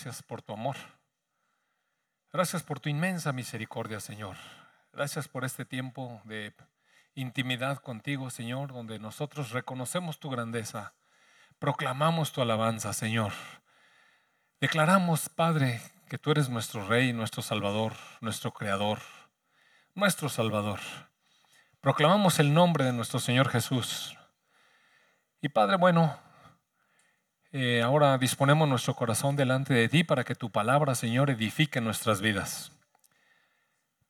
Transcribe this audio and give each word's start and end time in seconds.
Gracias 0.00 0.22
por 0.22 0.42
tu 0.42 0.52
amor. 0.52 0.76
Gracias 2.32 2.62
por 2.62 2.78
tu 2.78 2.88
inmensa 2.88 3.32
misericordia, 3.32 3.98
Señor. 3.98 4.36
Gracias 4.92 5.26
por 5.26 5.44
este 5.44 5.64
tiempo 5.64 6.22
de 6.24 6.54
intimidad 7.16 7.78
contigo, 7.78 8.30
Señor, 8.30 8.72
donde 8.72 9.00
nosotros 9.00 9.50
reconocemos 9.50 10.20
tu 10.20 10.30
grandeza, 10.30 10.94
proclamamos 11.58 12.30
tu 12.30 12.40
alabanza, 12.40 12.92
Señor. 12.92 13.32
Declaramos, 14.60 15.28
Padre, 15.30 15.80
que 16.08 16.16
tú 16.16 16.30
eres 16.30 16.48
nuestro 16.48 16.86
Rey, 16.86 17.12
nuestro 17.12 17.42
Salvador, 17.42 17.94
nuestro 18.20 18.52
Creador, 18.52 19.00
nuestro 19.96 20.28
Salvador. 20.28 20.78
Proclamamos 21.80 22.38
el 22.38 22.54
nombre 22.54 22.84
de 22.84 22.92
nuestro 22.92 23.18
Señor 23.18 23.48
Jesús. 23.48 24.16
Y 25.40 25.48
Padre, 25.48 25.76
bueno, 25.76 26.16
eh, 27.50 27.80
ahora 27.82 28.18
disponemos 28.18 28.68
nuestro 28.68 28.94
corazón 28.94 29.34
delante 29.34 29.72
de 29.72 29.88
ti 29.88 30.04
para 30.04 30.22
que 30.24 30.34
tu 30.34 30.50
palabra, 30.50 30.94
Señor, 30.94 31.30
edifique 31.30 31.80
nuestras 31.80 32.20
vidas. 32.20 32.72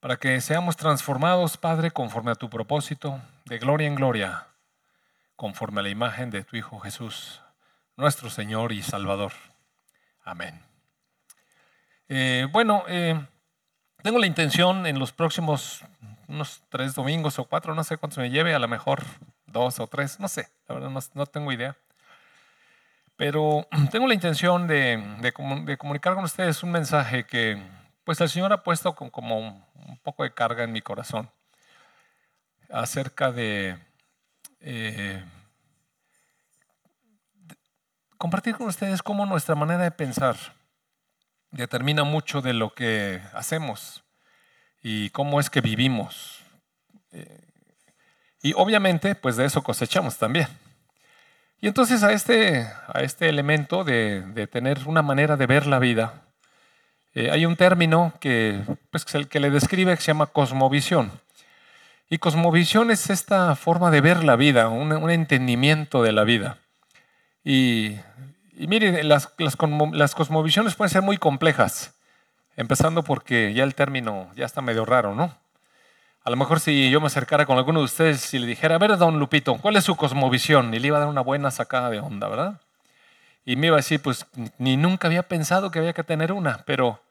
Para 0.00 0.16
que 0.16 0.40
seamos 0.40 0.76
transformados, 0.76 1.56
Padre, 1.56 1.92
conforme 1.92 2.32
a 2.32 2.34
tu 2.34 2.50
propósito, 2.50 3.20
de 3.44 3.58
gloria 3.58 3.86
en 3.86 3.94
gloria, 3.94 4.48
conforme 5.36 5.80
a 5.80 5.82
la 5.84 5.88
imagen 5.88 6.30
de 6.30 6.42
tu 6.42 6.56
Hijo 6.56 6.80
Jesús, 6.80 7.40
nuestro 7.96 8.28
Señor 8.28 8.72
y 8.72 8.82
Salvador. 8.82 9.32
Amén. 10.24 10.60
Eh, 12.08 12.48
bueno, 12.50 12.82
eh, 12.88 13.24
tengo 14.02 14.18
la 14.18 14.26
intención 14.26 14.84
en 14.84 14.98
los 14.98 15.12
próximos 15.12 15.84
unos 16.26 16.62
tres 16.70 16.94
domingos 16.94 17.38
o 17.38 17.44
cuatro, 17.44 17.74
no 17.74 17.84
sé 17.84 17.98
cuántos 17.98 18.18
me 18.18 18.30
lleve, 18.30 18.54
a 18.54 18.58
lo 18.58 18.68
mejor 18.68 19.04
dos 19.46 19.78
o 19.78 19.86
tres, 19.86 20.18
no 20.18 20.28
sé, 20.28 20.48
la 20.66 20.74
verdad 20.74 20.90
no 21.14 21.26
tengo 21.26 21.52
idea 21.52 21.76
pero 23.18 23.66
tengo 23.90 24.06
la 24.06 24.14
intención 24.14 24.66
de, 24.68 25.34
comunicar 25.76 26.14
con 26.14 26.24
ustedes 26.24 26.62
un 26.62 26.70
mensaje 26.70 27.26
que 27.26 27.60
pues 28.04 28.18
el 28.22 28.30
Señor 28.30 28.52
ha 28.54 28.62
puesto 28.62 28.94
como 28.94 29.38
un 29.38 29.98
poco 30.02 30.22
de 30.22 30.32
carga 30.32 30.64
en 30.64 30.72
mi 30.72 30.80
corazón 30.80 31.28
acerca 32.70 33.32
de, 33.32 33.76
eh, 34.60 35.22
compartir 38.16 38.56
con 38.56 38.68
ustedes 38.68 39.02
cómo 39.02 39.26
nuestra 39.26 39.56
manera 39.56 39.82
de 39.82 39.90
pensar 39.90 40.36
determina 41.50 42.04
mucho 42.04 42.40
de 42.40 42.52
lo 42.52 42.72
que 42.72 43.20
hacemos 43.32 44.04
y 44.80 45.10
cómo 45.10 45.40
es 45.40 45.50
que 45.50 45.60
vivimos. 45.60 46.38
Eh, 47.10 47.40
y 48.42 48.52
obviamente, 48.54 49.16
pues 49.16 49.36
de 49.36 49.46
eso 49.46 49.62
cosechamos 49.62 50.16
también. 50.18 50.46
Y 51.60 51.66
entonces 51.66 52.02
a 52.04 52.12
este, 52.12 52.68
a 52.86 53.02
este 53.02 53.28
elemento 53.28 53.82
de, 53.82 54.48
tener 54.50 54.78
una 54.86 55.02
manera 55.02 55.36
de 55.36 55.46
ver 55.46 55.66
la 55.66 55.80
vida, 55.80 56.22
eh, 57.14 57.30
hay 57.32 57.46
un 57.46 57.56
término 57.56 58.12
que, 58.20 58.60
pues, 58.90 59.12
el 59.14 59.28
que 59.28 59.40
le 59.40 59.50
describe 59.50 59.94
que 59.96 60.00
se 60.00 60.08
llama 60.08 60.26
cosmovisión. 60.26 61.10
Y 62.10 62.18
cosmovisión 62.18 62.90
es 62.90 63.10
esta 63.10 63.56
forma 63.56 63.90
de 63.90 64.00
ver 64.00 64.22
la 64.22 64.36
vida, 64.36 64.68
un, 64.68 65.10
entendimiento 65.10 66.02
de 66.02 66.12
la 66.12 66.24
vida. 66.24 66.58
Y, 67.42 67.96
y 68.56 68.68
mire, 68.68 69.02
las, 69.02 69.32
las, 69.38 69.56
las 69.92 70.14
cosmovisiones 70.14 70.76
pueden 70.76 70.90
ser 70.90 71.02
muy 71.02 71.18
complejas, 71.18 71.94
empezando 72.56 73.02
porque 73.02 73.52
ya 73.52 73.64
el 73.64 73.74
término 73.74 74.30
ya 74.36 74.46
está 74.46 74.62
medio 74.62 74.84
raro, 74.84 75.14
¿no? 75.14 75.36
A 76.28 76.30
lo 76.30 76.36
mejor 76.36 76.60
si 76.60 76.90
yo 76.90 77.00
me 77.00 77.06
acercara 77.06 77.46
con 77.46 77.56
alguno 77.56 77.78
de 77.78 77.86
ustedes 77.86 78.34
y 78.34 78.38
le 78.38 78.46
dijera, 78.46 78.74
a 78.74 78.78
ver, 78.78 78.98
don 78.98 79.18
Lupito, 79.18 79.56
¿cuál 79.56 79.76
es 79.76 79.84
su 79.84 79.96
cosmovisión? 79.96 80.74
Y 80.74 80.78
le 80.78 80.88
iba 80.88 80.98
a 80.98 81.00
dar 81.00 81.08
una 81.08 81.22
buena 81.22 81.50
sacada 81.50 81.88
de 81.88 82.00
onda, 82.00 82.28
¿verdad? 82.28 82.60
Y 83.46 83.56
me 83.56 83.68
iba 83.68 83.76
a 83.76 83.78
decir, 83.78 84.02
pues 84.02 84.26
ni 84.58 84.76
nunca 84.76 85.08
había 85.08 85.22
pensado 85.22 85.70
que 85.70 85.78
había 85.78 85.94
que 85.94 86.04
tener 86.04 86.32
una, 86.32 86.64
pero 86.66 87.02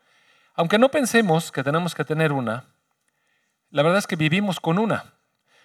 aunque 0.53 0.77
no 0.77 0.89
pensemos 0.89 1.51
que 1.51 1.63
tenemos 1.63 1.95
que 1.95 2.05
tener 2.05 2.31
una, 2.31 2.65
la 3.71 3.81
verdad 3.81 3.97
es 3.97 4.05
que 4.05 4.17
vivimos 4.17 4.59
con 4.59 4.77
una. 4.77 5.05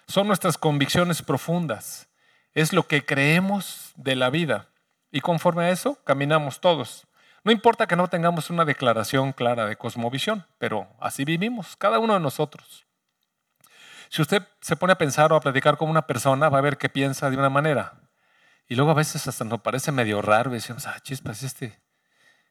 Son 0.07 0.25
nuestras 0.25 0.57
convicciones 0.57 1.21
profundas. 1.21 2.07
Es 2.55 2.73
lo 2.73 2.87
que 2.87 3.05
creemos 3.05 3.91
de 3.97 4.15
la 4.15 4.31
vida. 4.31 4.65
Y 5.11 5.21
conforme 5.21 5.65
a 5.65 5.69
eso, 5.69 5.99
caminamos 6.05 6.59
todos. 6.59 7.05
No 7.43 7.51
importa 7.51 7.85
que 7.85 7.95
no 7.95 8.07
tengamos 8.07 8.49
una 8.49 8.65
declaración 8.65 9.31
clara 9.31 9.67
de 9.67 9.75
cosmovisión, 9.75 10.43
pero 10.57 10.87
así 10.99 11.23
vivimos, 11.23 11.75
cada 11.75 11.99
uno 11.99 12.15
de 12.15 12.19
nosotros. 12.19 12.87
Si 14.13 14.21
usted 14.21 14.43
se 14.61 14.75
pone 14.75 14.93
a 14.93 14.97
pensar 14.99 15.33
o 15.33 15.35
a 15.35 15.41
platicar 15.41 15.75
con 15.75 15.89
una 15.89 16.05
persona, 16.05 16.47
va 16.47 16.59
a 16.59 16.61
ver 16.61 16.77
que 16.77 16.87
piensa 16.87 17.31
de 17.31 17.35
una 17.35 17.49
manera. 17.49 17.93
Y 18.69 18.75
luego 18.75 18.91
a 18.91 18.93
veces 18.93 19.25
hasta 19.27 19.43
nos 19.43 19.61
parece 19.61 19.91
medio 19.91 20.21
raro 20.21 20.51
y 20.51 20.53
decimos, 20.53 20.85
ah, 20.85 20.99
chispas, 21.01 21.41
este, 21.41 21.79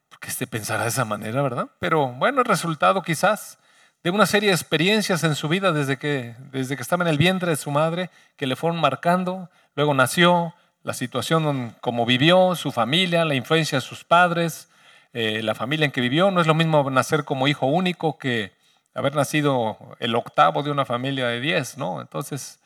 ¿por 0.09 0.19
qué 0.19 0.27
este 0.27 0.45
pensará 0.45 0.83
de 0.83 0.89
esa 0.89 1.05
manera, 1.05 1.41
verdad? 1.41 1.69
Pero 1.79 2.09
bueno, 2.15 2.41
el 2.41 2.45
resultado 2.45 3.01
quizás 3.01 3.59
de 4.03 4.09
una 4.09 4.25
serie 4.25 4.49
de 4.49 4.55
experiencias 4.55 5.23
en 5.23 5.35
su 5.35 5.47
vida 5.47 5.71
desde 5.71 5.95
que, 5.95 6.35
desde 6.51 6.75
que 6.75 6.81
estaba 6.81 7.05
en 7.05 7.07
el 7.07 7.17
vientre 7.17 7.51
de 7.51 7.55
su 7.55 7.71
madre, 7.71 8.09
que 8.35 8.45
le 8.45 8.57
fueron 8.57 8.81
marcando, 8.81 9.49
luego 9.73 9.93
nació, 9.93 10.53
la 10.81 10.93
situación 10.93 11.77
como 11.79 12.05
vivió, 12.05 12.55
su 12.55 12.73
familia, 12.73 13.23
la 13.23 13.35
influencia 13.35 13.77
de 13.77 13.81
sus 13.85 14.03
padres, 14.03 14.67
eh, 15.13 15.41
la 15.41 15.55
familia 15.55 15.85
en 15.85 15.93
que 15.93 16.01
vivió. 16.01 16.29
No 16.29 16.41
es 16.41 16.47
lo 16.47 16.55
mismo 16.55 16.91
nacer 16.91 17.23
como 17.23 17.47
hijo 17.47 17.67
único 17.67 18.17
que 18.17 18.51
haber 18.93 19.15
nacido 19.15 19.77
el 19.99 20.15
octavo 20.15 20.63
de 20.63 20.71
una 20.71 20.85
familia 20.85 21.27
de 21.27 21.39
diez, 21.39 21.77
¿no? 21.77 22.01
Entonces, 22.01 22.59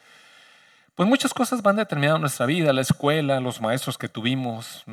pues 0.95 1.07
muchas 1.07 1.33
cosas 1.33 1.61
van 1.61 1.75
determinando 1.75 2.19
nuestra 2.19 2.45
vida, 2.45 2.73
la 2.73 2.81
escuela, 2.81 3.39
los 3.39 3.61
maestros 3.61 3.97
que 3.97 4.09
tuvimos, 4.09 4.83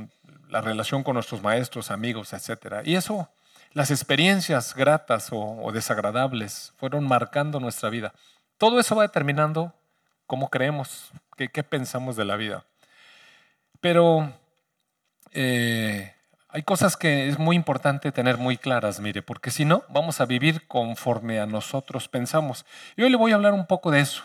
la 0.49 0.61
relación 0.61 1.03
con 1.03 1.15
nuestros 1.15 1.43
maestros, 1.43 1.91
amigos, 1.91 2.33
etc. 2.33 2.83
Y 2.85 2.95
eso, 2.95 3.29
las 3.73 3.91
experiencias 3.91 4.75
gratas 4.75 5.31
o, 5.33 5.71
desagradables 5.73 6.73
fueron 6.77 7.09
marcando 7.09 7.59
nuestra 7.59 7.89
vida. 7.91 8.13
Todo 8.59 8.79
eso 8.79 8.95
va 8.95 9.03
determinando 9.03 9.73
cómo 10.27 10.51
creemos, 10.51 11.11
qué, 11.37 11.49
qué 11.49 11.63
pensamos 11.63 12.17
de 12.17 12.25
la 12.25 12.37
vida. 12.37 12.65
Pero 13.81 14.33
eh, 15.33 16.15
hay 16.55 16.63
cosas 16.63 16.97
que 16.97 17.29
es 17.29 17.41
muy 17.41 17.57
importante 17.57 18.13
tener 18.13 18.39
muy 18.39 18.57
claras, 18.57 19.01
mire, 19.01 19.23
porque 19.23 19.51
si 19.51 19.65
no, 19.65 19.83
vamos 19.89 20.21
a 20.21 20.25
vivir 20.25 20.69
conforme 20.69 21.41
a 21.41 21.47
nosotros 21.47 22.07
pensamos. 22.07 22.65
Y 22.97 23.03
hoy 23.03 23.11
le 23.11 23.17
voy 23.17 23.33
a 23.33 23.35
hablar 23.35 23.55
un 23.55 23.67
poco 23.67 23.91
de 23.91 23.99
eso. 23.99 24.23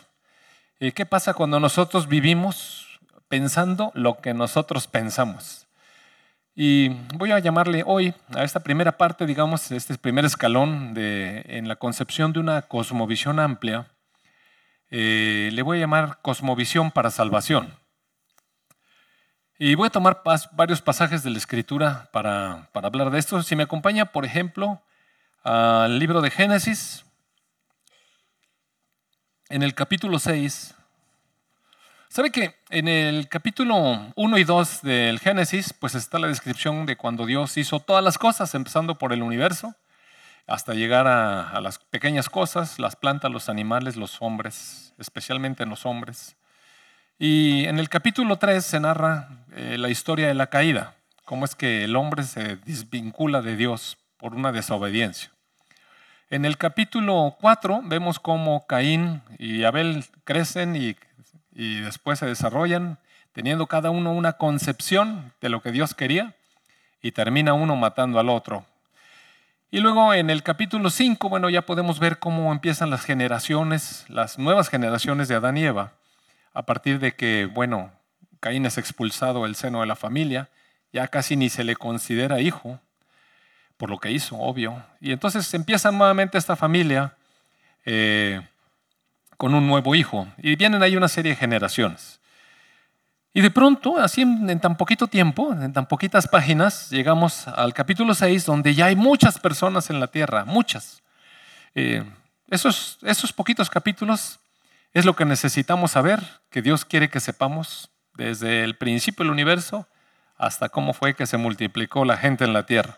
Eh, 0.80 0.92
¿Qué 0.92 1.08
pasa 1.08 1.34
cuando 1.34 1.60
nosotros 1.60 2.08
vivimos 2.08 3.00
pensando 3.30 3.92
lo 3.96 4.20
que 4.20 4.36
nosotros 4.36 4.86
pensamos? 4.86 5.66
Y 6.54 6.90
voy 7.16 7.32
a 7.32 7.40
llamarle 7.40 7.82
hoy 7.84 8.14
a 8.36 8.44
esta 8.44 8.60
primera 8.60 8.96
parte, 8.96 9.26
digamos, 9.26 9.72
este 9.72 9.98
primer 9.98 10.24
escalón 10.24 10.94
de, 10.94 11.44
en 11.48 11.68
la 11.68 11.78
concepción 11.78 12.32
de 12.32 12.42
una 12.42 12.62
cosmovisión 12.62 13.40
amplia, 13.40 13.88
eh, 14.92 15.50
le 15.52 15.64
voy 15.64 15.78
a 15.78 15.82
llamar 15.82 16.20
cosmovisión 16.22 16.92
para 16.92 17.10
salvación. 17.10 17.74
Y 19.62 19.76
voy 19.76 19.88
a 19.88 19.90
tomar 19.90 20.24
varios 20.54 20.82
pasajes 20.82 21.22
de 21.22 21.32
la 21.32 21.38
Escritura 21.38 22.08
para, 22.14 22.70
hablar 22.74 23.12
de 23.12 23.20
esto. 23.20 23.44
Si 23.44 23.58
me 23.58 23.64
acompaña, 23.64 24.06
por 24.06 24.24
ejemplo, 24.24 24.82
al 25.44 26.00
libro 26.00 26.22
de 26.22 26.32
Génesis, 26.32 27.04
en 29.50 29.62
el 29.62 29.76
capítulo 29.76 30.18
6. 30.18 30.76
¿Sabe 32.08 32.32
que 32.32 32.56
en 32.70 32.88
el 32.88 33.28
capítulo 33.28 34.14
1 34.16 34.38
y 34.38 34.44
2 34.46 34.82
del 34.82 35.20
Génesis, 35.20 35.74
pues 35.74 35.94
está 35.94 36.20
la 36.20 36.30
descripción 36.30 36.86
de 36.86 36.96
cuando 36.96 37.26
Dios 37.26 37.58
hizo 37.58 37.82
todas 37.82 38.02
las 38.02 38.18
cosas, 38.18 38.56
empezando 38.56 38.98
por 38.98 39.12
el 39.12 39.22
universo, 39.22 39.76
hasta 40.48 40.74
llegar 40.74 41.06
a, 41.06 41.60
las 41.60 41.80
pequeñas 41.80 42.30
cosas, 42.30 42.80
las 42.80 42.96
plantas, 42.96 43.30
los 43.30 43.50
animales, 43.50 43.98
los 43.98 44.22
hombres, 44.22 44.94
especialmente 44.98 45.64
en 45.64 45.70
los 45.70 45.86
hombres. 45.86 46.38
Y 47.22 47.66
en 47.66 47.80
el 47.80 47.90
capítulo 47.90 48.38
3 48.38 48.64
se 48.64 48.80
narra 48.80 49.28
eh, 49.54 49.76
la 49.78 49.90
historia 49.90 50.30
de 50.30 50.34
la 50.34 50.48
caída, 50.48 50.96
cómo 51.26 51.44
es 51.44 51.54
que 51.54 51.84
el 51.84 51.98
hombre 51.98 52.24
se 52.24 52.56
desvincula 52.56 53.42
de 53.42 53.58
Dios 53.58 53.98
por 54.18 54.34
una 54.34 54.54
desobediencia. 54.54 55.30
En 56.30 56.46
el 56.46 56.58
capítulo 56.58 57.36
4 57.42 57.82
vemos 57.84 58.22
cómo 58.22 58.66
Caín 58.68 59.22
y 59.38 59.66
Abel 59.66 60.06
crecen 60.24 60.78
y, 60.78 60.96
y 61.54 61.82
después 61.82 62.20
se 62.20 62.26
desarrollan, 62.26 63.00
teniendo 63.34 63.68
cada 63.68 63.90
uno 63.90 64.14
una 64.14 64.34
concepción 64.34 65.34
de 65.42 65.50
lo 65.50 65.62
que 65.62 65.74
Dios 65.74 65.94
quería, 65.94 66.36
y 67.02 67.12
termina 67.12 67.52
uno 67.52 67.76
matando 67.76 68.22
al 68.22 68.30
otro. 68.30 68.66
Y 69.72 69.82
luego 69.82 70.14
en 70.14 70.30
el 70.30 70.42
capítulo 70.42 70.90
5, 70.90 71.28
bueno, 71.28 71.50
ya 71.50 71.66
podemos 71.66 72.00
ver 72.00 72.20
cómo 72.20 72.54
empiezan 72.54 72.90
las 72.90 73.04
generaciones, 73.04 74.06
las 74.08 74.40
nuevas 74.40 74.70
generaciones 74.70 75.28
de 75.28 75.36
Adán 75.36 75.58
y 75.58 75.66
Eva 75.66 75.99
a 76.60 76.64
partir 76.64 77.00
de 77.00 77.16
que, 77.16 77.46
bueno, 77.46 77.90
Caín 78.42 78.66
es 78.66 78.78
expulsado 78.78 79.44
del 79.44 79.56
seno 79.56 79.80
de 79.80 79.88
la 79.88 79.96
familia, 79.96 80.50
ya 80.92 81.08
casi 81.08 81.38
ni 81.38 81.48
se 81.48 81.64
le 81.64 81.78
considera 81.78 82.42
hijo, 82.42 82.82
por 83.78 83.90
lo 83.90 83.98
que 83.98 84.12
hizo, 84.12 84.36
obvio. 84.36 84.84
Y 85.00 85.14
entonces 85.14 85.54
empieza 85.54 85.90
nuevamente 85.90 86.38
esta 86.38 86.58
familia 86.58 87.16
eh, 87.86 88.42
con 89.38 89.54
un 89.54 89.68
nuevo 89.68 89.96
hijo. 89.96 90.28
Y 90.38 90.58
vienen 90.58 90.84
ahí 90.84 90.98
una 90.98 91.08
serie 91.08 91.32
de 91.32 91.38
generaciones. 91.38 92.20
Y 93.34 93.40
de 93.40 93.52
pronto, 93.52 93.98
así 93.98 94.24
en, 94.24 94.60
tan 94.60 94.76
poquito 94.76 95.08
tiempo, 95.08 95.54
en 95.54 95.72
tan 95.72 95.86
poquitas 95.86 96.28
páginas, 96.28 96.90
llegamos 96.90 97.48
al 97.48 97.74
capítulo 97.74 98.14
6, 98.14 98.46
donde 98.46 98.76
ya 98.76 98.88
hay 98.88 98.98
muchas 98.98 99.40
personas 99.40 99.90
en 99.90 100.02
la 100.02 100.08
tierra, 100.08 100.44
muchas. 100.44 101.04
Eh, 101.74 102.04
esos, 102.50 102.98
esos 103.04 103.32
poquitos 103.32 103.70
capítulos 103.70 104.42
es 104.94 105.06
lo 105.06 105.16
que 105.16 105.26
necesitamos 105.26 105.92
saber, 105.92 106.22
que 106.50 106.62
Dios 106.62 106.86
quiere 106.86 107.10
que 107.10 107.20
sepamos 107.20 107.90
desde 108.16 108.64
el 108.64 108.76
principio 108.76 109.24
del 109.24 109.32
universo 109.32 109.88
hasta 110.38 110.70
cómo 110.70 110.94
fue 110.94 111.16
que 111.16 111.28
se 111.28 111.38
multiplicó 111.38 112.06
la 112.06 112.18
gente 112.18 112.46
en 112.46 112.54
la 112.54 112.66
tierra. 112.66 112.98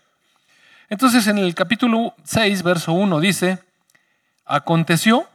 Entonces 0.90 1.28
en 1.28 1.38
el 1.38 1.56
capítulo 1.56 2.16
6, 2.24 2.64
verso 2.64 2.94
1 2.94 3.20
dice, 3.20 3.60
aconteció 4.46 5.28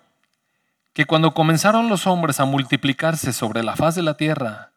que 0.93 1.05
cuando 1.05 1.35
comenzaron 1.35 1.89
los 1.89 2.07
hombres 2.07 2.41
a 2.41 2.45
multiplicarse 2.45 3.33
sobre 3.33 3.63
la 3.63 3.77
faz 3.77 3.95
de 3.95 4.03
la 4.03 4.17
tierra 4.17 4.71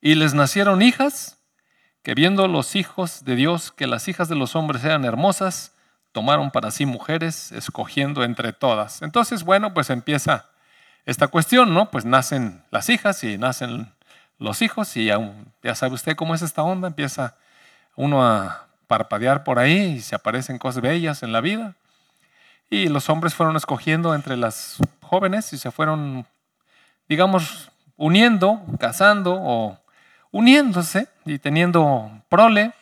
y 0.00 0.14
les 0.14 0.34
nacieron 0.34 0.82
hijas, 0.82 1.38
que 2.02 2.14
viendo 2.14 2.46
los 2.46 2.76
hijos 2.76 3.24
de 3.24 3.34
Dios 3.34 3.72
que 3.72 3.88
las 3.88 4.06
hijas 4.06 4.28
de 4.28 4.36
los 4.36 4.54
hombres 4.54 4.84
eran 4.84 5.04
hermosas, 5.04 5.72
tomaron 6.12 6.50
para 6.50 6.70
sí 6.70 6.86
mujeres, 6.86 7.50
escogiendo 7.52 8.22
entre 8.22 8.52
todas. 8.52 9.02
Entonces, 9.02 9.42
bueno, 9.42 9.74
pues 9.74 9.90
empieza 9.90 10.46
esta 11.06 11.28
cuestión, 11.28 11.72
¿no? 11.72 11.90
Pues 11.90 12.04
nacen 12.04 12.62
las 12.70 12.90
hijas 12.90 13.22
y 13.24 13.38
nacen 13.38 13.92
los 14.38 14.60
hijos 14.60 14.96
y 14.96 15.06
ya, 15.06 15.74
sabe 15.74 15.94
usted 15.94 16.16
cómo 16.16 16.34
es 16.34 16.42
esta 16.42 16.62
onda, 16.62 16.88
empieza 16.88 17.36
uno 17.94 18.26
a 18.26 18.66
parpadear 18.88 19.44
por 19.44 19.58
ahí 19.58 19.96
y 19.96 20.00
se 20.00 20.14
aparecen 20.14 20.58
cosas 20.58 20.82
bellas 20.82 21.22
en 21.22 21.32
la 21.32 21.40
vida. 21.40 21.74
Y 22.68 22.88
los 22.88 23.08
hombres 23.08 23.34
fueron 23.34 23.56
escogiendo 23.56 24.14
entre 24.14 24.36
las 24.36 24.78
jóvenes 25.00 25.52
y 25.52 25.58
se 25.58 25.70
fueron, 25.70 26.26
digamos, 27.08 27.70
uniendo, 27.96 28.60
casando 28.78 29.38
o 29.40 29.78
uniéndose 30.32 31.08
y 31.24 31.38
teniendo 31.38 32.10
prole. 32.28 32.72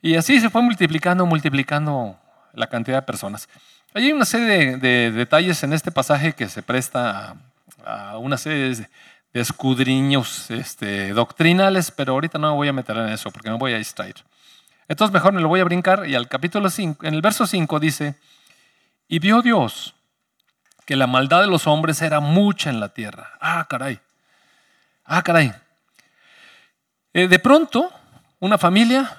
Y 0.00 0.16
así 0.16 0.40
se 0.40 0.48
fue 0.48 0.62
multiplicando, 0.62 1.26
multiplicando 1.26 2.18
la 2.54 2.66
cantidad 2.68 2.98
de 2.98 3.02
personas. 3.02 3.48
Hay 3.96 4.10
una 4.10 4.24
serie 4.24 4.76
de, 4.76 5.12
detalles 5.12 5.62
en 5.62 5.72
este 5.72 5.92
pasaje 5.92 6.32
que 6.32 6.48
se 6.48 6.64
presta 6.64 7.36
a, 7.84 8.18
una 8.18 8.36
serie 8.36 8.74
de, 8.74 8.88
escudriños 9.40 10.50
este, 10.50 11.12
doctrinales, 11.12 11.92
pero 11.92 12.14
ahorita 12.14 12.36
no 12.36 12.50
me 12.50 12.56
voy 12.56 12.66
a 12.66 12.72
meter 12.72 12.96
en 12.96 13.10
eso 13.10 13.30
porque 13.30 13.50
me 13.50 13.56
voy 13.56 13.72
a 13.72 13.78
distraer. 13.78 14.16
Entonces 14.88 15.14
mejor 15.14 15.32
me 15.32 15.40
lo 15.40 15.46
voy 15.46 15.60
a 15.60 15.64
brincar 15.64 16.08
y 16.08 16.16
al 16.16 16.26
capítulo 16.26 16.70
5, 16.70 17.06
en 17.06 17.14
el 17.14 17.22
verso 17.22 17.46
5 17.46 17.78
dice, 17.78 18.16
y 19.06 19.20
vio 19.20 19.42
Dios 19.42 19.94
que 20.86 20.96
la 20.96 21.06
maldad 21.06 21.42
de 21.42 21.46
los 21.46 21.68
hombres 21.68 22.02
era 22.02 22.18
mucha 22.18 22.70
en 22.70 22.80
la 22.80 22.88
tierra. 22.88 23.34
Ah, 23.40 23.64
caray. 23.70 24.00
Ah, 25.04 25.22
caray. 25.22 25.54
Eh, 27.12 27.28
de 27.28 27.38
pronto, 27.38 27.92
una 28.40 28.58
familia 28.58 29.16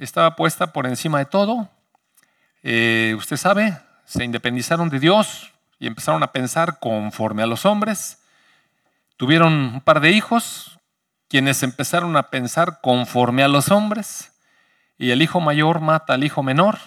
estaba 0.00 0.34
puesta 0.34 0.72
por 0.72 0.84
encima 0.84 1.20
de 1.20 1.26
todo. 1.26 1.70
Eh, 2.64 3.14
usted 3.16 3.36
sabe, 3.36 3.85
se 4.06 4.24
independizaron 4.24 4.88
de 4.88 4.98
Dios 4.98 5.52
y 5.78 5.86
empezaron 5.86 6.22
a 6.22 6.32
pensar 6.32 6.78
conforme 6.80 7.42
a 7.42 7.46
los 7.46 7.66
hombres. 7.66 8.22
Tuvieron 9.18 9.52
un 9.52 9.80
par 9.82 10.00
de 10.00 10.12
hijos, 10.12 10.78
quienes 11.28 11.62
empezaron 11.62 12.16
a 12.16 12.30
pensar 12.30 12.80
conforme 12.80 13.42
a 13.42 13.48
los 13.48 13.70
hombres. 13.70 14.32
Y 14.96 15.10
el 15.10 15.20
hijo 15.20 15.40
mayor 15.40 15.80
mata 15.80 16.14
al 16.14 16.24
hijo 16.24 16.42
menor 16.42 16.78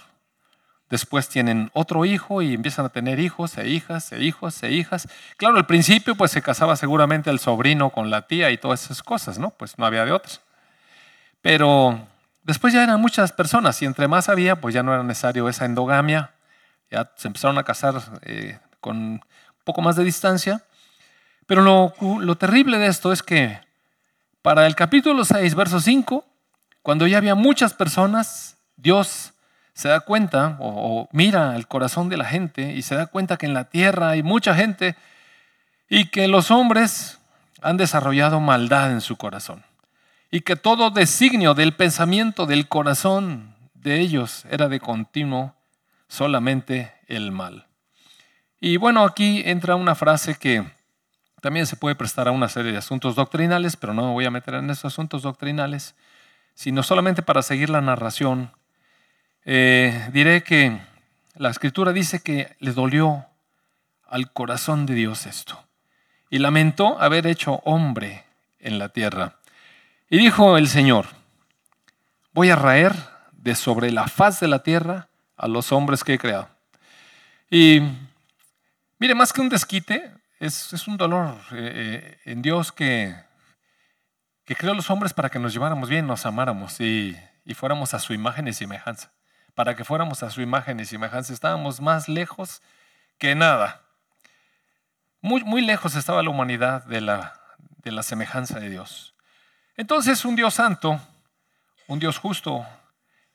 Después 0.89 1.29
tienen 1.29 1.69
otro 1.73 2.03
hijo 2.03 2.41
y 2.41 2.55
empiezan 2.55 2.85
a 2.85 2.89
tener 2.89 3.19
hijos 3.19 3.57
e 3.59 3.67
hijas 3.69 4.11
e 4.11 4.23
hijos 4.23 4.63
e 4.63 4.71
hijas. 4.71 5.07
Claro, 5.37 5.57
al 5.57 5.67
principio 5.67 6.15
pues 6.15 6.31
se 6.31 6.41
casaba 6.41 6.75
seguramente 6.75 7.29
el 7.29 7.37
sobrino 7.37 7.91
con 7.91 8.09
la 8.09 8.25
tía 8.25 8.49
y 8.49 8.57
todas 8.57 8.85
esas 8.85 9.03
cosas, 9.03 9.37
¿no? 9.37 9.51
Pues 9.51 9.77
no 9.77 9.85
había 9.85 10.03
de 10.03 10.11
otras. 10.11 10.41
Pero 11.43 12.07
después 12.43 12.73
ya 12.73 12.83
eran 12.83 12.99
muchas 12.99 13.31
personas 13.31 13.79
y 13.83 13.85
entre 13.85 14.07
más 14.07 14.29
había, 14.29 14.55
pues 14.55 14.73
ya 14.73 14.81
no 14.81 14.91
era 14.91 15.03
necesario 15.03 15.47
esa 15.47 15.65
endogamia. 15.65 16.31
Ya 16.91 17.11
se 17.15 17.27
empezaron 17.27 17.57
a 17.57 17.63
casar 17.63 18.01
eh, 18.23 18.59
con 18.79 18.97
un 18.97 19.21
poco 19.63 19.81
más 19.81 19.95
de 19.95 20.03
distancia. 20.03 20.63
Pero 21.45 21.61
lo, 21.61 21.93
lo 22.19 22.35
terrible 22.37 22.77
de 22.77 22.87
esto 22.87 23.11
es 23.11 23.23
que 23.23 23.59
para 24.41 24.65
el 24.67 24.75
capítulo 24.75 25.25
6, 25.25 25.55
verso 25.55 25.79
5, 25.79 26.25
cuando 26.81 27.07
ya 27.07 27.17
había 27.17 27.35
muchas 27.35 27.73
personas, 27.73 28.57
Dios 28.77 29.33
se 29.79 29.87
da 29.87 30.01
cuenta 30.01 30.57
o, 30.59 31.07
mira 31.13 31.55
el 31.55 31.67
corazón 31.67 32.09
de 32.09 32.17
la 32.17 32.25
gente 32.25 32.73
y 32.73 32.81
se 32.81 32.95
da 32.95 33.07
cuenta 33.07 33.37
que 33.37 33.45
en 33.45 33.53
la 33.53 33.65
tierra 33.65 34.09
hay 34.09 34.23
mucha 34.23 34.53
gente 34.53 34.97
y 35.87 36.07
que 36.07 36.27
los 36.27 36.51
hombres 36.51 37.17
han 37.61 37.77
desarrollado 37.77 38.41
maldad 38.41 38.91
en 38.91 38.99
su 38.99 39.15
corazón 39.15 39.63
y 40.31 40.41
que 40.41 40.57
todo 40.57 40.89
designio 40.89 41.53
del 41.53 41.73
pensamiento 41.73 42.45
del 42.45 42.67
corazón 42.67 43.55
de 43.73 44.01
ellos 44.01 44.43
era 44.49 44.67
de 44.67 44.81
continuo 44.81 45.55
solamente 46.09 46.93
el 47.07 47.31
mal. 47.31 47.67
Y 48.59 48.75
bueno, 48.75 49.05
aquí 49.05 49.41
entra 49.45 49.75
una 49.75 49.95
frase 49.95 50.35
que 50.35 50.65
también 51.39 51.65
se 51.65 51.77
puede 51.77 51.95
prestar 51.95 52.27
a 52.27 52.31
una 52.31 52.49
serie 52.49 52.73
de 52.73 52.77
asuntos 52.77 53.15
doctrinales, 53.15 53.77
pero 53.77 53.93
no 53.93 54.07
me 54.07 54.11
voy 54.11 54.25
a 54.25 54.31
meter 54.31 54.55
en 54.55 54.69
esos 54.69 54.93
asuntos 54.93 55.21
doctrinales, 55.21 55.95
sino 56.53 56.83
solamente 56.83 57.21
para 57.21 57.41
seguir 57.41 57.69
la 57.69 57.79
narración 57.79 58.51
eh, 59.45 60.09
diré 60.11 60.43
que 60.43 60.79
la 61.35 61.49
escritura 61.49 61.93
dice 61.93 62.19
que 62.19 62.55
le 62.59 62.73
dolió 62.73 63.25
al 64.07 64.31
corazón 64.33 64.85
de 64.85 64.95
Dios 64.95 65.25
esto 65.25 65.63
y 66.29 66.39
lamentó 66.39 66.99
haber 67.01 67.25
hecho 67.27 67.61
hombre 67.63 68.25
en 68.59 68.77
la 68.77 68.89
tierra. 68.89 69.37
Y 70.09 70.17
dijo 70.17 70.57
el 70.57 70.67
Señor, 70.67 71.07
voy 72.33 72.49
a 72.49 72.55
raer 72.55 72.93
de 73.31 73.55
sobre 73.55 73.91
la 73.91 74.07
faz 74.07 74.39
de 74.39 74.47
la 74.47 74.63
tierra 74.63 75.08
a 75.39 75.47
los 75.47 75.71
hombres 75.71 76.03
que 76.03 76.13
he 76.13 76.19
creado. 76.19 76.47
Y 77.49 77.81
mire, 78.99 79.15
más 79.15 79.33
que 79.33 79.41
un 79.41 79.49
desquite, 79.49 80.11
es, 80.39 80.87
un 80.87 80.97
dolor 80.97 81.35
eh, 81.51 81.55
eh, 81.55 82.17
en 82.25 82.41
Dios 82.43 82.71
que, 82.71 83.15
que 84.45 84.55
creó 84.55 84.73
a 84.73 84.75
los 84.75 84.89
hombres 84.91 85.13
para 85.13 85.29
que 85.29 85.39
nos 85.39 85.53
lleváramos 85.53 85.89
bien, 85.89 86.05
nos 86.05 86.25
amáramos 86.25 86.79
y 86.79 87.17
fuéramos 87.55 87.95
a 87.95 87.99
su 87.99 88.13
imagen 88.13 88.47
y 88.47 88.53
semejanza 88.53 89.11
para 89.59 89.75
que 89.75 89.83
fuéramos 89.83 90.23
a 90.23 90.29
su 90.29 90.41
imagen 90.41 90.79
y 90.79 90.85
semejanza. 90.85 91.33
Estábamos 91.33 91.81
más 91.81 92.07
lejos 92.07 92.61
que 93.17 93.35
nada. 93.35 93.81
Muy, 95.19 95.43
muy 95.43 95.61
lejos 95.61 95.95
estaba 95.95 96.23
la 96.23 96.29
humanidad 96.29 96.85
de 96.85 97.01
la, 97.01 97.41
de 97.83 97.91
la 97.91 98.01
semejanza 98.01 98.57
de 98.57 98.69
Dios. 98.69 99.15
Entonces 99.75 100.23
un 100.23 100.37
Dios 100.37 100.53
santo, 100.53 101.01
un 101.87 101.99
Dios 101.99 102.17
justo, 102.19 102.65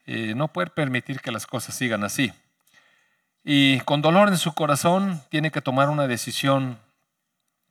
eh, 0.06 0.34
no 0.34 0.48
puede 0.48 0.68
permitir 0.68 1.20
que 1.20 1.32
las 1.32 1.46
cosas 1.46 1.74
sigan 1.74 2.04
así. 2.04 2.32
Y 3.44 3.80
con 3.80 4.02
dolor 4.02 4.28
en 4.28 4.38
su 4.38 4.54
corazón 4.54 5.23
tiene 5.28 5.50
que 5.50 5.61
tomar 5.61 5.90
una 5.90 6.06
decisión 6.06 6.78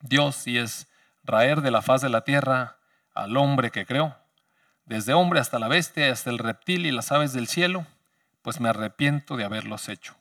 Dios 0.01 0.47
y 0.47 0.57
es 0.57 0.87
raer 1.23 1.61
de 1.61 1.71
la 1.71 1.81
faz 1.81 2.01
de 2.01 2.09
la 2.09 2.23
tierra 2.23 2.77
al 3.13 3.37
hombre 3.37 3.71
que 3.71 3.85
creó, 3.85 4.15
desde 4.85 5.13
hombre 5.13 5.39
hasta 5.39 5.59
la 5.59 5.67
bestia, 5.67 6.11
hasta 6.11 6.29
el 6.29 6.39
reptil 6.39 6.85
y 6.85 6.91
las 6.91 7.11
aves 7.11 7.33
del 7.33 7.47
cielo 7.47 7.85
pues 8.43 8.59
me 8.59 8.69
arrepiento 8.69 9.35
de 9.37 9.45
haberlos 9.45 9.89
hecho. 9.89 10.15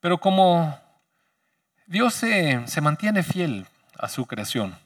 Pero 0.00 0.18
como 0.18 0.78
Dios 1.86 2.14
se, 2.14 2.62
mantiene 2.80 3.24
fiel 3.24 3.66
a 3.98 4.08
su 4.08 4.26
creación, 4.26 4.78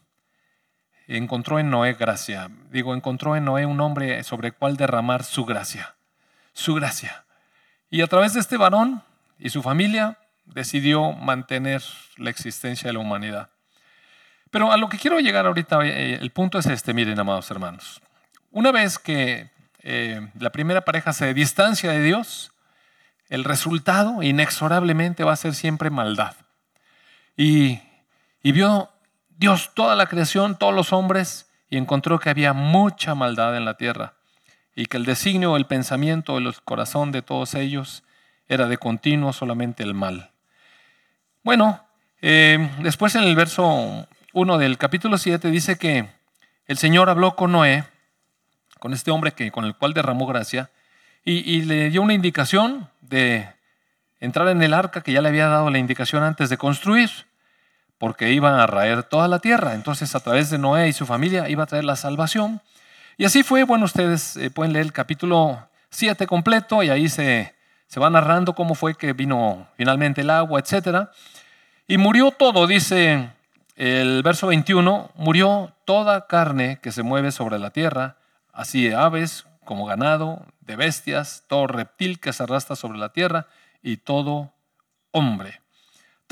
encontró 1.07 1.59
en 1.59 1.69
Noé 1.69 1.93
gracia. 1.93 2.49
Digo, 2.71 2.95
encontró 2.95 3.35
en 3.35 3.45
Noé 3.45 3.67
un 3.67 3.79
hombre 3.81 4.23
sobre 4.23 4.47
el 4.47 4.53
cual 4.55 4.77
derramar 4.77 5.23
su 5.23 5.45
gracia. 5.45 5.93
Su 6.53 6.75
gracia. 6.75 7.25
Y 7.89 8.01
a 8.01 8.07
través 8.07 8.33
de 8.33 8.39
este 8.39 8.57
varón 8.57 9.03
y 9.37 9.49
su 9.49 9.61
familia 9.61 10.17
decidió 10.45 11.11
mantener 11.13 11.81
la 12.17 12.29
existencia 12.29 12.87
de 12.87 12.93
la 12.93 12.99
humanidad. 12.99 13.49
Pero 14.51 14.71
a 14.71 14.77
lo 14.77 14.89
que 14.89 14.97
quiero 14.97 15.19
llegar 15.19 15.45
ahorita, 15.45 15.79
eh, 15.83 16.15
el 16.15 16.31
punto 16.31 16.59
es 16.59 16.67
este, 16.67 16.93
miren, 16.93 17.19
amados 17.19 17.49
hermanos. 17.49 18.01
Una 18.51 18.71
vez 18.71 18.99
que 18.99 19.49
eh, 19.79 20.29
la 20.39 20.51
primera 20.51 20.81
pareja 20.81 21.11
se 21.11 21.33
distancia 21.33 21.91
de 21.91 22.01
Dios, 22.01 22.51
el 23.29 23.43
resultado 23.43 24.21
inexorablemente 24.21 25.23
va 25.23 25.33
a 25.33 25.37
ser 25.37 25.55
siempre 25.55 25.89
maldad. 25.89 26.35
Y, 27.35 27.81
vio 28.43 28.91
Dios 29.29 29.71
toda 29.73 29.95
la 29.95 30.05
creación, 30.05 30.57
todos 30.57 30.73
los 30.73 30.93
hombres, 30.93 31.49
y 31.69 31.77
encontró 31.77 32.19
que 32.19 32.29
había 32.29 32.53
mucha 32.53 33.15
maldad 33.15 33.57
en 33.57 33.65
la 33.65 33.75
tierra 33.75 34.13
y 34.75 34.87
que 34.87 34.97
el 34.97 35.05
designio, 35.05 35.55
el 35.55 35.65
pensamiento, 35.65 36.37
el 36.37 36.53
corazón 36.63 37.11
de 37.11 37.21
todos 37.21 37.53
ellos 37.55 38.03
era 38.47 38.67
de 38.67 38.77
continuo 38.77 39.33
solamente 39.33 39.83
el 39.83 39.93
mal. 39.93 40.31
Bueno, 41.43 41.83
eh, 42.21 42.69
después 42.79 43.15
en 43.15 43.23
el 43.23 43.35
verso 43.35 44.07
1 44.33 44.57
del 44.57 44.77
capítulo 44.77 45.17
7 45.17 45.51
dice 45.51 45.77
que 45.77 46.09
el 46.65 46.77
Señor 46.77 47.09
habló 47.09 47.35
con 47.35 47.51
Noé, 47.51 47.83
con 48.79 48.93
este 48.93 49.11
hombre 49.11 49.33
que, 49.33 49.51
con 49.51 49.65
el 49.65 49.75
cual 49.75 49.93
derramó 49.93 50.25
gracia, 50.25 50.69
y, 51.25 51.61
le 51.61 51.89
dio 51.89 52.01
una 52.01 52.13
indicación 52.13 52.89
de 52.99 53.47
entrar 54.19 54.49
en 54.49 54.61
el 54.61 54.73
arca 54.73 55.01
que 55.01 55.13
ya 55.13 55.21
le 55.21 55.29
había 55.29 55.47
dado 55.47 55.69
la 55.69 55.77
indicación 55.77 56.21
antes 56.21 56.49
de 56.49 56.57
construir, 56.57 57.09
porque 57.97 58.33
iba 58.33 58.61
a 58.61 58.67
raer 58.67 59.03
toda 59.03 59.29
la 59.29 59.39
tierra. 59.39 59.73
Entonces, 59.73 60.15
a 60.15 60.19
través 60.19 60.49
de 60.49 60.57
Noé 60.57 60.89
y 60.89 60.93
su 60.93 61.05
familia 61.05 61.47
iba 61.47 61.63
a 61.63 61.67
traer 61.67 61.85
la 61.85 61.95
salvación. 61.95 62.61
Y 63.17 63.25
así 63.25 63.43
fue. 63.43 63.63
Bueno, 63.63 63.85
ustedes 63.85 64.37
eh, 64.37 64.49
pueden 64.49 64.73
leer 64.73 64.85
el 64.85 64.93
capítulo 64.93 65.67
7 65.89 66.27
completo 66.27 66.83
y 66.83 66.89
ahí 66.89 67.09
se, 67.09 67.53
se 67.87 67.99
va 67.99 68.09
narrando 68.09 68.53
cómo 68.53 68.75
fue 68.75 68.95
que 68.95 69.13
vino 69.13 69.67
finalmente 69.75 70.21
el 70.21 70.29
agua, 70.29 70.59
etc. 70.59 71.09
Y 71.87 71.97
murió 71.97 72.31
todo, 72.31 72.67
dice 72.67 73.29
el 73.75 74.21
verso 74.23 74.47
21, 74.47 75.11
murió 75.15 75.73
toda 75.85 76.27
carne 76.27 76.79
que 76.81 76.91
se 76.91 77.03
mueve 77.03 77.31
sobre 77.31 77.59
la 77.59 77.71
tierra, 77.71 78.17
así 78.51 78.87
de 78.87 78.95
aves 78.95 79.45
como 79.65 79.85
ganado, 79.85 80.45
de 80.61 80.75
bestias, 80.75 81.43
todo 81.47 81.67
reptil 81.67 82.19
que 82.19 82.33
se 82.33 82.43
arrastra 82.43 82.75
sobre 82.75 82.99
la 82.99 83.09
tierra 83.09 83.47
y 83.81 83.97
todo 83.97 84.51
hombre 85.11 85.63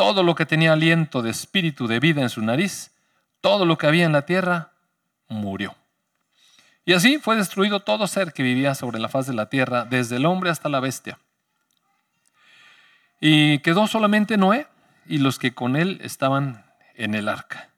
todo 0.01 0.23
lo 0.23 0.33
que 0.33 0.47
tenía 0.47 0.73
aliento 0.73 1.21
de 1.21 1.29
espíritu 1.29 1.85
de 1.85 1.99
vida 1.99 2.21
en 2.21 2.29
su 2.29 2.41
nariz, 2.41 2.91
todo 3.39 3.65
lo 3.65 3.77
que 3.77 3.85
había 3.85 4.05
en 4.05 4.11
la 4.11 4.25
tierra, 4.25 4.71
murió. 5.27 5.75
Y 6.85 6.93
así 6.93 7.19
fue 7.19 7.35
destruido 7.35 7.81
todo 7.81 8.07
ser 8.07 8.33
que 8.33 8.43
vivía 8.43 8.75
sobre 8.75 8.99
la 8.99 9.09
faz 9.09 9.27
de 9.27 9.33
la 9.33 9.49
tierra, 9.49 9.85
desde 9.85 10.17
el 10.17 10.25
hombre 10.25 10.49
hasta 10.49 10.69
la 10.69 10.79
bestia. 10.79 11.19
Y 13.19 13.59
quedó 13.59 13.87
solamente 13.87 14.37
Noé 14.37 14.67
y 15.05 15.19
los 15.19 15.37
que 15.37 15.53
con 15.53 15.75
él 15.75 15.99
estaban 16.03 16.65
en 16.95 17.15
el 17.15 17.29
arca. 17.29 17.69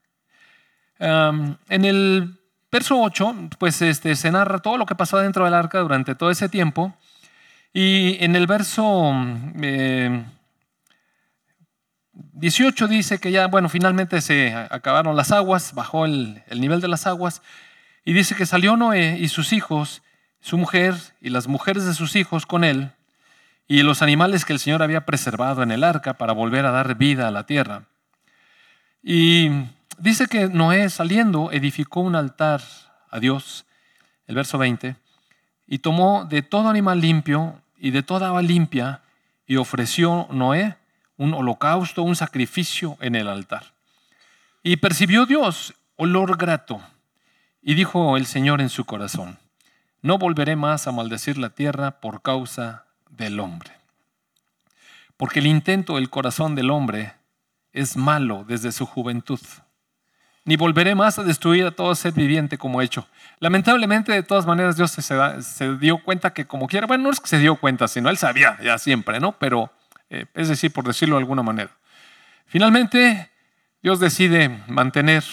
en 0.99 1.85
el 1.85 2.39
verso 2.71 2.99
8, 2.99 3.49
pues 3.59 3.81
este, 3.81 4.15
se 4.15 4.31
narra 4.31 4.59
todo 4.59 4.77
lo 4.77 4.85
que 4.85 4.95
pasó 4.95 5.17
dentro 5.17 5.45
del 5.45 5.53
arca 5.53 5.79
durante 5.79 6.15
todo 6.15 6.31
ese 6.31 6.49
tiempo. 6.49 6.95
Y 7.73 8.23
en 8.23 8.35
el 8.35 8.47
verso 8.47 9.11
eh, 9.61 10.23
18 12.13 12.87
dice 12.87 13.19
que 13.19 13.31
ya, 13.31 13.47
bueno, 13.47 13.69
finalmente 13.69 14.21
se 14.21 14.53
acabaron 14.69 15.15
las 15.15 15.31
aguas, 15.31 15.73
bajó 15.73 16.05
el, 16.05 16.43
nivel 16.55 16.81
de 16.81 16.87
las 16.87 17.07
aguas, 17.07 17.41
y 18.05 18.13
dice 18.13 18.35
que 18.35 18.45
salió 18.45 18.75
Noé 18.75 19.17
y 19.19 19.29
sus 19.29 19.53
hijos, 19.53 20.01
su 20.41 20.57
mujer 20.57 20.95
y 21.21 21.29
las 21.29 21.47
mujeres 21.47 21.85
de 21.85 21.93
sus 21.93 22.15
hijos 22.15 22.45
con 22.45 22.63
él, 22.63 22.91
y 23.67 23.81
los 23.83 24.01
animales 24.01 24.45
que 24.45 24.53
el 24.53 24.59
Señor 24.59 24.83
había 24.83 25.05
preservado 25.05 25.63
en 25.63 25.71
el 25.71 25.83
arca 25.83 26.15
para 26.15 26.33
volver 26.33 26.65
a 26.65 26.71
dar 26.71 26.95
vida 26.95 27.27
a 27.27 27.31
la 27.31 27.45
tierra. 27.45 27.85
Y 29.01 29.49
dice 29.97 30.27
que 30.27 30.49
Noé 30.49 30.89
saliendo 30.89 31.51
edificó 31.51 32.01
un 32.01 32.15
altar 32.15 32.61
a 33.09 33.19
Dios, 33.19 33.65
el 34.27 34.35
verso 34.35 34.57
20, 34.57 34.95
y 35.67 35.79
tomó 35.79 36.25
de 36.25 36.41
todo 36.41 36.69
animal 36.69 36.99
limpio 36.99 37.61
y 37.77 37.91
de 37.91 38.03
toda 38.03 38.27
agua 38.27 38.41
limpia, 38.41 39.01
y 39.47 39.57
ofreció 39.57 40.27
Noé 40.29 40.77
un 41.17 41.33
holocausto, 41.33 42.03
un 42.03 42.15
sacrificio 42.15 42.97
en 42.99 43.15
el 43.15 43.27
altar. 43.27 43.73
Y 44.61 44.77
percibió 44.77 45.25
Dios 45.25 45.73
olor 45.95 46.37
grato. 46.37 46.81
Y 47.63 47.75
dijo 47.75 48.17
el 48.17 48.25
Señor 48.25 48.61
en 48.61 48.69
su 48.69 48.83
corazón, 48.85 49.39
no 50.01 50.17
volveré 50.17 50.57
más 50.57 50.85
a 50.85 50.91
maldecir 50.91 51.37
la 51.37 51.49
tierra 51.49 52.01
por 52.01 52.21
causa 52.21 52.83
del 53.09 53.39
hombre. 53.39 53.71
Porque 55.15 55.39
el 55.39 55.47
intento 55.47 55.95
del 55.95 56.09
corazón 56.09 56.55
del 56.55 56.69
hombre 56.69 57.13
es 57.71 57.95
malo 57.95 58.43
desde 58.45 58.73
su 58.73 58.85
juventud. 58.85 59.39
Ni 60.43 60.57
volveré 60.57 60.93
más 60.93 61.17
a 61.17 61.23
destruir 61.23 61.65
a 61.65 61.71
todo 61.71 61.95
ser 61.95 62.11
viviente 62.11 62.57
como 62.57 62.81
he 62.81 62.85
hecho. 62.85 63.07
Lamentablemente, 63.39 64.11
de 64.11 64.23
todas 64.23 64.45
maneras, 64.45 64.75
Dios 64.75 64.91
se, 64.91 65.01
se 65.41 65.77
dio 65.77 66.03
cuenta 66.03 66.33
que 66.33 66.45
como 66.45 66.67
quiera, 66.67 66.85
bueno, 66.85 67.05
no 67.05 67.11
es 67.11 67.21
que 67.21 67.29
se 67.29 67.39
dio 67.39 67.55
cuenta, 67.55 67.87
sino 67.87 68.09
él 68.09 68.17
sabía 68.17 68.57
ya 68.61 68.77
siempre, 68.77 69.21
¿no? 69.21 69.31
Pero 69.39 69.71
eh, 70.09 70.25
es 70.33 70.49
decir, 70.49 70.73
por 70.73 70.85
decirlo 70.85 71.15
de 71.15 71.21
alguna 71.21 71.43
manera. 71.43 71.71
Finalmente, 72.45 73.31
Dios 73.81 74.01
decide 74.01 74.49
mantener 74.67 75.23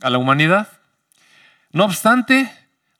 a 0.00 0.08
la 0.08 0.16
humanidad, 0.18 0.68
no 1.76 1.84
obstante, 1.84 2.50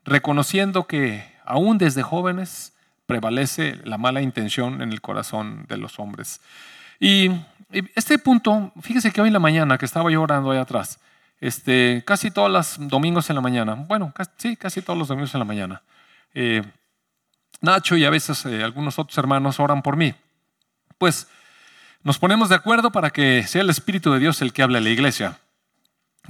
reconociendo 0.04 0.86
que 0.86 1.24
aún 1.44 1.78
desde 1.78 2.02
jóvenes 2.02 2.72
prevalece 3.06 3.80
la 3.84 3.98
mala 3.98 4.20
intención 4.20 4.82
en 4.82 4.92
el 4.92 5.00
corazón 5.00 5.64
de 5.68 5.76
los 5.76 5.98
hombres. 5.98 6.40
Y 7.00 7.30
este 7.94 8.18
punto, 8.18 8.72
fíjese 8.80 9.10
que 9.10 9.20
hoy 9.20 9.28
en 9.28 9.32
la 9.32 9.38
mañana, 9.40 9.78
que 9.78 9.86
estaba 9.86 10.10
yo 10.10 10.22
orando 10.22 10.50
ahí 10.50 10.58
atrás, 10.58 11.00
este, 11.40 12.02
casi 12.06 12.30
todos 12.30 12.50
los 12.50 12.88
domingos 12.88 13.28
en 13.30 13.36
la 13.36 13.42
mañana, 13.42 13.74
bueno, 13.74 14.12
sí, 14.36 14.56
casi 14.56 14.82
todos 14.82 14.98
los 14.98 15.08
domingos 15.08 15.34
en 15.34 15.38
la 15.40 15.44
mañana, 15.44 15.82
eh, 16.34 16.62
Nacho 17.60 17.96
y 17.96 18.04
a 18.04 18.10
veces 18.10 18.44
eh, 18.46 18.62
algunos 18.62 18.98
otros 18.98 19.16
hermanos 19.16 19.58
oran 19.58 19.82
por 19.82 19.96
mí 19.96 20.14
pues 20.98 21.26
nos 22.02 22.18
ponemos 22.18 22.48
de 22.48 22.54
acuerdo 22.54 22.90
para 22.90 23.10
que 23.10 23.44
sea 23.46 23.62
el 23.62 23.70
Espíritu 23.70 24.12
de 24.12 24.18
Dios 24.18 24.42
el 24.42 24.52
que 24.52 24.62
hable 24.62 24.78
a 24.78 24.80
la 24.80 24.90
iglesia 24.90 25.38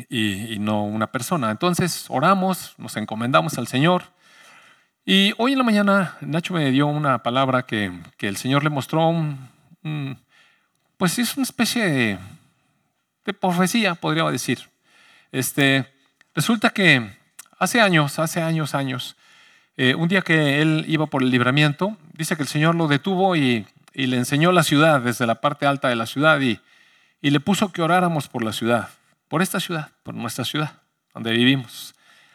y, 0.09 0.59
no 0.59 0.85
una 0.85 1.07
persona. 1.07 1.51
Entonces 1.51 2.07
oramos, 2.09 2.75
nos 2.79 2.97
encomendamos 2.97 3.59
al 3.59 3.67
Señor. 3.67 4.05
Y 5.05 5.33
hoy 5.39 5.53
en 5.53 5.59
la 5.59 5.65
mañana 5.65 6.17
Nacho 6.21 6.55
me 6.55 6.71
dio 6.71 6.87
una 6.87 7.23
palabra 7.23 7.65
que, 7.65 7.93
el 8.21 8.37
Señor 8.37 8.65
le 8.65 8.71
mostró, 8.71 9.15
pues 10.97 11.19
es 11.19 11.37
una 11.37 11.45
especie 11.45 12.19
de, 13.25 13.35
profecía, 13.35 13.95
podría 13.95 14.25
decir. 14.25 14.69
Este, 15.33 15.93
resulta 16.35 16.71
que 16.71 17.11
hace 17.59 17.81
años, 17.81 18.19
hace 18.19 18.43
años, 18.43 18.75
años, 18.75 19.17
eh, 19.77 19.95
un 19.95 20.09
día 20.09 20.23
que 20.23 20.63
él 20.63 20.85
iba 20.89 21.07
por 21.07 21.23
el 21.23 21.31
libramiento, 21.31 21.97
dice 22.15 22.37
que 22.37 22.43
el 22.43 22.49
Señor 22.49 22.75
lo 22.75 22.89
detuvo 22.89 23.37
y 23.37 23.67
y 23.97 24.07
le 24.07 24.19
enseñó 24.19 24.53
la 24.53 24.63
ciudad 24.63 25.01
desde 25.01 25.27
la 25.27 25.37
parte 25.37 25.65
alta 25.65 25.89
de 25.89 25.97
la 25.97 26.05
ciudad 26.05 26.39
y, 26.41 26.61
y 27.23 27.31
le 27.31 27.41
puso 27.41 27.73
que 27.73 27.81
oráramos 27.81 28.29
por 28.29 28.45
la 28.45 28.53
ciudad, 28.53 28.91
por 29.29 29.43
esta 29.43 29.61
ciudad, 29.61 29.93
por 30.03 30.15
nuestra 30.15 30.45
ciudad, 30.45 30.83
donde 31.15 31.33
vivimos. 31.33 31.95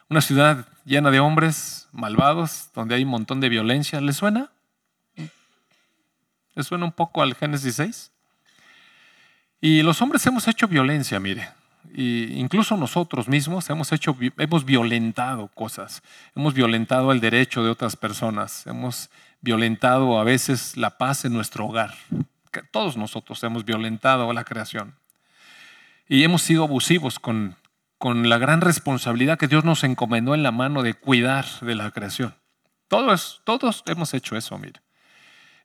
Una 0.09 0.21
ciudad 0.21 0.67
llena 0.85 1.11
de 1.11 1.19
hombres 1.19 1.87
malvados, 1.91 2.69
donde 2.73 2.95
hay 2.95 3.03
un 3.03 3.09
montón 3.09 3.39
de 3.39 3.49
violencia. 3.49 4.01
¿Le 4.01 4.13
suena? 4.13 4.51
¿Le 6.53 6.63
suena 6.63 6.85
un 6.85 6.91
poco 6.91 7.21
al 7.21 7.33
Génesis 7.35 7.75
6? 7.75 8.11
Y 9.61 9.83
los 9.83 10.01
hombres 10.01 10.25
hemos 10.25 10.47
hecho 10.47 10.67
violencia, 10.67 11.19
mire. 11.19 11.47
Y 11.93 12.33
incluso 12.39 12.77
nosotros 12.77 13.27
mismos 13.27 13.69
hemos, 13.69 13.91
hecho, 13.91 14.15
hemos 14.37 14.65
violentado 14.65 15.47
cosas, 15.49 16.01
hemos 16.35 16.53
violentado 16.53 17.11
el 17.11 17.19
derecho 17.19 17.63
de 17.63 17.69
otras 17.69 17.95
personas, 17.95 18.65
hemos 18.67 19.09
violentado 19.41 20.19
a 20.19 20.23
veces 20.23 20.77
la 20.77 20.97
paz 20.97 21.25
en 21.25 21.33
nuestro 21.33 21.65
hogar. 21.65 21.93
Todos 22.71 22.97
nosotros 22.97 23.43
hemos 23.43 23.65
violentado 23.65 24.31
la 24.33 24.43
creación. 24.43 24.95
Y 26.11 26.25
hemos 26.25 26.41
sido 26.41 26.65
abusivos 26.65 27.19
con, 27.19 27.55
con 27.97 28.27
la 28.27 28.37
gran 28.37 28.59
responsabilidad 28.59 29.39
que 29.39 29.47
Dios 29.47 29.63
nos 29.63 29.85
encomendó 29.85 30.35
en 30.35 30.43
la 30.43 30.51
mano 30.51 30.83
de 30.83 30.93
cuidar 30.93 31.45
de 31.61 31.73
la 31.73 31.89
creación. 31.91 32.35
Todos, 32.89 33.41
todos 33.45 33.81
hemos 33.85 34.13
hecho 34.13 34.35
eso, 34.35 34.57
mire. 34.57 34.81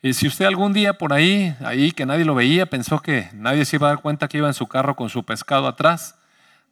Y 0.03 0.13
si 0.13 0.29
usted 0.29 0.45
algún 0.45 0.73
día 0.73 0.93
por 0.99 1.13
ahí, 1.13 1.53
ahí 1.65 1.91
que 1.91 2.07
nadie 2.07 2.25
lo 2.25 2.37
veía, 2.37 2.67
pensó 2.67 3.01
que 3.03 3.29
nadie 3.33 3.65
se 3.65 3.75
iba 3.75 3.89
a 3.89 3.95
dar 3.95 4.03
cuenta 4.03 4.29
que 4.29 4.39
iba 4.39 4.47
en 4.47 4.55
su 4.55 4.69
carro 4.69 4.95
con 4.95 5.09
su 5.09 5.25
pescado 5.25 5.67
atrás, 5.67 6.17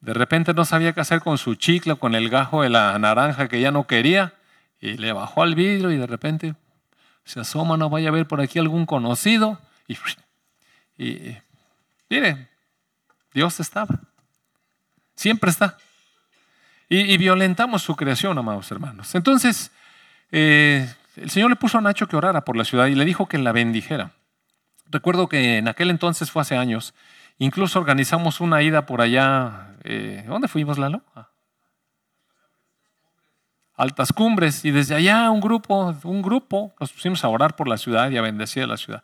de 0.01 0.15
repente 0.15 0.55
no 0.55 0.65
sabía 0.65 0.93
qué 0.93 1.01
hacer 1.01 1.21
con 1.21 1.37
su 1.37 1.57
chicle, 1.57 1.97
con 1.97 2.15
el 2.15 2.31
gajo 2.31 2.63
de 2.63 2.71
la 2.71 2.97
naranja 3.01 3.49
que 3.49 3.61
ya 3.61 3.73
no 3.73 3.89
quería, 3.89 4.35
y 4.81 4.99
le 4.99 5.13
bajó 5.13 5.43
al 5.43 5.57
vidrio 5.57 5.91
y 5.91 5.97
de 5.97 6.07
repente 6.07 6.55
se 7.25 7.41
asoma, 7.41 7.77
no 7.77 7.91
vaya 7.91 8.11
a 8.11 8.13
ver 8.13 8.29
por 8.29 8.41
aquí 8.41 8.61
algún 8.61 8.87
conocido. 8.87 9.59
Y, 9.89 9.97
y 10.97 11.37
mire, 12.09 12.54
Dios 13.35 13.61
estaba. 13.61 14.01
Siempre 15.15 15.51
está. 15.51 15.77
Y, 16.89 17.17
violentamos 17.17 17.83
su 17.83 17.97
creación, 17.97 18.39
amados 18.39 18.71
hermanos. 18.71 19.15
Entonces, 19.15 19.73
eh, 20.31 20.89
el 21.17 21.31
Señor 21.31 21.51
le 21.51 21.57
puso 21.57 21.79
a 21.79 21.81
Nacho 21.81 22.07
que 22.07 22.17
orara 22.17 22.45
por 22.45 22.57
la 22.57 22.65
ciudad 22.65 22.87
y 22.87 22.95
le 22.95 23.05
dijo 23.05 23.27
que 23.27 23.39
la 23.39 23.53
bendijera. 23.53 24.13
Recuerdo 24.91 25.29
que 25.29 25.59
en 25.59 25.69
aquel 25.69 25.91
entonces 25.91 26.31
fue 26.31 26.43
hace 26.43 26.57
años. 26.57 26.95
Incluso 27.39 27.79
organizamos 27.79 28.41
una 28.41 28.63
ida 28.63 28.87
por 28.87 29.01
allá. 29.01 29.75
Eh, 29.83 30.25
¿Dónde 30.27 30.49
fuimos, 30.49 30.79
Lalo? 30.79 31.03
Ah 31.15 31.29
altas 33.77 34.13
cumbres 34.13 34.65
y 34.65 34.71
desde 34.71 34.95
allá 34.95 35.31
un 35.31 35.41
grupo, 35.41 35.95
un 36.05 36.23
grupo, 36.23 36.73
nos 36.81 36.93
pusimos 36.93 37.25
a 37.25 37.29
orar 37.29 37.57
por 37.57 37.69
la 37.69 37.77
ciudad 37.77 38.11
y 38.11 38.17
a 38.17 38.23
bendecir 38.23 38.63
a 38.63 38.67
la 38.67 38.77
ciudad. 38.77 39.03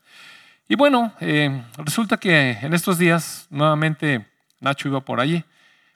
Y 0.71 0.77
bueno, 0.77 1.12
eh, 1.19 1.65
resulta 1.79 2.17
que 2.17 2.53
en 2.53 2.75
estos 2.75 2.97
días 2.97 3.49
nuevamente 3.50 4.25
Nacho 4.61 4.87
iba 4.87 5.00
por 5.00 5.19
allí 5.19 5.43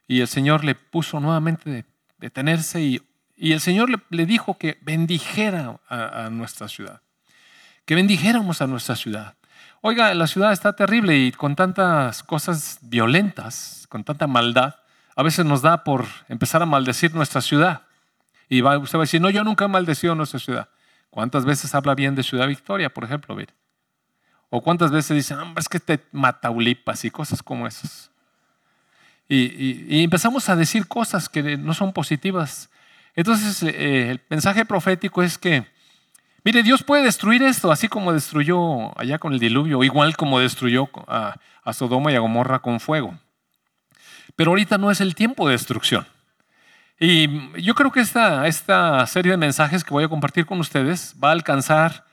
y 0.09 0.21
el 0.21 0.27
Señor 0.27 0.65
le 0.65 0.75
puso 0.75 1.21
nuevamente 1.21 1.71
de 1.71 1.85
detenerse 2.19 2.81
y, 2.83 3.01
el 3.39 3.61
Señor 3.61 3.89
le, 4.11 4.27
dijo 4.27 4.59
que 4.59 4.77
bendijera 4.81 5.79
a, 5.89 6.29
nuestra 6.29 6.67
ciudad, 6.67 7.03
que 7.85 7.95
bendijéramos 7.95 8.63
a 8.63 8.67
nuestra 8.67 8.97
ciudad. 8.97 9.37
Oiga, 9.81 10.13
la 10.13 10.27
ciudad 10.27 10.53
está 10.53 10.73
terrible 10.73 11.17
y 11.19 11.31
con 11.31 11.55
tantas 11.55 12.25
cosas 12.25 12.81
violentas, 12.83 13.87
con 13.89 14.03
tanta 14.03 14.27
maldad, 14.27 14.75
a 15.15 15.23
veces 15.23 15.47
nos 15.47 15.63
da 15.63 15.85
por 15.85 16.05
empezar 16.29 16.63
a 16.63 16.67
maldecir 16.67 17.15
nuestra 17.15 17.41
ciudad. 17.43 17.83
Y 18.49 18.61
va, 18.61 18.77
usted 18.79 18.99
va 18.99 19.03
a 19.03 19.07
decir, 19.07 19.21
no, 19.21 19.31
yo 19.31 19.45
nunca 19.45 19.67
he 19.67 19.69
maldecido 19.69 20.17
nuestra 20.17 20.41
ciudad. 20.41 20.69
¿Cuántas 21.11 21.45
veces 21.45 21.73
habla 21.77 21.95
bien 21.95 22.17
de 22.17 22.25
Ciudad 22.25 22.49
Victoria, 22.49 22.93
por 22.93 23.05
ejemplo? 23.05 23.37
O 24.51 24.63
cuántas 24.63 24.91
veces 24.91 25.17
dice, 25.17 25.35
hombre, 25.35 25.61
es 25.61 25.69
que 25.69 25.81
te 25.81 26.01
Mataulipas 26.13 27.05
y 27.05 27.11
cosas 27.11 27.43
como 27.43 27.67
esas. 27.67 28.11
y, 29.29 30.03
empezamos 30.03 30.49
a 30.49 30.57
decir 30.57 30.87
cosas 30.87 31.29
que 31.29 31.57
no 31.57 31.75
son 31.75 31.93
positivas. 31.93 32.71
Entonces, 33.17 33.63
eh, 33.63 34.11
el 34.11 34.21
mensaje 34.29 34.65
profético 34.65 35.23
es 35.23 35.39
que, 35.39 35.67
mire, 36.45 36.63
Dios 36.63 36.83
puede 36.83 37.05
destruir 37.05 37.43
esto, 37.43 37.71
así 37.71 37.89
como 37.89 38.13
destruyó 38.13 38.99
allá 38.99 39.19
con 39.19 39.33
el 39.33 39.39
diluvio, 39.39 39.85
igual 39.85 40.17
como 40.17 40.41
destruyó 40.41 40.89
a, 41.07 41.37
a 41.63 41.73
Sodoma 41.73 42.13
y 42.13 42.17
a 42.17 42.21
Gomorra 42.21 42.61
con 42.61 42.81
fuego. 42.81 43.19
Pero 44.37 44.51
ahorita 44.51 44.79
no 44.79 44.91
es 44.91 45.01
el 45.01 45.15
tiempo 45.15 45.47
de 45.47 45.53
destrucción. 45.53 46.07
Y 46.99 47.63
yo 47.63 47.75
creo 47.75 47.91
que 47.91 48.01
esta, 48.01 48.47
esta 48.47 49.07
serie 49.07 49.33
de 49.33 49.37
mensajes 49.37 49.85
que 49.85 49.91
voy 49.91 50.05
a 50.05 50.09
compartir 50.09 50.47
con 50.47 50.61
ustedes 50.61 51.15
va 51.23 51.29
a 51.29 51.33
alcanzar 51.33 52.05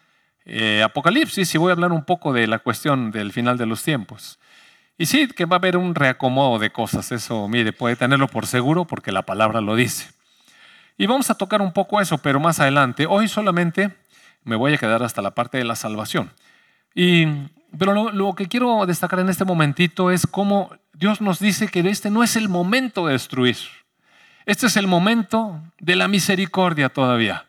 eh, 0.45 0.81
Apocalipsis 0.83 1.53
y 1.53 1.57
voy 1.57 1.69
a 1.69 1.74
hablar 1.74 1.91
un 1.91 2.03
poco 2.03 2.33
de 2.33 2.48
la 2.48 2.60
cuestión 2.60 3.12
del 3.12 3.31
final 3.31 3.57
de 3.57 3.65
los 3.65 3.83
tiempos. 3.83 4.39
Y 4.98 5.05
sí, 5.05 5.27
que 5.27 5.45
va 5.45 5.55
a 5.55 5.60
haber 5.60 5.77
un 5.77 5.95
reacomodo 5.95 6.60
de 6.60 6.71
cosas, 6.71 7.12
eso, 7.12 7.48
mire, 7.48 7.74
puede 7.74 7.95
tenerlo 7.95 8.27
por 8.27 8.45
seguro 8.45 8.86
porque 8.86 9.12
la 9.12 9.24
palabra 9.24 9.62
lo 9.62 9.75
dice. 9.75 10.12
Y 10.98 11.07
vamos 11.07 11.29
a 11.29 11.36
tocar 11.36 11.62
un 11.62 11.71
poco 11.71 12.00
eso, 12.01 12.19
pero 12.19 12.39
más 12.39 12.60
adelante. 12.60 13.07
Hoy 13.07 13.27
solamente 13.27 13.95
me 14.43 14.55
voy 14.55 14.74
a 14.74 14.77
quedar 14.77 15.01
hasta 15.01 15.21
la 15.21 15.31
parte 15.31 15.57
de 15.57 15.63
la 15.63 15.75
salvación. 15.75 16.31
Y, 16.93 17.25
pero 17.77 17.93
lo, 17.93 18.12
lo 18.12 18.36
que 18.36 18.48
quiero 18.48 18.86
destacar 18.86 19.19
en 19.19 19.29
este 19.29 19.45
momentito 19.45 20.12
es 20.12 20.27
cómo 20.27 20.71
Dios 20.93 21.21
nos 21.21 21.39
dice 21.39 21.67
que 21.67 21.79
este 21.79 22.12
no 22.12 22.24
es 22.24 22.36
el 22.36 22.50
momento 22.50 23.07
de 23.07 23.13
destruir. 23.13 23.57
Este 24.45 24.67
es 24.67 24.77
el 24.77 24.88
momento 24.88 25.62
de 25.79 25.95
la 25.95 26.07
misericordia 26.07 26.89
todavía. 26.89 27.45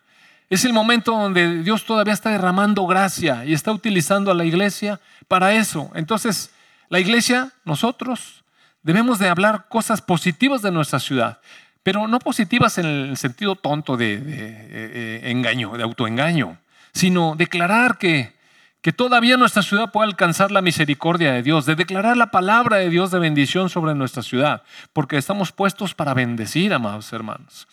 Es 0.53 0.67
el 0.67 0.75
momento 0.75 1.13
donde 1.13 1.63
Dios 1.63 1.87
todavía 1.87 2.13
está 2.13 2.29
derramando 2.29 2.87
gracia 2.87 3.47
y 3.47 3.55
está 3.55 3.73
utilizando 3.73 4.31
a 4.31 4.35
la 4.35 4.45
iglesia 4.45 5.01
para 5.27 5.55
eso. 5.55 5.91
Entonces, 5.95 6.51
la 6.91 7.01
iglesia, 7.01 7.53
nosotros, 7.65 8.45
debemos 8.83 9.19
de 9.19 9.31
hablar 9.31 9.65
cosas 9.71 10.03
positivas 10.03 10.61
de 10.61 10.71
nuestra 10.71 11.01
ciudad, 11.01 11.41
pero 11.83 12.07
no 12.07 12.19
positivas 12.19 12.77
en 12.77 12.85
el 12.85 13.17
sentido 13.17 13.57
tonto 13.57 13.97
de, 13.97 14.21
eh, 14.23 15.21
engaño, 15.31 15.73
de 15.79 15.85
autoengaño, 15.85 16.59
sino 16.93 17.35
declarar 17.35 17.97
que, 17.97 18.35
que 18.83 18.93
todavía 18.93 19.39
nuestra 19.39 19.63
ciudad 19.63 19.91
puede 19.91 20.09
alcanzar 20.09 20.51
la 20.51 20.61
misericordia 20.61 21.33
de 21.33 21.43
Dios, 21.43 21.65
de 21.65 21.77
declarar 21.77 22.19
la 22.19 22.31
palabra 22.31 22.77
de 22.77 22.91
Dios 22.91 23.11
de 23.11 23.21
bendición 23.21 23.71
sobre 23.71 23.95
nuestra 23.95 24.23
ciudad, 24.23 24.65
porque 24.93 25.17
estamos 25.17 25.51
puestos 25.51 25.95
para 25.95 26.13
bendecir, 26.13 26.75
amados 26.75 27.11
hermanos. 27.15 27.67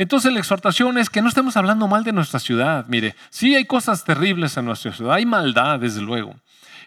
Entonces 0.00 0.32
la 0.32 0.38
exhortación 0.38 0.96
es 0.96 1.10
que 1.10 1.20
no 1.20 1.28
estemos 1.28 1.58
hablando 1.58 1.86
mal 1.86 2.04
de 2.04 2.12
nuestra 2.12 2.40
ciudad. 2.40 2.86
Mire, 2.88 3.14
sí 3.28 3.54
hay 3.54 3.66
cosas 3.66 4.02
terribles 4.02 4.56
en 4.56 4.64
nuestra 4.64 4.94
ciudad, 4.94 5.12
hay 5.12 5.26
maldad, 5.26 5.78
desde 5.78 6.00
luego. 6.00 6.36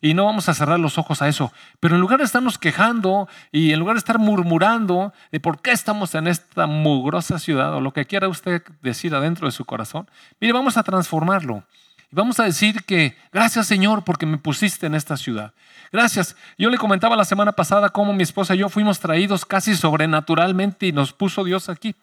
Y 0.02 0.16
no 0.16 0.26
vamos 0.26 0.50
a 0.50 0.56
cerrar 0.56 0.80
los 0.80 0.98
ojos 0.98 1.22
a 1.22 1.28
eso. 1.28 1.54
Pero 1.80 1.94
en 1.94 2.02
lugar 2.02 2.18
de 2.18 2.26
estarnos 2.26 2.58
quejando 2.58 3.30
y 3.52 3.72
en 3.72 3.78
lugar 3.78 3.94
de 3.94 4.00
estar 4.00 4.18
murmurando 4.18 5.14
de 5.32 5.40
por 5.40 5.62
qué 5.62 5.70
estamos 5.70 6.16
en 6.16 6.26
esta 6.26 6.66
mugrosa 6.66 7.38
ciudad 7.38 7.76
o 7.76 7.82
lo 7.82 7.94
que 7.94 8.06
quiera 8.06 8.28
usted 8.28 8.64
decir 8.82 9.14
adentro 9.14 9.46
de 9.46 9.52
su 9.52 9.64
corazón, 9.64 10.10
mire, 10.42 10.52
vamos 10.52 10.78
a 10.78 10.82
transformarlo. 10.82 11.64
Y 12.12 12.16
vamos 12.16 12.40
a 12.40 12.46
decir 12.46 12.84
que 12.84 13.16
gracias 13.32 13.68
Señor 13.68 14.04
porque 14.04 14.26
me 14.26 14.40
pusiste 14.40 14.88
en 14.88 14.96
esta 14.96 15.18
ciudad. 15.18 15.54
Gracias. 15.92 16.36
Yo 16.58 16.72
le 16.72 16.80
comentaba 16.80 17.16
la 17.16 17.26
semana 17.26 17.52
pasada 17.52 17.90
cómo 17.90 18.12
mi 18.12 18.24
esposa 18.24 18.56
y 18.56 18.58
yo 18.58 18.70
fuimos 18.70 19.00
traídos 19.00 19.46
casi 19.46 19.76
sobrenaturalmente 19.76 20.88
y 20.88 20.92
nos 20.92 21.14
puso 21.14 21.44
Dios 21.44 21.70
aquí. 21.70 21.96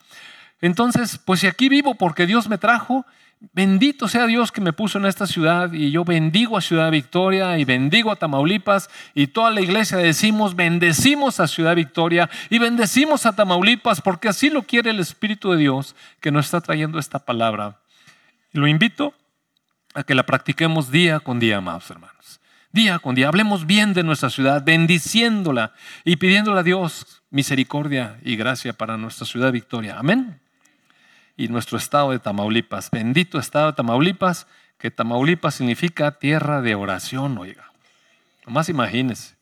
Entonces, 0.60 1.18
pues 1.24 1.40
si 1.40 1.46
aquí 1.46 1.68
vivo 1.68 1.94
porque 1.94 2.26
Dios 2.26 2.48
me 2.48 2.58
trajo, 2.58 3.06
bendito 3.52 4.08
sea 4.08 4.26
Dios 4.26 4.52
que 4.52 4.60
me 4.60 4.74
puso 4.74 4.98
en 4.98 5.06
esta 5.06 5.26
ciudad 5.26 5.72
y 5.72 5.90
yo 5.90 6.04
bendigo 6.04 6.58
a 6.58 6.60
Ciudad 6.60 6.90
Victoria 6.90 7.58
y 7.58 7.64
bendigo 7.64 8.12
a 8.12 8.16
Tamaulipas 8.16 8.90
y 9.14 9.28
toda 9.28 9.50
la 9.50 9.62
iglesia 9.62 9.96
decimos, 9.96 10.54
bendecimos 10.54 11.40
a 11.40 11.48
Ciudad 11.48 11.74
Victoria 11.74 12.28
y 12.50 12.58
bendecimos 12.58 13.24
a 13.24 13.34
Tamaulipas 13.34 14.02
porque 14.02 14.28
así 14.28 14.50
lo 14.50 14.64
quiere 14.64 14.90
el 14.90 15.00
Espíritu 15.00 15.52
de 15.52 15.58
Dios 15.58 15.96
que 16.20 16.30
nos 16.30 16.46
está 16.46 16.60
trayendo 16.60 16.98
esta 16.98 17.20
palabra. 17.20 17.80
Lo 18.52 18.68
invito 18.68 19.14
a 19.94 20.02
que 20.02 20.14
la 20.14 20.26
practiquemos 20.26 20.90
día 20.90 21.20
con 21.20 21.38
día, 21.38 21.56
amados 21.56 21.90
hermanos. 21.90 22.40
Día 22.72 22.98
con 23.00 23.16
día, 23.16 23.26
hablemos 23.26 23.66
bien 23.66 23.94
de 23.94 24.04
nuestra 24.04 24.30
ciudad, 24.30 24.62
bendiciéndola 24.62 25.72
y 26.04 26.16
pidiéndole 26.16 26.60
a 26.60 26.62
Dios 26.62 27.22
misericordia 27.30 28.18
y 28.22 28.36
gracia 28.36 28.74
para 28.74 28.96
nuestra 28.98 29.26
ciudad 29.26 29.50
Victoria. 29.50 29.98
Amén 29.98 30.40
y 31.40 31.48
nuestro 31.48 31.78
estado 31.78 32.10
de 32.10 32.18
Tamaulipas. 32.18 32.90
Bendito 32.90 33.38
estado 33.38 33.68
de 33.68 33.72
Tamaulipas, 33.72 34.46
que 34.76 34.90
Tamaulipas 34.90 35.54
significa 35.54 36.18
tierra 36.18 36.60
de 36.60 36.74
oración, 36.74 37.38
oiga. 37.38 37.72
Nomás 38.44 38.68
imagínese. 38.68 39.36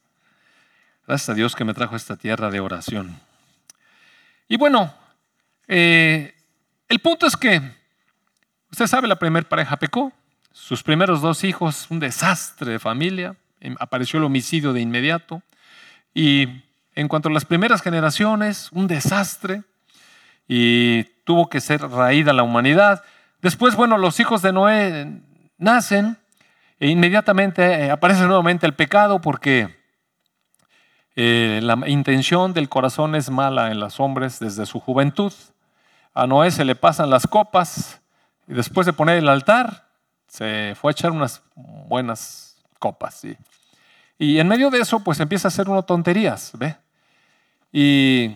Gracias 1.09 1.29
a 1.31 1.35
Dios 1.35 1.57
que 1.57 1.65
me 1.65 1.75
trajo 1.75 1.97
esta 1.97 2.15
tierra 2.17 2.51
de 2.51 2.61
oración. 2.61 3.19
Y 4.47 4.57
bueno, 4.57 4.95
eh, 5.67 6.37
el 6.89 7.01
punto 7.01 7.27
es 7.27 7.37
que, 7.37 7.61
usted 8.71 8.87
sabe, 8.87 9.09
la 9.09 9.19
primera 9.19 9.49
pareja 9.49 9.77
pecó, 9.77 10.13
sus 10.53 10.85
primeros 10.85 11.21
dos 11.21 11.43
hijos, 11.43 11.89
un 11.91 11.99
desastre 11.99 12.71
de 12.71 12.79
familia, 12.79 13.35
em, 13.59 13.75
apareció 13.81 14.19
el 14.21 14.25
homicidio 14.25 14.73
de 14.73 14.81
inmediato, 14.81 15.43
y 16.15 16.63
en 16.95 17.09
cuanto 17.09 17.29
a 17.29 17.33
las 17.33 17.45
primeras 17.45 17.83
generaciones, 17.83 18.69
un 18.71 18.87
desastre, 18.87 19.65
y 20.47 21.03
tuvo 21.29 21.51
que 21.51 21.61
ser 21.61 21.83
raída 21.83 22.33
la 22.33 22.43
humanidad. 22.43 23.05
Después, 23.43 23.77
bueno, 23.77 23.99
los 23.99 24.19
hijos 24.19 24.41
de 24.41 24.51
Noé 24.51 25.21
nacen 25.59 26.17
e 26.81 26.89
inmediatamente 26.89 27.85
eh, 27.85 27.91
aparece 27.91 28.23
nuevamente 28.23 28.65
el 28.65 28.73
pecado 28.73 29.21
porque 29.21 29.77
eh, 31.17 31.61
la 31.63 31.87
intención 31.87 32.55
del 32.55 32.71
corazón 32.71 33.15
es 33.15 33.29
mala 33.29 33.71
en 33.71 33.79
los 33.79 34.01
hombres 34.01 34.39
desde 34.39 34.65
su 34.65 34.81
juventud. 34.81 35.35
A 36.15 36.27
Noé 36.27 36.51
se 36.51 36.65
le 36.65 36.75
pasan 36.75 37.11
las 37.11 37.27
copas 37.27 38.01
y 38.47 38.55
después 38.55 38.87
de 38.87 38.95
poner 38.95 39.19
el 39.19 39.29
altar 39.29 39.87
se 40.29 40.75
fue 40.81 40.93
a 40.93 40.93
echar 40.93 41.11
unas 41.11 41.43
buenas 41.55 42.57
copas. 42.79 43.23
Y 44.19 44.39
en 44.39 44.49
medio 44.49 44.71
de 44.71 44.81
eso, 44.81 45.01
pues 45.01 45.21
empieza 45.21 45.49
a 45.49 45.51
hacer 45.51 45.69
unas 45.69 45.85
tonterías, 45.85 46.53
¿ve? 46.55 46.75
Y 47.71 48.35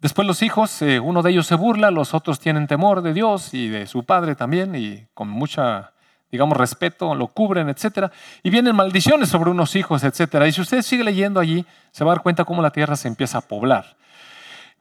Después 0.00 0.26
los 0.26 0.42
hijos, 0.42 0.80
eh, 0.80 0.98
uno 0.98 1.22
de 1.22 1.30
ellos 1.30 1.46
se 1.46 1.54
burla, 1.54 1.90
los 1.90 2.14
otros 2.14 2.40
tienen 2.40 2.66
temor 2.66 3.02
de 3.02 3.12
Dios 3.12 3.52
y 3.52 3.68
de 3.68 3.86
su 3.86 4.04
padre 4.04 4.34
también 4.34 4.74
y 4.74 5.06
con 5.12 5.28
mucha, 5.28 5.92
digamos, 6.32 6.56
respeto 6.56 7.14
lo 7.14 7.26
cubren, 7.26 7.68
etc. 7.68 8.10
Y 8.42 8.48
vienen 8.48 8.74
maldiciones 8.74 9.28
sobre 9.28 9.50
unos 9.50 9.76
hijos, 9.76 10.02
etc. 10.02 10.46
Y 10.48 10.52
si 10.52 10.62
usted 10.62 10.80
sigue 10.80 11.04
leyendo 11.04 11.38
allí, 11.38 11.66
se 11.90 12.02
va 12.02 12.12
a 12.12 12.14
dar 12.14 12.22
cuenta 12.22 12.46
cómo 12.46 12.62
la 12.62 12.70
tierra 12.70 12.96
se 12.96 13.08
empieza 13.08 13.38
a 13.38 13.40
poblar. 13.42 13.96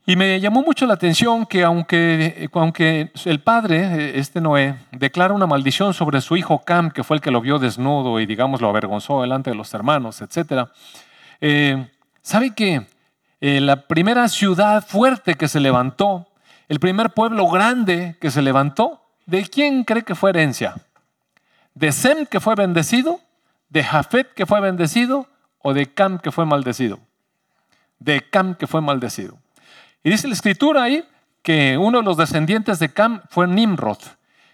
Y 0.06 0.16
me 0.16 0.40
llamó 0.40 0.64
mucho 0.64 0.86
la 0.86 0.94
atención 0.94 1.46
que 1.46 1.64
aunque, 1.66 2.50
aunque 2.54 3.12
el 3.26 3.42
padre, 3.42 3.78
eh, 3.78 4.12
este 4.16 4.40
Noé, 4.40 4.76
declara 4.92 5.34
una 5.34 5.48
maldición 5.48 5.94
sobre 5.94 6.22
su 6.22 6.38
hijo 6.38 6.64
Cam, 6.64 6.92
que 6.92 7.04
fue 7.04 7.18
el 7.18 7.22
que 7.22 7.30
lo 7.30 7.42
vio 7.42 7.60
desnudo 7.60 8.22
y 8.22 8.26
digamos 8.26 8.62
lo 8.62 8.70
avergonzó 8.70 9.22
delante 9.22 9.50
de 9.50 9.58
los 9.58 9.74
hermanos, 9.74 10.22
etc. 10.22 10.70
Eh, 11.42 11.90
¿Sabe 12.22 12.56
que 12.56 12.88
eh, 13.41 13.62
la 13.62 13.88
primera 13.88 14.28
ciudad 14.28 14.86
fuerte 14.86 15.36
que 15.36 15.47
se 15.47 15.60
levantó, 15.60 16.28
el 16.67 16.80
primer 16.80 17.12
pueblo 17.12 17.47
grande 17.47 18.17
que 18.19 18.32
se 18.32 18.41
levantó, 18.41 19.02
¿de 19.25 19.43
quién 19.43 19.84
cree 19.84 20.04
que 20.04 20.15
fue 20.15 20.32
herencia? 20.32 20.75
¿De 21.73 21.91
Sem 21.91 22.25
que 22.25 22.39
fue 22.39 22.56
bendecido? 22.56 23.21
¿De 23.69 23.84
Jafet 23.84 24.34
que 24.34 24.45
fue 24.45 24.60
bendecido? 24.60 25.28
¿O 25.60 25.73
de 25.73 25.88
Cam 25.93 26.19
que 26.19 26.32
fue 26.32 26.45
maldecido? 26.45 26.99
De 27.99 28.21
Cam 28.30 28.56
que 28.56 28.67
fue 28.67 28.82
maldecido. 28.82 29.38
Y 30.04 30.10
dice 30.10 30.28
la 30.28 30.34
escritura 30.34 30.84
ahí 30.84 31.04
que 31.41 31.78
uno 31.78 31.99
de 31.99 32.04
los 32.04 32.17
descendientes 32.17 32.80
de 32.80 32.89
Cam 32.89 33.21
fue 33.30 33.47
Nimrod. 33.47 33.99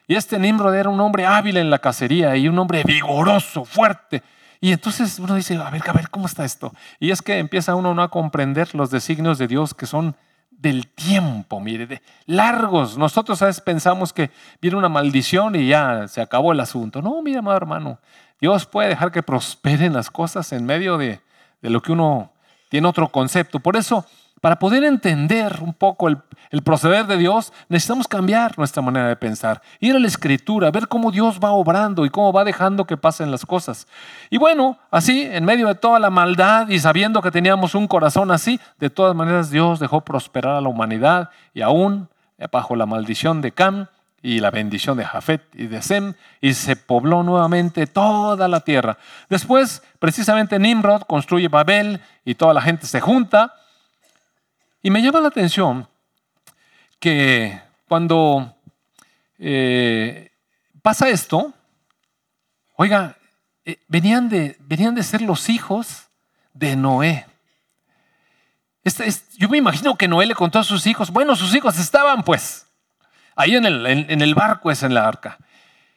Y 0.07 0.15
este 0.15 0.37
Nimrod 0.37 0.75
era 0.75 0.89
un 0.89 0.99
hombre 1.01 1.25
hábil 1.25 1.57
en 1.57 1.69
la 1.69 1.79
cacería 1.79 2.35
y 2.35 2.47
un 2.47 2.59
hombre 2.59 2.83
vigoroso, 2.83 3.65
fuerte. 3.65 4.21
Y 4.65 4.71
entonces 4.71 5.19
uno 5.19 5.35
dice, 5.35 5.55
a 5.57 5.69
ver, 5.69 5.83
a 5.87 5.93
ver, 5.93 6.09
¿cómo 6.09 6.25
está 6.25 6.43
esto? 6.43 6.73
Y 6.99 7.11
es 7.11 7.21
que 7.21 7.37
empieza 7.37 7.75
uno 7.75 7.93
no 7.93 8.01
a 8.01 8.09
comprender 8.09 8.73
los 8.73 8.89
designios 8.89 9.37
de 9.37 9.47
Dios 9.47 9.75
que 9.75 9.85
son 9.85 10.15
del 10.49 10.87
tiempo, 10.87 11.59
mire, 11.59 11.85
de 11.85 12.01
largos. 12.25 12.97
Nosotros 12.97 13.39
a 13.43 13.45
veces 13.45 13.61
pensamos 13.61 14.11
que 14.11 14.31
viene 14.59 14.75
una 14.75 14.89
maldición 14.89 15.55
y 15.55 15.67
ya 15.67 16.07
se 16.07 16.19
acabó 16.19 16.51
el 16.51 16.59
asunto. 16.59 17.03
No, 17.03 17.21
mira, 17.21 17.41
amado 17.41 17.57
hermano, 17.57 17.99
Dios 18.41 18.65
puede 18.65 18.89
dejar 18.89 19.11
que 19.11 19.21
prosperen 19.21 19.93
las 19.93 20.09
cosas 20.09 20.51
en 20.51 20.65
medio 20.65 20.97
de, 20.97 21.21
de 21.61 21.69
lo 21.69 21.83
que 21.83 21.91
uno 21.91 22.31
tiene 22.69 22.87
otro 22.87 23.09
concepto. 23.09 23.59
Por 23.59 23.77
eso 23.77 24.03
para 24.45 24.59
poder 24.59 24.83
entender 24.83 25.57
un 25.59 25.73
poco 25.73 26.07
el, 26.07 26.19
proceder 26.63 27.07
de 27.07 27.17
Dios, 27.17 27.51
necesitamos 27.67 28.07
cambiar 28.07 28.55
nuestra 28.59 28.83
manera 28.83 29.07
de 29.07 29.15
pensar, 29.15 29.59
ir 29.79 29.95
a 29.95 29.99
la 29.99 30.05
escritura, 30.05 30.69
ver 30.69 30.87
cómo 30.87 31.11
Dios 31.11 31.39
va 31.43 31.49
obrando 31.49 32.05
y 32.05 32.11
cómo 32.11 32.31
va 32.31 32.43
dejando 32.43 32.85
que 32.85 32.95
pasen 32.95 33.31
las 33.31 33.43
cosas. 33.43 33.87
Y 34.29 34.37
bueno, 34.37 34.77
así, 34.91 35.23
en 35.23 35.45
medio 35.45 35.67
de 35.67 35.73
toda 35.73 35.97
la 35.97 36.11
maldad 36.11 36.69
y 36.69 36.77
sabiendo 36.77 37.23
que 37.23 37.31
teníamos 37.31 37.73
un 37.73 37.87
corazón 37.87 38.29
así, 38.29 38.59
de 38.77 38.91
todas 38.91 39.15
maneras 39.15 39.49
Dios 39.49 39.79
dejó 39.79 40.01
prosperar 40.01 40.57
a 40.57 40.61
la 40.61 40.69
humanidad 40.69 41.31
y 41.55 41.61
aún 41.61 42.07
bajo 42.51 42.75
la 42.75 42.85
maldición 42.85 43.41
de 43.41 43.51
Cam, 43.51 43.87
y 44.21 44.41
la 44.41 44.51
bendición 44.51 44.97
de 44.97 45.05
Jafet 45.05 45.41
y 45.53 45.65
de 45.65 45.81
Sem, 45.81 46.13
y 46.39 46.53
se 46.53 46.75
pobló 46.75 47.23
nuevamente 47.23 47.87
toda 47.87 48.47
la 48.47 48.59
tierra. 48.59 48.99
Después, 49.27 49.81
precisamente 49.97 50.59
Nimrod 50.59 51.01
construye 51.01 51.47
Babel 51.47 51.99
y 52.23 52.35
toda 52.35 52.53
la 52.53 52.61
gente 52.61 52.85
se 52.85 53.01
junta, 53.01 53.53
Y 54.85 54.91
me 54.91 55.01
llama 55.01 55.19
la 55.19 55.29
atención 55.29 55.87
que 56.99 57.59
cuando 57.87 58.55
eh, 59.39 60.31
pasa 60.83 61.09
esto, 61.09 61.55
oiga, 62.75 63.17
eh, 63.65 63.79
venían, 63.87 64.29
de, 64.29 64.55
venían 64.59 64.93
de 64.93 65.01
ser 65.01 65.23
los 65.23 65.49
hijos 65.49 66.09
de 66.53 66.75
Noé. 66.75 67.25
Este 68.83 69.11
yo 69.39 69.49
me 69.49 69.57
imagino 69.57 69.95
que 69.97 70.07
Noé 70.07 70.27
le 70.27 70.35
contó 70.35 70.59
a 70.59 70.63
sus 70.63 70.85
hijos, 70.85 71.09
bueno, 71.09 71.35
sus 71.35 71.55
hijos 71.55 71.79
estaban 71.79 72.21
pues 72.21 72.67
ahí 73.35 73.55
en 73.55 73.65
el, 73.65 73.87
en 73.87 74.21
el 74.21 74.35
barco, 74.35 74.69
es 74.69 74.83
en 74.83 74.93
la 74.93 75.07
arca. 75.07 75.39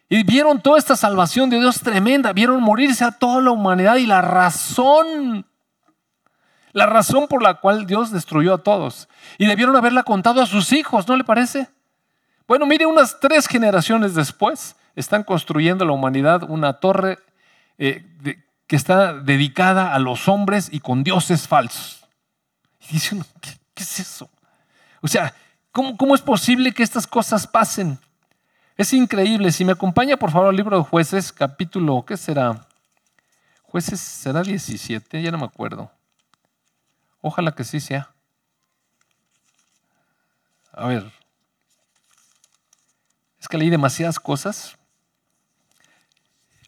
Y 0.09 0.22
vieron 0.22 0.62
toda 0.62 0.79
esta 0.79 0.96
salvación 0.96 1.51
de 1.51 1.59
Dios 1.59 1.81
tremenda, 1.81 2.33
vieron 2.33 2.62
morirse 2.62 3.05
a 3.05 3.11
toda 3.11 3.42
la 3.42 3.51
humanidad 3.51 3.96
y 3.96 4.07
la 4.07 4.22
razón, 4.22 5.44
la 6.73 6.87
razón 6.87 7.29
por 7.29 7.43
la 7.43 7.55
cual 7.55 7.87
Dios 7.87 8.11
destruyó 8.11 8.55
a 8.55 8.63
todos. 8.63 9.09
Y 9.39 9.47
debieron 9.47 9.77
haberla 9.77 10.03
contado 10.03 10.43
a 10.43 10.47
sus 10.47 10.73
hijos, 10.73 11.09
¿no 11.09 11.17
le 11.17 11.25
parece? 11.25 11.69
Bueno, 12.47 12.67
mire, 12.67 12.87
unas 12.87 13.21
tres 13.21 13.47
generaciones 13.47 14.15
después 14.15 14.77
están 14.97 15.23
construyendo 15.23 15.85
la 15.85 15.93
humanidad 15.93 16.43
una 16.49 16.75
torre 16.75 17.19
eh, 17.79 18.05
que 18.67 18.77
está 18.77 19.15
dedicada 19.15 19.95
a 19.95 19.99
los 19.99 20.29
hombres 20.29 20.69
y 20.73 20.81
con 20.81 21.05
dioses 21.05 21.47
falsos. 21.47 22.07
Y 22.89 22.95
dicen, 22.95 23.25
¿qué, 23.41 23.51
es 23.77 24.01
eso? 24.01 24.29
O 25.01 25.09
sea, 25.09 25.35
¿cómo, 25.73 25.97
¿cómo 25.97 26.15
es 26.15 26.21
posible 26.21 26.73
que 26.73 26.83
estas 26.83 27.07
cosas 27.07 27.47
pasen? 27.47 27.99
Es 28.77 28.93
increíble. 28.93 29.53
Si 29.53 29.65
me 29.65 29.73
acompaña, 29.73 30.17
por 30.17 30.31
favor, 30.31 30.49
al 30.49 30.57
libro 30.57 30.79
de 30.79 30.85
jueces, 30.85 31.33
capítulo, 31.33 32.05
¿qué 32.07 32.17
será? 32.17 32.67
Jueces, 33.63 34.01
¿será 34.01 34.43
17? 34.43 35.21
Ya 35.21 35.31
no 35.31 35.39
me 35.39 35.45
acuerdo. 35.45 35.91
Ojalá 37.21 37.53
que 37.53 37.65
sí 37.65 37.81
sea. 37.81 38.11
A 40.73 40.87
ver. 40.87 41.11
Es 43.41 43.49
que 43.49 43.59
leí 43.59 43.71
demasiadas 43.71 44.19
cosas. 44.21 44.77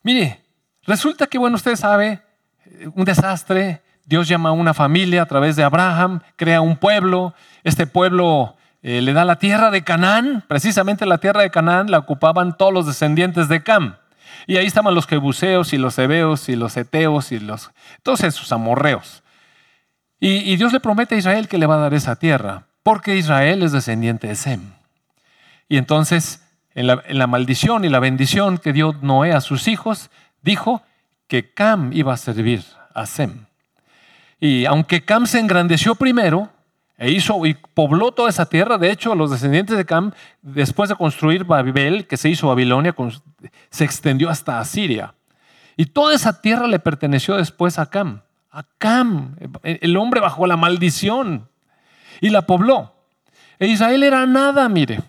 Mire, 0.02 0.42
resulta 0.82 1.26
que, 1.26 1.38
bueno, 1.38 1.56
usted 1.56 1.76
sabe, 1.76 2.22
un 2.94 3.04
desastre. 3.04 3.82
Dios 4.04 4.26
llama 4.26 4.48
a 4.48 4.52
una 4.52 4.74
familia 4.74 5.22
a 5.22 5.26
través 5.26 5.54
de 5.54 5.62
Abraham, 5.62 6.20
crea 6.36 6.60
un 6.60 6.76
pueblo. 6.76 7.34
Este 7.62 7.86
pueblo 7.86 8.56
eh, 8.82 9.00
le 9.02 9.12
da 9.12 9.24
la 9.24 9.36
tierra 9.36 9.70
de 9.70 9.84
Canaán, 9.84 10.44
precisamente 10.48 11.06
la 11.06 11.18
tierra 11.18 11.42
de 11.42 11.50
Canaán 11.50 11.90
la 11.90 11.98
ocupaban 11.98 12.56
todos 12.56 12.72
los 12.72 12.86
descendientes 12.86 13.48
de 13.48 13.62
Cam. 13.62 13.96
Y 14.46 14.56
ahí 14.56 14.66
estaban 14.66 14.94
los 14.94 15.06
jebuseos 15.06 15.72
y 15.72 15.78
los 15.78 15.98
hebeos 15.98 16.48
y 16.48 16.56
los 16.56 16.76
eteos 16.76 17.30
y 17.30 17.38
los, 17.38 17.70
todos 18.02 18.24
esos 18.24 18.50
amorreos. 18.52 19.22
Y, 20.20 20.56
Dios 20.56 20.72
le 20.72 20.80
promete 20.80 21.14
a 21.14 21.18
Israel 21.18 21.48
que 21.48 21.56
le 21.56 21.66
va 21.66 21.76
a 21.76 21.78
dar 21.78 21.94
esa 21.94 22.16
tierra, 22.16 22.66
porque 22.82 23.16
Israel 23.16 23.62
es 23.62 23.72
descendiente 23.72 24.28
de 24.28 24.34
Sem. 24.34 24.60
Y 25.66 25.78
entonces, 25.78 26.46
en 26.74 26.86
la, 26.86 27.02
en 27.06 27.18
la 27.18 27.26
maldición 27.26 27.86
y 27.86 27.88
la 27.88 28.00
bendición 28.00 28.58
que 28.58 28.74
dio 28.74 28.94
Noé 29.00 29.32
a 29.32 29.40
sus 29.40 29.66
hijos, 29.66 30.10
dijo 30.42 30.82
que 31.26 31.54
Cam 31.54 31.92
iba 31.94 32.12
a 32.12 32.18
servir 32.18 32.62
a 32.94 33.06
Sem. 33.06 33.46
Y 34.38 34.66
aunque 34.66 35.04
Cam 35.04 35.26
se 35.26 35.40
engrandeció 35.40 35.94
primero, 35.94 36.50
e 37.00 37.10
hizo 37.10 37.46
y 37.46 37.54
pobló 37.54 38.12
toda 38.12 38.28
esa 38.28 38.44
tierra. 38.44 38.76
De 38.76 38.90
hecho, 38.90 39.14
los 39.14 39.30
descendientes 39.30 39.74
de 39.74 39.86
Cam, 39.86 40.12
después 40.42 40.90
de 40.90 40.96
construir 40.96 41.44
Babel, 41.44 42.06
que 42.06 42.18
se 42.18 42.28
hizo 42.28 42.48
Babilonia, 42.48 42.94
se 43.70 43.84
extendió 43.84 44.28
hasta 44.28 44.60
Asiria. 44.60 45.14
Y 45.78 45.86
toda 45.86 46.14
esa 46.14 46.42
tierra 46.42 46.66
le 46.66 46.78
perteneció 46.78 47.38
después 47.38 47.78
a 47.78 47.86
Cam. 47.86 48.20
A 48.50 48.64
el 49.62 49.96
hombre 49.96 50.20
bajo 50.20 50.46
la 50.46 50.56
maldición. 50.56 51.48
Y 52.20 52.30
la 52.30 52.42
pobló. 52.42 52.94
E 53.58 53.66
Israel 53.66 54.02
era 54.02 54.26
nada, 54.26 54.68
mire. 54.68 55.00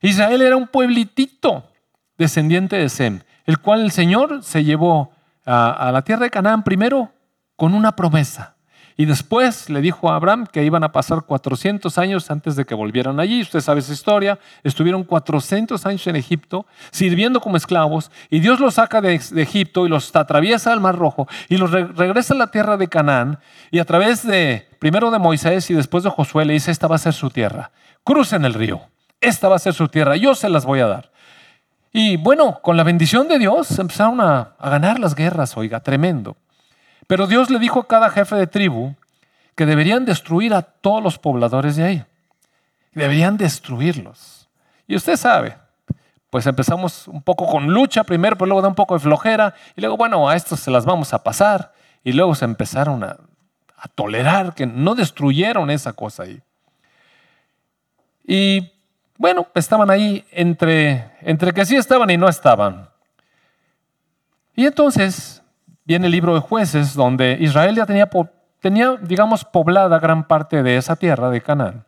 Israel 0.00 0.42
era 0.42 0.56
un 0.56 0.68
pueblitito 0.68 1.70
descendiente 2.16 2.76
de 2.76 2.88
Sem, 2.88 3.20
el 3.44 3.58
cual 3.58 3.82
el 3.82 3.90
Señor 3.90 4.42
se 4.42 4.64
llevó 4.64 5.12
a 5.44 5.90
la 5.92 6.02
tierra 6.02 6.24
de 6.24 6.30
Canaán 6.30 6.62
primero 6.62 7.12
con 7.56 7.74
una 7.74 7.96
promesa. 7.96 8.57
Y 9.00 9.06
después 9.06 9.70
le 9.70 9.80
dijo 9.80 10.10
a 10.10 10.16
Abraham 10.16 10.44
que 10.50 10.64
iban 10.64 10.82
a 10.82 10.90
pasar 10.90 11.22
400 11.22 11.96
años 11.98 12.32
antes 12.32 12.56
de 12.56 12.64
que 12.64 12.74
volvieran 12.74 13.20
allí. 13.20 13.40
Usted 13.42 13.60
sabe 13.60 13.78
esa 13.78 13.92
historia. 13.92 14.40
Estuvieron 14.64 15.04
400 15.04 15.86
años 15.86 16.04
en 16.08 16.16
Egipto 16.16 16.66
sirviendo 16.90 17.40
como 17.40 17.56
esclavos 17.56 18.10
y 18.28 18.40
Dios 18.40 18.58
los 18.58 18.74
saca 18.74 19.00
de, 19.00 19.14
Egipto 19.14 19.86
y 19.86 19.88
los 19.88 20.14
atraviesa 20.16 20.72
al 20.72 20.80
Mar 20.80 20.96
Rojo 20.96 21.28
y 21.48 21.58
los 21.58 21.70
regresa 21.70 22.34
a 22.34 22.38
la 22.38 22.50
tierra 22.50 22.76
de 22.76 22.88
Canaán 22.88 23.38
y 23.70 23.78
a 23.78 23.84
través 23.84 24.26
de, 24.26 24.66
primero 24.80 25.12
de 25.12 25.20
Moisés 25.20 25.70
y 25.70 25.74
después 25.74 26.02
de 26.02 26.10
Josué 26.10 26.44
le 26.44 26.54
dice, 26.54 26.72
esta 26.72 26.88
va 26.88 26.96
a 26.96 26.98
ser 26.98 27.12
su 27.12 27.30
tierra. 27.30 27.70
Crucen 28.02 28.44
el 28.44 28.54
río. 28.54 28.80
Esta 29.20 29.48
va 29.48 29.54
a 29.54 29.60
ser 29.60 29.74
su 29.74 29.86
tierra. 29.86 30.16
Yo 30.16 30.34
se 30.34 30.48
las 30.48 30.64
voy 30.64 30.80
a 30.80 30.88
dar. 30.88 31.12
Y 31.92 32.16
bueno, 32.16 32.58
con 32.62 32.76
la 32.76 32.82
bendición 32.82 33.28
de 33.28 33.38
Dios 33.38 33.78
empezaron 33.78 34.20
a, 34.20 34.54
a 34.58 34.70
ganar 34.70 34.98
las 34.98 35.14
guerras, 35.14 35.56
oiga, 35.56 35.78
tremendo. 35.78 36.36
Pero 37.08 37.26
Dios 37.26 37.50
le 37.50 37.58
dijo 37.58 37.80
a 37.80 37.88
cada 37.88 38.10
jefe 38.10 38.36
de 38.36 38.46
tribu 38.46 38.94
que 39.56 39.66
deberían 39.66 40.04
destruir 40.04 40.54
a 40.54 40.62
todos 40.62 41.02
los 41.02 41.18
pobladores 41.18 41.74
de 41.74 41.84
ahí. 41.84 42.04
Deberían 42.92 43.36
destruirlos. 43.36 44.48
Y 44.86 44.94
usted 44.94 45.16
sabe, 45.16 45.56
pues 46.30 46.46
empezamos 46.46 47.08
un 47.08 47.22
poco 47.22 47.46
con 47.46 47.66
lucha 47.66 48.04
primero, 48.04 48.36
pero 48.36 48.46
luego 48.46 48.62
da 48.62 48.68
un 48.68 48.74
poco 48.74 48.94
de 48.94 49.00
flojera, 49.00 49.54
y 49.74 49.80
luego, 49.80 49.96
bueno, 49.96 50.28
a 50.28 50.36
estos 50.36 50.60
se 50.60 50.70
las 50.70 50.84
vamos 50.84 51.14
a 51.14 51.24
pasar, 51.24 51.72
y 52.04 52.12
luego 52.12 52.34
se 52.34 52.44
empezaron 52.44 53.02
a, 53.02 53.16
tolerar 53.94 54.54
que 54.54 54.66
no 54.66 54.94
destruyeron 54.96 55.70
esa 55.70 55.92
cosa 55.92 56.24
ahí. 56.24 56.42
Y 58.26 58.72
bueno, 59.16 59.46
estaban 59.54 59.88
ahí 59.88 60.26
entre, 60.32 61.12
entre 61.22 61.52
que 61.52 61.64
sí 61.64 61.76
estaban 61.76 62.10
y 62.10 62.16
no 62.16 62.28
estaban. 62.28 62.88
Y 64.56 64.66
entonces 64.66 65.37
viene 65.88 66.04
el 66.06 66.12
libro 66.12 66.34
de 66.34 66.40
jueces, 66.40 66.92
donde 66.92 67.38
Israel 67.40 67.74
ya 67.74 67.86
tenía, 67.86 68.10
tenía, 68.60 68.96
digamos, 69.00 69.42
poblada 69.46 69.98
gran 69.98 70.28
parte 70.28 70.62
de 70.62 70.76
esa 70.76 70.96
tierra 70.96 71.30
de 71.30 71.40
Canaán. 71.40 71.86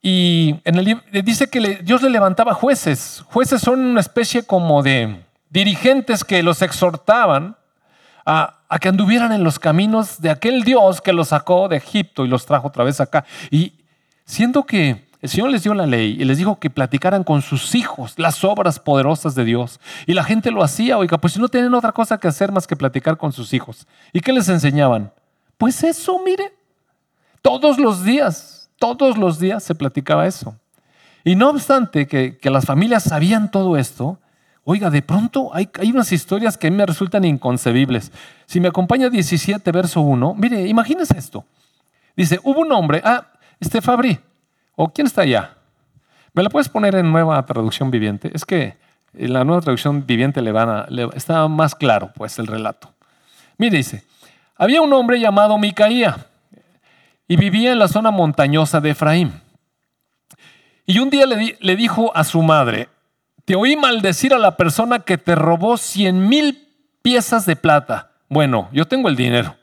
Y 0.00 0.60
en 0.64 0.76
el, 0.76 1.02
dice 1.24 1.50
que 1.50 1.80
Dios 1.82 2.00
le 2.02 2.10
levantaba 2.10 2.54
jueces. 2.54 3.24
Jueces 3.26 3.60
son 3.60 3.80
una 3.80 4.00
especie 4.00 4.44
como 4.44 4.84
de 4.84 5.24
dirigentes 5.50 6.22
que 6.22 6.44
los 6.44 6.62
exhortaban 6.62 7.56
a, 8.24 8.60
a, 8.68 8.78
que 8.78 8.88
anduvieran 8.88 9.32
en 9.32 9.42
los 9.42 9.58
caminos 9.58 10.20
de 10.20 10.30
aquel 10.30 10.62
Dios 10.62 11.00
que 11.00 11.12
los 11.12 11.28
sacó 11.28 11.66
de 11.66 11.78
Egipto 11.78 12.24
y 12.24 12.28
los 12.28 12.46
trajo 12.46 12.68
otra 12.68 12.84
vez 12.84 13.00
acá. 13.00 13.24
Y 13.50 13.72
siendo 14.24 14.62
que 14.62 15.07
el 15.20 15.28
Señor 15.28 15.50
les 15.50 15.64
dio 15.64 15.74
la 15.74 15.86
ley 15.86 16.16
y 16.18 16.24
les 16.24 16.38
dijo 16.38 16.60
que 16.60 16.70
platicaran 16.70 17.24
con 17.24 17.42
sus 17.42 17.74
hijos 17.74 18.14
las 18.18 18.44
obras 18.44 18.78
poderosas 18.78 19.34
de 19.34 19.44
Dios. 19.44 19.80
Y 20.06 20.14
la 20.14 20.22
gente 20.22 20.52
lo 20.52 20.62
hacía, 20.62 20.96
oiga, 20.96 21.18
pues 21.18 21.32
si 21.32 21.40
no 21.40 21.48
tienen 21.48 21.74
otra 21.74 21.90
cosa 21.90 22.18
que 22.18 22.28
hacer 22.28 22.52
más 22.52 22.68
que 22.68 22.76
platicar 22.76 23.16
con 23.16 23.32
sus 23.32 23.52
hijos. 23.52 23.86
¿Y 24.12 24.20
qué 24.20 24.32
les 24.32 24.48
enseñaban? 24.48 25.12
Pues 25.56 25.82
eso, 25.82 26.20
mire, 26.24 26.52
todos 27.42 27.78
los 27.78 28.04
días, 28.04 28.70
todos 28.78 29.18
los 29.18 29.40
días 29.40 29.64
se 29.64 29.74
platicaba 29.74 30.26
eso. 30.26 30.54
Y 31.24 31.34
no 31.34 31.50
obstante 31.50 32.06
que, 32.06 32.38
las 32.44 32.64
familias 32.64 33.02
sabían 33.02 33.50
todo 33.50 33.76
esto, 33.76 34.20
oiga, 34.62 34.88
de 34.88 35.02
pronto 35.02 35.50
hay, 35.52 35.68
hay, 35.80 35.90
unas 35.90 36.12
historias 36.12 36.56
que 36.56 36.68
a 36.68 36.70
mí 36.70 36.76
me 36.76 36.86
resultan 36.86 37.24
inconcebibles. 37.24 38.12
Si 38.46 38.60
me 38.60 38.68
acompaña 38.68 39.10
17, 39.10 39.72
verso 39.72 40.00
1, 40.00 40.34
mire, 40.34 40.68
imagínese 40.68 41.18
esto. 41.18 41.44
Dice, 42.16 42.38
hubo 42.44 42.60
un 42.60 42.70
hombre, 42.70 43.02
ah, 43.04 43.26
este 43.58 43.82
Fabri, 43.82 44.20
¿O 44.80 44.92
quién 44.92 45.08
está 45.08 45.22
allá? 45.22 45.56
¿Me 46.34 46.44
la 46.44 46.50
puedes 46.50 46.68
poner 46.68 46.94
en 46.94 47.10
nueva 47.10 47.44
traducción 47.44 47.90
viviente? 47.90 48.30
Es 48.32 48.44
que 48.44 48.76
en 49.12 49.32
la 49.32 49.42
nueva 49.42 49.60
traducción 49.60 50.06
viviente 50.06 50.40
le 50.40 50.52
van 50.52 50.68
a, 50.68 50.86
está 51.16 51.48
más 51.48 51.74
claro 51.74 52.12
pues 52.14 52.38
el 52.38 52.46
relato. 52.46 52.94
Mire, 53.56 53.78
dice, 53.78 54.04
había 54.54 54.80
un 54.80 54.92
hombre 54.92 55.18
llamado 55.18 55.58
Micaía 55.58 56.28
y 57.26 57.36
vivía 57.36 57.72
en 57.72 57.80
la 57.80 57.88
zona 57.88 58.12
montañosa 58.12 58.80
de 58.80 58.90
Efraín. 58.90 59.32
Y 60.86 61.00
un 61.00 61.10
día 61.10 61.26
le, 61.26 61.58
le 61.58 61.74
dijo 61.74 62.16
a 62.16 62.22
su 62.22 62.40
madre, 62.40 62.88
te 63.46 63.56
oí 63.56 63.74
maldecir 63.74 64.32
a 64.32 64.38
la 64.38 64.56
persona 64.56 65.00
que 65.00 65.18
te 65.18 65.34
robó 65.34 65.76
cien 65.76 66.28
mil 66.28 66.68
piezas 67.02 67.46
de 67.46 67.56
plata. 67.56 68.12
Bueno, 68.28 68.68
yo 68.70 68.84
tengo 68.84 69.08
el 69.08 69.16
dinero. 69.16 69.57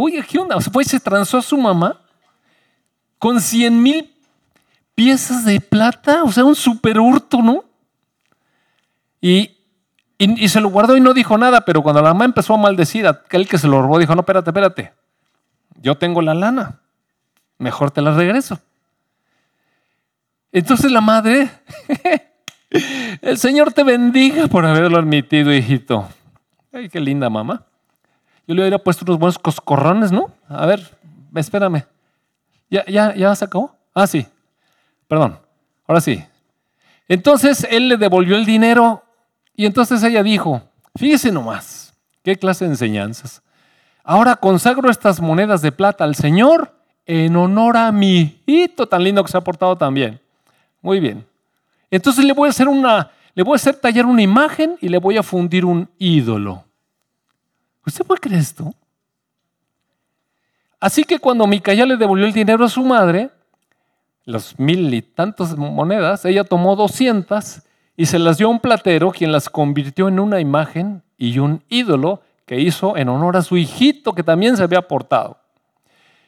Oye, 0.00 0.22
¿qué 0.22 0.38
onda? 0.38 0.54
O 0.54 0.60
sea, 0.60 0.72
pues 0.72 0.86
se 0.86 1.00
transó 1.00 1.38
a 1.38 1.42
su 1.42 1.56
mamá 1.56 2.00
con 3.18 3.40
100 3.40 3.82
mil 3.82 4.14
piezas 4.94 5.44
de 5.44 5.60
plata, 5.60 6.22
o 6.22 6.30
sea, 6.30 6.44
un 6.44 6.54
super 6.54 7.00
hurto, 7.00 7.42
¿no? 7.42 7.64
Y, 9.20 9.56
y, 10.18 10.48
se 10.48 10.60
lo 10.60 10.68
guardó 10.68 10.96
y 10.96 11.00
no 11.00 11.14
dijo 11.14 11.36
nada, 11.36 11.62
pero 11.64 11.82
cuando 11.82 12.00
la 12.00 12.12
mamá 12.12 12.26
empezó 12.26 12.54
a 12.54 12.58
maldecir 12.58 13.08
aquel 13.08 13.48
que 13.48 13.58
se 13.58 13.66
lo 13.66 13.82
robó, 13.82 13.98
dijo, 13.98 14.14
no, 14.14 14.20
espérate, 14.20 14.50
espérate, 14.50 14.92
yo 15.82 15.98
tengo 15.98 16.22
la 16.22 16.34
lana, 16.34 16.78
mejor 17.58 17.90
te 17.90 18.00
la 18.00 18.14
regreso. 18.14 18.60
Entonces 20.52 20.92
la 20.92 21.00
madre, 21.00 21.50
el 23.20 23.36
Señor 23.36 23.72
te 23.72 23.82
bendiga 23.82 24.46
por 24.46 24.64
haberlo 24.64 24.98
admitido, 24.98 25.52
hijito. 25.52 26.08
Ay, 26.72 26.88
qué 26.88 27.00
linda 27.00 27.28
mamá. 27.28 27.64
Yo 28.48 28.54
le 28.54 28.62
hubiera 28.62 28.78
puesto 28.78 29.04
unos 29.04 29.18
buenos 29.18 29.38
coscorrones, 29.38 30.10
¿no? 30.10 30.32
A 30.48 30.64
ver, 30.64 30.80
espérame. 31.34 31.84
¿Ya, 32.70 32.82
ya, 32.86 33.14
ya 33.14 33.34
se 33.34 33.44
acabó? 33.44 33.76
Ah, 33.94 34.06
sí. 34.06 34.26
Perdón. 35.06 35.38
Ahora 35.86 36.00
sí. 36.00 36.24
Entonces 37.08 37.68
él 37.70 37.88
le 37.90 37.98
devolvió 37.98 38.36
el 38.36 38.46
dinero 38.46 39.04
y 39.54 39.66
entonces 39.66 40.02
ella 40.02 40.22
dijo, 40.22 40.62
fíjese 40.96 41.30
nomás, 41.30 41.92
qué 42.22 42.36
clase 42.36 42.64
de 42.64 42.70
enseñanzas. 42.70 43.42
Ahora 44.02 44.36
consagro 44.36 44.90
estas 44.90 45.20
monedas 45.20 45.60
de 45.60 45.70
plata 45.70 46.04
al 46.04 46.14
Señor 46.14 46.74
en 47.04 47.36
honor 47.36 47.76
a 47.76 47.92
mi 47.92 48.40
hito 48.46 48.86
tan 48.86 49.04
lindo 49.04 49.22
que 49.24 49.30
se 49.30 49.36
ha 49.36 49.42
portado 49.42 49.76
también. 49.76 50.20
Muy 50.80 51.00
bien. 51.00 51.26
Entonces 51.90 52.24
le 52.24 52.32
voy 52.32 52.46
a 52.46 52.50
hacer 52.50 52.68
una, 52.68 53.10
le 53.34 53.42
voy 53.42 53.54
a 53.54 53.56
hacer 53.56 53.76
tallar 53.76 54.06
una 54.06 54.22
imagen 54.22 54.76
y 54.80 54.88
le 54.88 54.96
voy 54.96 55.18
a 55.18 55.22
fundir 55.22 55.66
un 55.66 55.88
ídolo. 55.98 56.64
¿Usted 57.88 58.04
puede 58.04 58.20
creer 58.20 58.40
esto? 58.40 58.74
Así 60.78 61.04
que 61.04 61.18
cuando 61.18 61.46
Micaía 61.46 61.86
le 61.86 61.96
devolvió 61.96 62.26
el 62.26 62.34
dinero 62.34 62.66
a 62.66 62.68
su 62.68 62.82
madre, 62.82 63.30
los 64.26 64.58
mil 64.58 64.92
y 64.92 65.00
tantas 65.00 65.56
monedas, 65.56 66.26
ella 66.26 66.44
tomó 66.44 66.76
doscientas 66.76 67.66
y 67.96 68.04
se 68.04 68.18
las 68.18 68.36
dio 68.36 68.48
a 68.48 68.50
un 68.50 68.60
platero, 68.60 69.10
quien 69.10 69.32
las 69.32 69.48
convirtió 69.48 70.06
en 70.06 70.20
una 70.20 70.38
imagen 70.38 71.02
y 71.16 71.38
un 71.38 71.64
ídolo 71.70 72.20
que 72.44 72.60
hizo 72.60 72.94
en 72.98 73.08
honor 73.08 73.38
a 73.38 73.42
su 73.42 73.56
hijito 73.56 74.12
que 74.12 74.22
también 74.22 74.58
se 74.58 74.62
había 74.62 74.82
portado. 74.82 75.38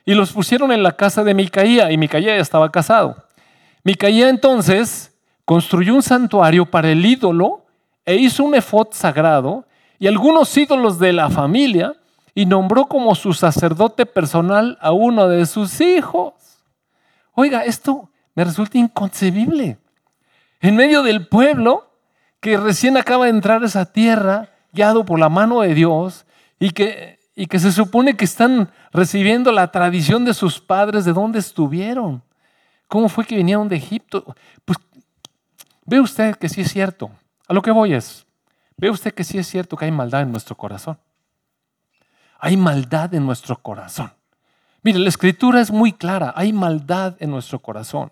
Y 0.07 0.15
los 0.15 0.33
pusieron 0.33 0.73
en 0.73 0.83
la 0.83 0.93
casa 0.93 1.23
de 1.25 1.35
Micaía, 1.35 1.93
y 1.93 1.99
Micaía 1.99 2.37
estaba 2.37 2.73
casado. 2.73 3.23
Micaía 3.85 4.31
entonces 4.31 5.15
construyó 5.45 5.95
un 5.95 6.03
santuario 6.03 6.65
para 6.65 6.91
el 6.91 7.05
ídolo 7.05 7.67
e 8.07 8.15
hizo 8.15 8.45
un 8.45 8.55
efod 8.55 8.89
sagrado 8.93 9.67
y 10.01 10.09
algunos 10.09 10.57
ídolos 10.57 10.99
de 10.99 11.13
la 11.13 11.29
familia 11.29 11.95
y 12.35 12.47
nombró 12.47 12.87
como 12.87 13.15
su 13.15 13.35
sacerdote 13.35 14.07
personal 14.07 14.79
a 14.81 14.93
uno 14.93 15.29
de 15.29 15.45
sus 15.45 15.79
hijos. 15.83 16.33
Oiga, 17.35 17.65
esto 17.65 18.09
me 18.35 18.45
resulta 18.45 18.79
inconcebible. 18.79 19.77
En 20.61 20.75
medio 20.75 21.03
del 21.03 21.29
pueblo 21.29 21.91
que 22.41 22.57
recién 22.57 22.97
acaba 22.97 23.27
de 23.27 23.33
entrar 23.33 23.63
a 23.63 23.67
esa 23.67 23.93
tierra, 23.93 24.49
guiado 24.73 25.05
por 25.05 25.19
la 25.19 25.29
mano 25.29 25.61
de 25.61 25.75
Dios, 25.75 26.25
y 26.59 26.71
que, 26.71 27.19
y 27.37 27.47
que 27.47 27.59
se 27.59 27.71
supone 27.71 28.17
que 28.17 28.25
están 28.25 28.71
recibiendo 28.93 29.53
la 29.53 29.71
tradición 29.71 30.25
de 30.25 30.33
sus 30.33 30.61
padres, 30.61 31.05
de 31.05 31.13
dónde 31.13 31.41
estuvieron. 31.41 32.23
¿Cómo 32.89 33.11
fue 33.11 33.27
que 33.27 33.37
vinieron 33.37 33.69
de 33.69 33.77
Egipto? 33.77 34.35
Pues 34.65 34.79
ve 35.85 36.01
usted 36.01 36.37
que 36.37 36.49
sí 36.49 36.63
es 36.63 36.73
cierto. 36.73 37.11
A 37.47 37.53
lo 37.53 37.61
que 37.61 37.71
voy 37.71 37.93
es, 37.93 38.25
ve 38.81 38.91
usted 38.91 39.13
que 39.13 39.25
sí 39.25 39.39
es 39.39 39.47
cierto 39.47 39.77
que 39.77 39.85
hay 39.85 39.91
maldad 39.91 40.23
en 40.23 40.33
nuestro 40.33 40.57
corazón. 40.57 40.99
Hay 42.39 42.57
maldad 42.57 43.15
en 43.15 43.27
nuestro 43.27 43.57
corazón. 43.61 44.11
Mire, 44.83 44.99
la 44.99 45.11
escritura 45.11 45.61
es 45.61 45.71
muy 45.71 45.93
clara, 45.93 46.33
hay 46.35 46.55
maldad 46.55 47.17
en 47.21 47.31
nuestro 47.31 47.59
corazón. 47.59 48.11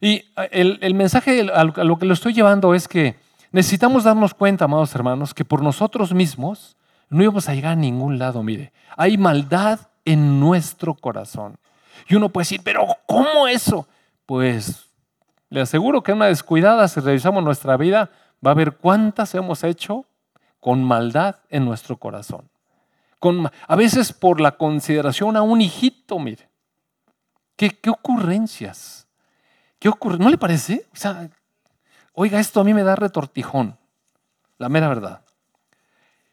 Y 0.00 0.24
el, 0.50 0.78
el 0.82 0.94
mensaje 0.94 1.48
a 1.52 1.64
lo 1.64 1.98
que 1.98 2.06
lo 2.06 2.14
estoy 2.14 2.34
llevando 2.34 2.74
es 2.74 2.88
que 2.88 3.14
necesitamos 3.52 4.02
darnos 4.02 4.34
cuenta, 4.34 4.64
amados 4.64 4.92
hermanos, 4.94 5.32
que 5.32 5.44
por 5.44 5.62
nosotros 5.62 6.12
mismos 6.12 6.76
no 7.08 7.22
íbamos 7.22 7.48
a 7.48 7.54
llegar 7.54 7.72
a 7.72 7.76
ningún 7.76 8.18
lado, 8.18 8.42
mire. 8.42 8.72
Hay 8.96 9.16
maldad 9.16 9.78
en 10.04 10.40
nuestro 10.40 10.94
corazón. 10.94 11.56
Y 12.08 12.16
uno 12.16 12.28
puede 12.28 12.42
decir, 12.42 12.60
pero 12.64 12.86
¿cómo 13.06 13.46
eso? 13.46 13.86
Pues 14.26 14.90
le 15.48 15.60
aseguro 15.60 16.02
que 16.02 16.12
una 16.12 16.26
descuidada, 16.26 16.88
si 16.88 16.98
revisamos 16.98 17.44
nuestra 17.44 17.76
vida, 17.76 18.10
va 18.44 18.52
a 18.52 18.54
ver 18.54 18.76
cuántas 18.76 19.34
hemos 19.34 19.64
hecho 19.64 20.06
con 20.60 20.82
maldad 20.82 21.36
en 21.50 21.64
nuestro 21.64 21.96
corazón 21.96 22.48
a 23.66 23.76
veces 23.76 24.12
por 24.12 24.40
la 24.40 24.56
consideración 24.56 25.36
a 25.36 25.42
un 25.42 25.60
hijito, 25.60 26.18
mire. 26.18 26.48
¿Qué, 27.56 27.70
qué 27.70 27.90
ocurrencias? 27.90 29.06
¿Qué 29.78 29.88
ocurre? 29.88 30.18
¿No 30.18 30.28
le 30.28 30.36
parece? 30.36 30.86
O 30.92 30.96
sea, 30.96 31.30
oiga, 32.12 32.38
esto 32.38 32.60
a 32.60 32.64
mí 32.64 32.74
me 32.74 32.82
da 32.82 32.96
retortijón, 32.96 33.78
la 34.58 34.68
mera 34.68 34.88
verdad. 34.88 35.22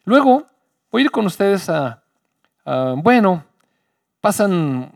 Luego, 0.04 0.46
voy 0.92 1.02
a 1.02 1.06
ir 1.06 1.12
con 1.12 1.26
ustedes 1.26 1.70
a, 1.70 2.04
bueno, 2.98 3.44
pasan 4.20 4.92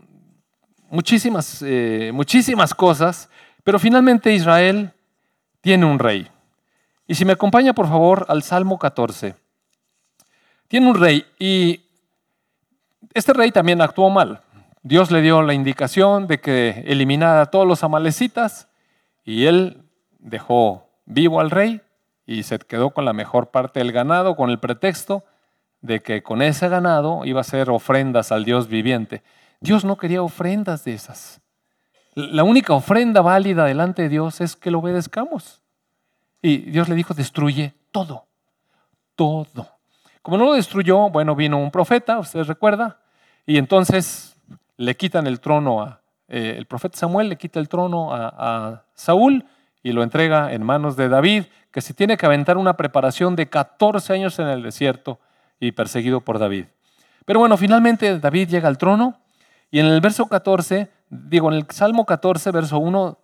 muchísimas, 0.89 1.61
eh, 1.61 2.11
muchísimas 2.13 2.73
cosas, 2.73 3.29
pero 3.63 3.79
finalmente 3.79 4.33
Israel 4.33 4.91
tiene 5.61 5.85
un 5.85 5.99
rey. 5.99 6.29
Y 7.07 7.15
si 7.15 7.25
me 7.25 7.33
acompaña, 7.33 7.73
por 7.73 7.87
favor, 7.87 8.25
al 8.29 8.43
Salmo 8.43 8.79
14. 8.79 9.35
Tiene 10.67 10.89
un 10.89 10.95
rey 10.95 11.25
y 11.37 11.85
este 13.13 13.33
rey 13.33 13.51
también 13.51 13.81
actuó 13.81 14.09
mal. 14.09 14.41
Dios 14.81 15.11
le 15.11 15.21
dio 15.21 15.41
la 15.41 15.53
indicación 15.53 16.27
de 16.27 16.39
que 16.39 16.83
eliminara 16.87 17.41
a 17.41 17.45
todos 17.47 17.67
los 17.67 17.83
amalecitas 17.83 18.67
y 19.23 19.45
él 19.45 19.83
dejó 20.19 20.89
vivo 21.05 21.39
al 21.39 21.51
rey 21.51 21.81
y 22.25 22.43
se 22.43 22.57
quedó 22.59 22.89
con 22.89 23.05
la 23.05 23.13
mejor 23.13 23.51
parte 23.51 23.79
del 23.79 23.91
ganado 23.91 24.35
con 24.35 24.49
el 24.49 24.59
pretexto 24.59 25.23
de 25.81 26.01
que 26.01 26.23
con 26.23 26.41
ese 26.41 26.67
ganado 26.67 27.25
iba 27.25 27.41
a 27.41 27.43
ser 27.43 27.69
ofrendas 27.69 28.31
al 28.31 28.43
Dios 28.43 28.67
viviente. 28.67 29.23
Dios 29.59 29.85
no 29.85 29.97
quería 29.97 30.23
ofrendas 30.23 30.83
de 30.83 30.93
esas. 30.93 31.41
La 32.15 32.43
única 32.43 32.73
ofrenda 32.73 33.21
válida 33.21 33.65
delante 33.65 34.03
de 34.03 34.09
Dios 34.09 34.41
es 34.41 34.55
que 34.55 34.71
lo 34.71 34.79
obedezcamos. 34.79 35.61
Y 36.45 36.57
Dios 36.57 36.87
le 36.87 36.93
dijo, 36.93 37.15
destruye 37.15 37.73
todo, 37.89 38.27
todo. 39.15 39.67
Como 40.21 40.37
no 40.37 40.45
lo 40.45 40.53
destruyó, 40.53 41.09
bueno, 41.09 41.35
vino 41.35 41.57
un 41.57 41.71
profeta, 41.71 42.19
usted 42.19 42.43
recuerda, 42.43 42.99
y 43.47 43.57
entonces 43.57 44.37
le 44.77 44.95
quitan 44.95 45.25
el 45.25 45.39
trono 45.39 45.81
a, 45.81 46.01
eh, 46.27 46.53
el 46.55 46.67
profeta 46.67 46.99
Samuel 46.99 47.29
le 47.29 47.37
quita 47.39 47.59
el 47.59 47.67
trono 47.67 48.13
a, 48.13 48.83
Saúl 48.93 49.43
y 49.81 49.91
lo 49.91 50.03
entrega 50.03 50.53
en 50.53 50.61
manos 50.61 50.95
de 50.95 51.09
David, 51.09 51.45
que 51.71 51.81
se 51.81 51.95
tiene 51.95 52.15
que 52.15 52.27
aventar 52.27 52.57
una 52.57 52.77
preparación 52.77 53.35
de 53.35 53.49
14 53.49 54.13
años 54.13 54.37
en 54.37 54.47
el 54.47 54.61
desierto 54.61 55.19
y 55.59 55.71
perseguido 55.71 56.21
por 56.21 56.37
David. 56.37 56.65
Pero 57.25 57.39
bueno, 57.39 57.57
finalmente 57.57 58.19
David 58.19 58.49
llega 58.49 58.67
al 58.67 58.77
trono 58.77 59.19
y 59.71 59.79
en 59.79 59.87
el 59.87 59.99
verso 59.99 60.27
14, 60.27 60.91
digo, 61.09 61.51
en 61.51 61.57
el 61.57 61.65
Salmo 61.71 62.05
14, 62.05 62.51
verso 62.51 62.77
1, 62.77 63.17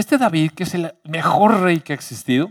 este 0.00 0.18
David, 0.18 0.52
que 0.52 0.64
es 0.64 0.74
el 0.74 0.94
mejor 1.04 1.60
rey 1.60 1.80
que 1.80 1.92
ha 1.92 1.96
existido, 1.96 2.50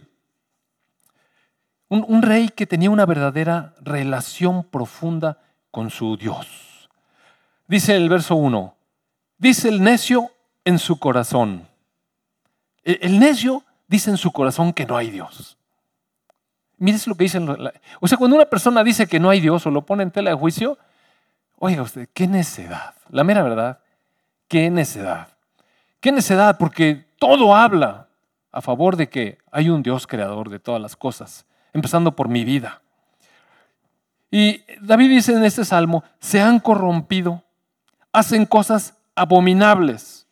un, 1.90 2.22
rey 2.22 2.50
que 2.50 2.68
tenía 2.68 2.92
una 2.92 3.06
verdadera 3.06 3.74
relación 3.82 4.64
profunda 4.64 5.40
con 5.72 5.90
su 5.90 6.18
Dios. 6.18 6.90
Dice 7.68 7.96
el 7.96 8.10
verso 8.10 8.36
1, 8.36 8.76
dice 9.38 9.70
el 9.70 9.82
necio 9.82 10.32
en 10.66 10.78
su 10.78 11.00
corazón. 11.00 11.68
El 12.84 13.20
necio 13.20 13.64
dice 13.88 14.12
en 14.12 14.18
su 14.18 14.32
corazón 14.32 14.72
que 14.72 14.86
no 14.86 14.98
hay 14.98 15.10
Dios. 15.10 15.58
Mire 16.78 16.98
lo 17.08 17.16
que 17.16 17.26
dicen. 17.26 17.50
O 18.00 18.08
sea, 18.08 18.18
cuando 18.18 18.36
una 18.36 18.46
persona 18.46 18.84
dice 18.84 19.08
que 19.08 19.20
no 19.20 19.30
hay 19.30 19.42
Dios 19.42 19.66
o 19.66 19.72
lo 19.72 19.86
pone 19.86 20.04
en 20.04 20.12
tela 20.12 20.30
de 20.30 20.38
juicio, 20.38 20.78
oiga 21.58 21.82
usted, 21.82 22.08
qué 22.14 22.28
necedad. 22.28 22.94
La 23.10 23.24
mera 23.24 23.44
verdad, 23.44 23.80
qué 24.48 24.70
necedad. 24.70 25.28
Qué 26.00 26.12
necedad, 26.12 26.58
porque 26.58 27.09
todo 27.20 27.56
habla 27.56 28.08
a 28.52 28.62
favor 28.62 28.96
de 28.96 29.10
que 29.10 29.38
hay 29.52 29.70
un 29.70 29.84
Dios 29.84 30.08
creador 30.08 30.50
de 30.50 30.60
todas 30.60 30.82
las 30.82 30.96
cosas, 30.96 31.46
empezando 31.74 32.16
por 32.16 32.30
mi 32.30 32.44
vida. 32.44 32.82
Y 34.32 34.64
David 34.82 35.10
dice 35.10 35.34
en 35.34 35.44
este 35.44 35.66
salmo, 35.66 36.04
se 36.20 36.42
han 36.42 36.60
corrompido 36.60 37.44
hacen 38.12 38.46
cosas 38.46 38.96
abominables. 39.16 40.28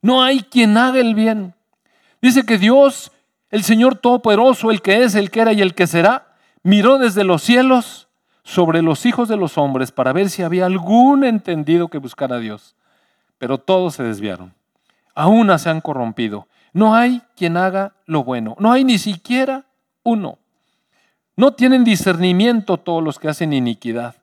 No 0.00 0.22
hay 0.22 0.40
quien 0.40 0.76
haga 0.76 1.00
el 1.00 1.14
bien. 1.14 1.54
Dice 2.20 2.44
que 2.44 2.58
Dios, 2.58 3.12
el 3.50 3.62
Señor 3.62 3.96
Todopoderoso, 3.96 4.70
el 4.70 4.82
que 4.82 5.02
es, 5.04 5.14
el 5.14 5.30
que 5.30 5.40
era 5.40 5.52
y 5.52 5.62
el 5.62 5.74
que 5.74 5.86
será, 5.86 6.34
miró 6.62 6.98
desde 6.98 7.24
los 7.24 7.42
cielos 7.42 8.08
sobre 8.44 8.82
los 8.82 9.06
hijos 9.06 9.28
de 9.28 9.36
los 9.36 9.58
hombres 9.58 9.92
para 9.92 10.12
ver 10.12 10.28
si 10.28 10.42
había 10.42 10.66
algún 10.66 11.24
entendido 11.24 11.88
que 11.88 11.98
buscara 11.98 12.36
a 12.36 12.40
Dios. 12.40 12.74
Pero 13.38 13.58
todos 13.58 13.94
se 13.94 14.02
desviaron. 14.02 14.54
Aún 15.14 15.56
se 15.58 15.70
han 15.70 15.80
corrompido. 15.80 16.48
No 16.72 16.94
hay 16.94 17.22
quien 17.36 17.56
haga 17.56 17.92
lo 18.06 18.24
bueno. 18.24 18.56
No 18.58 18.72
hay 18.72 18.84
ni 18.84 18.98
siquiera 18.98 19.66
uno. 20.02 20.38
No 21.36 21.52
tienen 21.52 21.84
discernimiento 21.84 22.76
todos 22.76 23.02
los 23.02 23.18
que 23.18 23.28
hacen 23.28 23.52
iniquidad, 23.52 24.16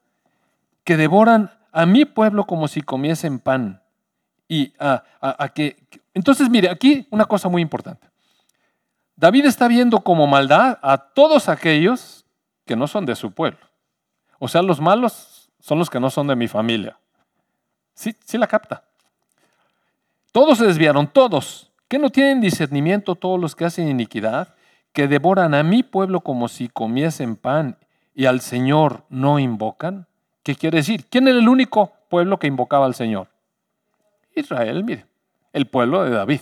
que 0.83 0.97
devoran 0.97 1.51
a 1.71 1.85
mi 1.85 2.05
pueblo 2.05 2.45
como 2.45 2.67
si 2.67 2.81
comiesen 2.81 3.39
pan. 3.39 3.81
Y 4.47 4.73
a, 4.79 5.03
que. 5.53 5.77
Entonces, 6.13 6.49
mire, 6.49 6.69
aquí 6.69 7.07
una 7.11 7.25
cosa 7.25 7.49
muy 7.49 7.61
importante. 7.61 8.07
David 9.15 9.45
está 9.45 9.67
viendo 9.67 9.99
como 9.99 10.27
maldad 10.27 10.79
a 10.81 10.97
todos 10.97 11.49
aquellos 11.49 12.25
que 12.65 12.75
no 12.75 12.87
son 12.87 13.05
de 13.05 13.15
su 13.15 13.31
pueblo. 13.31 13.59
O 14.39 14.47
sea, 14.47 14.61
los 14.61 14.79
malos 14.79 15.51
son 15.59 15.77
los 15.77 15.89
que 15.89 15.99
no 15.99 16.09
son 16.09 16.27
de 16.27 16.35
mi 16.35 16.47
familia. 16.47 16.97
Sí, 17.93 18.15
sí 18.23 18.37
la 18.37 18.47
capta. 18.47 18.83
Todos 20.31 20.59
se 20.59 20.65
desviaron, 20.65 21.07
todos. 21.07 21.71
¿Que 21.87 21.97
no 21.97 22.11
tienen 22.11 22.41
discernimiento 22.41 23.15
todos 23.15 23.39
los 23.39 23.55
que 23.55 23.65
hacen 23.65 23.87
iniquidad? 23.87 24.53
Que 24.93 25.07
devoran 25.07 25.53
a 25.53 25.63
mi 25.63 25.83
pueblo 25.83 26.21
como 26.21 26.47
si 26.47 26.69
comiesen 26.69 27.35
pan 27.35 27.77
y 28.13 28.25
al 28.25 28.41
Señor 28.41 29.05
no 29.09 29.39
invocan. 29.39 30.07
¿Qué 30.43 30.55
quiere 30.55 30.77
decir? 30.77 31.05
¿Quién 31.09 31.27
era 31.27 31.39
el 31.39 31.49
único 31.49 31.93
pueblo 32.09 32.37
que 32.37 32.47
invocaba 32.47 32.85
al 32.85 32.95
Señor? 32.95 33.27
Israel, 34.35 34.83
mire, 34.83 35.05
el 35.53 35.67
pueblo 35.67 36.03
de 36.03 36.11
David. 36.11 36.41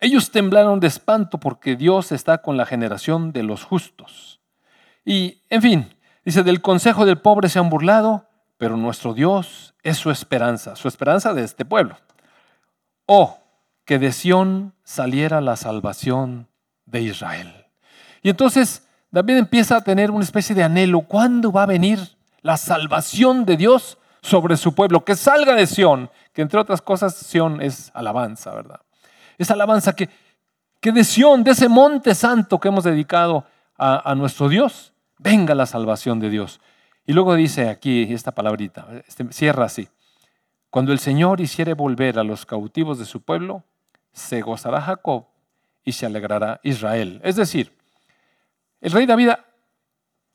Ellos 0.00 0.30
temblaron 0.30 0.78
de 0.80 0.86
espanto 0.86 1.38
porque 1.38 1.74
Dios 1.74 2.12
está 2.12 2.38
con 2.38 2.56
la 2.56 2.66
generación 2.66 3.32
de 3.32 3.42
los 3.42 3.64
justos. 3.64 4.40
Y, 5.04 5.42
en 5.50 5.62
fin, 5.62 5.96
dice, 6.24 6.42
del 6.42 6.60
consejo 6.60 7.04
del 7.04 7.18
pobre 7.18 7.48
se 7.48 7.58
han 7.58 7.70
burlado, 7.70 8.27
pero 8.58 8.76
nuestro 8.76 9.14
Dios 9.14 9.74
es 9.82 9.96
su 9.96 10.10
esperanza, 10.10 10.76
su 10.76 10.88
esperanza 10.88 11.32
de 11.32 11.44
este 11.44 11.64
pueblo. 11.64 11.96
Oh, 13.06 13.38
que 13.84 13.98
de 13.98 14.12
Sión 14.12 14.74
saliera 14.84 15.40
la 15.40 15.56
salvación 15.56 16.48
de 16.84 17.02
Israel. 17.02 17.66
Y 18.22 18.28
entonces 18.28 18.86
David 19.10 19.36
empieza 19.38 19.76
a 19.76 19.80
tener 19.80 20.10
una 20.10 20.24
especie 20.24 20.54
de 20.54 20.64
anhelo. 20.64 21.02
¿Cuándo 21.02 21.52
va 21.52 21.62
a 21.62 21.66
venir 21.66 22.00
la 22.42 22.56
salvación 22.56 23.44
de 23.44 23.56
Dios 23.56 23.96
sobre 24.20 24.56
su 24.56 24.74
pueblo? 24.74 25.04
Que 25.04 25.14
salga 25.14 25.54
de 25.54 25.66
Sión, 25.66 26.10
que 26.34 26.42
entre 26.42 26.60
otras 26.60 26.82
cosas 26.82 27.14
Sión 27.14 27.62
es 27.62 27.90
alabanza, 27.94 28.52
¿verdad? 28.52 28.80
Es 29.38 29.50
alabanza 29.50 29.94
que, 29.94 30.10
que 30.80 30.92
de 30.92 31.04
Sión, 31.04 31.44
de 31.44 31.52
ese 31.52 31.68
monte 31.68 32.14
santo 32.14 32.58
que 32.58 32.68
hemos 32.68 32.84
dedicado 32.84 33.44
a, 33.78 34.10
a 34.10 34.14
nuestro 34.16 34.48
Dios, 34.48 34.92
venga 35.18 35.54
la 35.54 35.64
salvación 35.64 36.18
de 36.18 36.28
Dios. 36.28 36.60
Y 37.08 37.14
luego 37.14 37.34
dice 37.36 37.70
aquí 37.70 38.02
esta 38.12 38.32
palabrita, 38.32 38.86
este, 39.08 39.32
cierra 39.32 39.64
así. 39.64 39.88
Cuando 40.68 40.92
el 40.92 40.98
Señor 40.98 41.40
hiciere 41.40 41.72
volver 41.72 42.18
a 42.18 42.22
los 42.22 42.44
cautivos 42.44 42.98
de 42.98 43.06
su 43.06 43.22
pueblo, 43.22 43.64
se 44.12 44.42
gozará 44.42 44.82
Jacob 44.82 45.24
y 45.84 45.92
se 45.92 46.04
alegrará 46.04 46.60
Israel. 46.62 47.18
Es 47.24 47.36
decir, 47.36 47.74
el 48.82 48.92
rey 48.92 49.06
David 49.06 49.30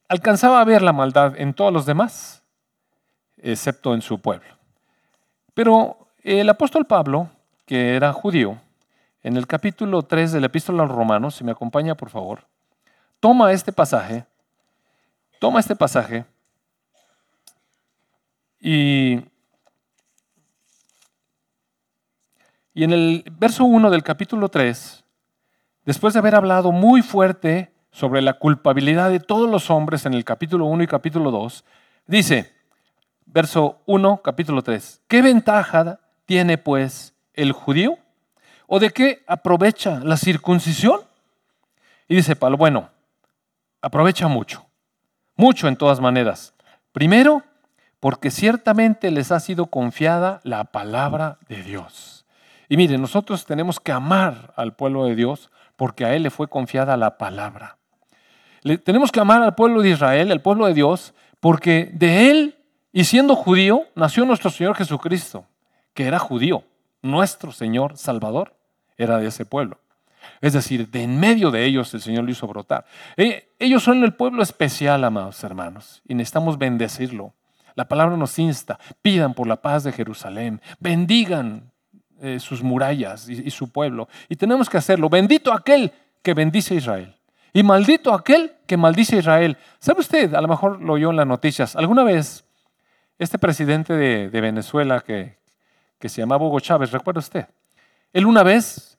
alcanzaba 0.10 0.62
a 0.62 0.64
ver 0.64 0.82
la 0.82 0.94
maldad 0.94 1.36
en 1.38 1.54
todos 1.54 1.72
los 1.72 1.86
demás, 1.86 2.42
excepto 3.38 3.94
en 3.94 4.02
su 4.02 4.20
pueblo. 4.20 4.58
Pero 5.54 6.08
el 6.24 6.50
apóstol 6.50 6.88
Pablo, 6.88 7.30
que 7.68 7.96
era 7.96 8.12
judío, 8.14 8.58
en 9.22 9.38
el 9.38 9.46
capítulo 9.46 10.02
3 10.02 10.32
de 10.32 10.40
la 10.40 10.48
epístola 10.48 10.82
a 10.82 10.88
los 10.88 10.96
romanos, 10.96 11.36
si 11.36 11.44
me 11.44 11.52
acompaña 11.52 11.94
por 11.94 12.10
favor, 12.10 12.48
toma 13.20 13.52
este 13.52 13.72
pasaje, 13.72 14.26
toma 15.38 15.60
este 15.60 15.76
pasaje 15.76 16.26
y, 18.66 19.20
y 22.74 22.84
en 22.86 22.94
el 22.94 23.26
verso 23.38 23.66
1 23.66 23.90
del 23.90 24.04
capítulo 24.04 24.48
3, 24.48 25.04
después 25.84 26.14
de 26.14 26.22
haber 26.22 26.34
hablado 26.34 26.72
muy 26.72 27.02
fuerte 27.02 27.74
sobre 27.92 28.22
la 28.22 28.40
culpabilidad 28.40 29.10
de 29.10 29.20
todos 29.20 29.50
los 29.50 29.70
hombres 29.70 30.06
en 30.06 30.14
el 30.14 30.24
capítulo 30.24 30.64
1 30.66 30.82
y 30.82 30.88
capítulo 30.88 31.30
2, 31.30 31.66
dice, 32.08 32.54
verso 33.26 33.82
1, 33.86 34.22
capítulo 34.24 34.62
3, 34.62 35.02
¿qué 35.10 35.22
ventaja 35.22 36.00
tiene 36.26 36.58
pues 36.58 37.14
el 37.34 37.52
judío? 37.52 37.98
¿O 38.66 38.80
de 38.80 38.92
qué 38.92 39.24
aprovecha 39.28 40.00
la 40.00 40.16
circuncisión? 40.16 41.02
Y 42.08 42.16
dice 42.16 42.38
Pablo, 42.38 42.56
bueno, 42.56 42.90
aprovecha 43.82 44.30
mucho, 44.30 44.66
mucho 45.36 45.68
en 45.68 45.76
todas 45.76 46.00
maneras. 46.00 46.54
Primero, 46.94 47.44
porque 48.04 48.30
ciertamente 48.30 49.10
les 49.10 49.32
ha 49.32 49.40
sido 49.40 49.68
confiada 49.68 50.42
la 50.44 50.66
palabra 50.66 51.38
de 51.48 51.64
Dios. 51.64 52.26
Y 52.68 52.76
mire, 52.76 52.98
nosotros 52.98 53.46
tenemos 53.46 53.80
que 53.80 53.94
amar 53.94 54.54
al 54.58 54.76
pueblo 54.76 55.06
de 55.06 55.16
Dios 55.16 55.50
porque 55.78 56.04
a 56.04 56.14
Él 56.14 56.24
le 56.24 56.30
fue 56.30 56.50
confiada 56.50 56.98
la 56.98 57.18
palabra 57.18 57.78
tenemos 58.84 59.12
que 59.12 59.20
amar 59.20 59.42
al 59.42 59.56
pueblo 59.56 59.82
de 59.82 59.90
Israel, 59.90 60.32
al 60.32 60.42
pueblo 60.42 60.68
de 60.68 60.74
Dios, 60.74 61.14
porque 61.40 61.90
de 61.94 62.30
él, 62.30 62.56
y 62.92 63.04
siendo 63.04 63.36
judío, 63.36 63.84
nació 63.96 64.26
nuestro 64.26 64.50
Señor 64.50 64.76
Jesucristo, 64.76 65.46
que 65.94 66.06
era 66.06 66.20
judío. 66.20 66.64
Nuestro 67.02 67.52
Señor 67.52 67.98
Salvador 67.98 68.56
era 68.98 69.18
de 69.18 69.28
ese 69.28 69.46
pueblo. 69.46 69.80
Es 70.40 70.54
decir, 70.54 70.90
de 70.90 71.04
en 71.04 71.20
medio 71.20 71.52
de 71.52 71.66
ellos 71.66 71.94
el 71.94 72.02
Señor 72.02 72.24
lo 72.24 72.32
hizo 72.32 72.48
brotar. 72.48 72.86
Eh, 73.18 73.50
ellos 73.60 73.84
son 73.84 74.04
el 74.06 74.14
pueblo 74.14 74.42
especial, 74.42 75.04
amados 75.04 75.44
hermanos, 75.44 76.02
y 76.08 76.16
necesitamos 76.16 76.58
bendecirlo. 76.58 77.34
La 77.76 77.88
palabra 77.88 78.18
nos 78.18 78.38
insta, 78.40 78.80
pidan 79.02 79.34
por 79.34 79.48
la 79.48 79.58
paz 79.58 79.84
de 79.84 79.92
Jerusalén, 79.92 80.62
bendigan 80.80 81.72
eh, 82.22 82.40
sus 82.40 82.62
murallas 82.64 83.28
y, 83.28 83.50
su 83.52 83.72
pueblo. 83.72 84.08
Y 84.30 84.36
tenemos 84.36 84.70
que 84.70 84.78
hacerlo. 84.78 85.10
Bendito 85.10 85.52
aquel 85.52 85.92
que 86.22 86.34
bendice 86.34 86.76
a 86.76 86.78
Israel. 86.78 87.16
Y 87.52 87.64
maldito 87.64 88.14
aquel 88.14 88.54
que 88.66 88.78
maldice 88.78 89.18
a 89.18 89.20
Israel. 89.20 89.58
¿Sabe 89.80 90.00
usted? 90.00 90.34
A 90.34 90.42
lo 90.42 90.48
mejor 90.48 90.82
lo 90.82 90.94
oyó 90.94 91.10
en 91.10 91.18
las 91.18 91.28
noticias. 91.28 91.76
¿Alguna 91.76 92.04
vez 92.04 92.46
este 93.20 93.38
presidente 93.38 93.94
de, 93.94 94.30
Venezuela 94.30 95.02
que, 95.02 95.38
que, 96.00 96.10
se 96.10 96.22
llamaba 96.22 96.46
Hugo 96.46 96.60
Chávez, 96.60 96.92
recuerda 96.92 97.20
usted? 97.20 97.48
Él 98.14 98.26
una 98.26 98.44
vez, 98.44 98.98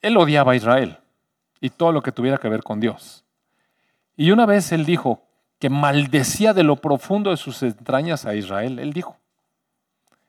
él 0.00 0.16
odiaba 0.16 0.52
a 0.52 0.56
Israel 0.56 0.98
y 1.60 1.70
todo 1.70 1.92
lo 1.92 2.02
que 2.02 2.12
tuviera 2.12 2.38
que 2.38 2.48
ver 2.48 2.62
con 2.62 2.80
Dios. 2.80 3.24
Y 4.16 4.30
una 4.30 4.46
vez 4.46 4.72
él 4.72 4.86
dijo 4.86 5.22
que 5.60 5.70
maldecía 5.70 6.54
de 6.54 6.64
lo 6.64 6.76
profundo 6.76 7.30
de 7.30 7.36
sus 7.36 7.62
entrañas 7.62 8.24
a 8.24 8.34
Israel. 8.34 8.78
Él 8.80 8.92
dijo. 8.92 9.16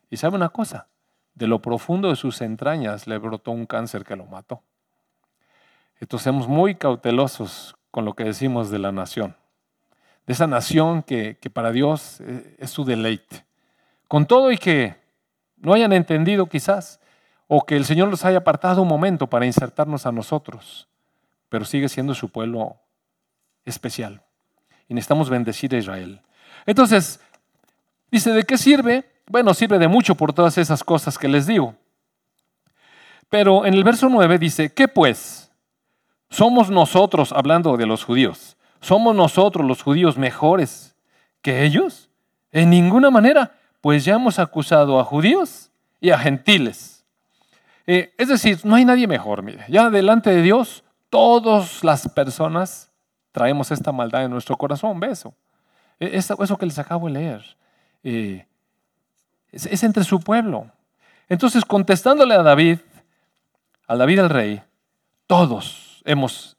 Y 0.09 0.17
sabe 0.17 0.35
una 0.35 0.49
cosa, 0.49 0.87
de 1.33 1.47
lo 1.47 1.61
profundo 1.61 2.09
de 2.09 2.17
sus 2.17 2.41
entrañas 2.41 3.07
le 3.07 3.17
brotó 3.17 3.51
un 3.51 3.65
cáncer 3.65 4.03
que 4.03 4.17
lo 4.17 4.25
mató. 4.25 4.61
Entonces, 6.01 6.25
seamos 6.25 6.49
muy 6.49 6.75
cautelosos 6.75 7.75
con 7.91 8.03
lo 8.03 8.13
que 8.13 8.25
decimos 8.25 8.69
de 8.69 8.79
la 8.79 8.91
nación, 8.91 9.35
de 10.27 10.33
esa 10.33 10.47
nación 10.47 11.01
que, 11.01 11.37
para 11.53 11.71
Dios 11.71 12.19
eh, 12.21 12.57
es 12.59 12.69
su 12.71 12.83
deleite. 12.83 13.45
Con 14.09 14.25
todo 14.25 14.51
y 14.51 14.57
que 14.57 14.97
no 15.57 15.73
hayan 15.73 15.93
entendido 15.93 16.47
quizás, 16.47 16.99
o 17.47 17.65
que 17.65 17.77
el 17.77 17.85
Señor 17.85 18.09
los 18.09 18.25
haya 18.25 18.39
apartado 18.39 18.81
un 18.81 18.87
momento 18.87 19.27
para 19.27 19.45
insertarnos 19.45 20.05
a 20.05 20.11
nosotros, 20.11 20.89
pero 21.47 21.63
sigue 21.63 21.87
siendo 21.87 22.13
su 22.15 22.29
pueblo 22.29 22.75
especial. 23.63 24.21
Y 24.91 24.93
necesitamos 24.93 25.29
bendecir 25.29 25.73
a 25.73 25.77
Israel. 25.77 26.19
Entonces, 26.65 27.21
dice, 28.11 28.33
¿de 28.33 28.43
qué 28.43 28.57
sirve? 28.57 29.09
Bueno, 29.25 29.53
sirve 29.53 29.79
de 29.79 29.87
mucho 29.87 30.15
por 30.15 30.33
todas 30.33 30.57
esas 30.57 30.83
cosas 30.83 31.17
que 31.17 31.29
les 31.29 31.47
digo. 31.47 31.75
Pero 33.29 33.65
en 33.65 33.73
el 33.73 33.85
verso 33.85 34.09
9 34.09 34.37
dice, 34.37 34.73
¿qué 34.73 34.89
pues? 34.89 35.49
¿Somos 36.29 36.69
nosotros, 36.69 37.31
hablando 37.31 37.77
de 37.77 37.85
los 37.85 38.03
judíos, 38.03 38.57
somos 38.81 39.15
nosotros 39.15 39.65
los 39.65 39.81
judíos 39.81 40.17
mejores 40.17 40.93
que 41.41 41.63
ellos? 41.63 42.09
En 42.51 42.69
ninguna 42.69 43.09
manera, 43.09 43.53
pues 43.79 44.03
ya 44.03 44.15
hemos 44.15 44.39
acusado 44.39 44.99
a 44.99 45.05
judíos 45.05 45.71
y 46.01 46.09
a 46.09 46.19
gentiles. 46.19 47.05
Eh, 47.87 48.13
es 48.17 48.27
decir, 48.27 48.59
no 48.65 48.75
hay 48.75 48.83
nadie 48.83 49.07
mejor, 49.07 49.41
mire. 49.41 49.63
Ya 49.69 49.89
delante 49.89 50.31
de 50.31 50.41
Dios, 50.41 50.83
todas 51.09 51.81
las 51.81 52.09
personas 52.09 52.90
traemos 53.31 53.71
esta 53.71 53.91
maldad 53.91 54.25
en 54.25 54.31
nuestro 54.31 54.57
corazón, 54.57 54.99
beso. 54.99 55.33
E, 55.99 56.17
eso, 56.17 56.41
eso 56.43 56.57
que 56.57 56.65
les 56.65 56.79
acabo 56.79 57.07
de 57.07 57.13
leer. 57.13 57.57
Eh, 58.03 58.45
es, 59.51 59.65
es 59.65 59.83
entre 59.83 60.03
su 60.03 60.19
pueblo. 60.19 60.69
Entonces, 61.29 61.63
contestándole 61.63 62.35
a 62.35 62.43
David, 62.43 62.79
a 63.87 63.95
David 63.95 64.19
el 64.19 64.29
rey, 64.29 64.63
todos 65.27 66.01
hemos, 66.05 66.57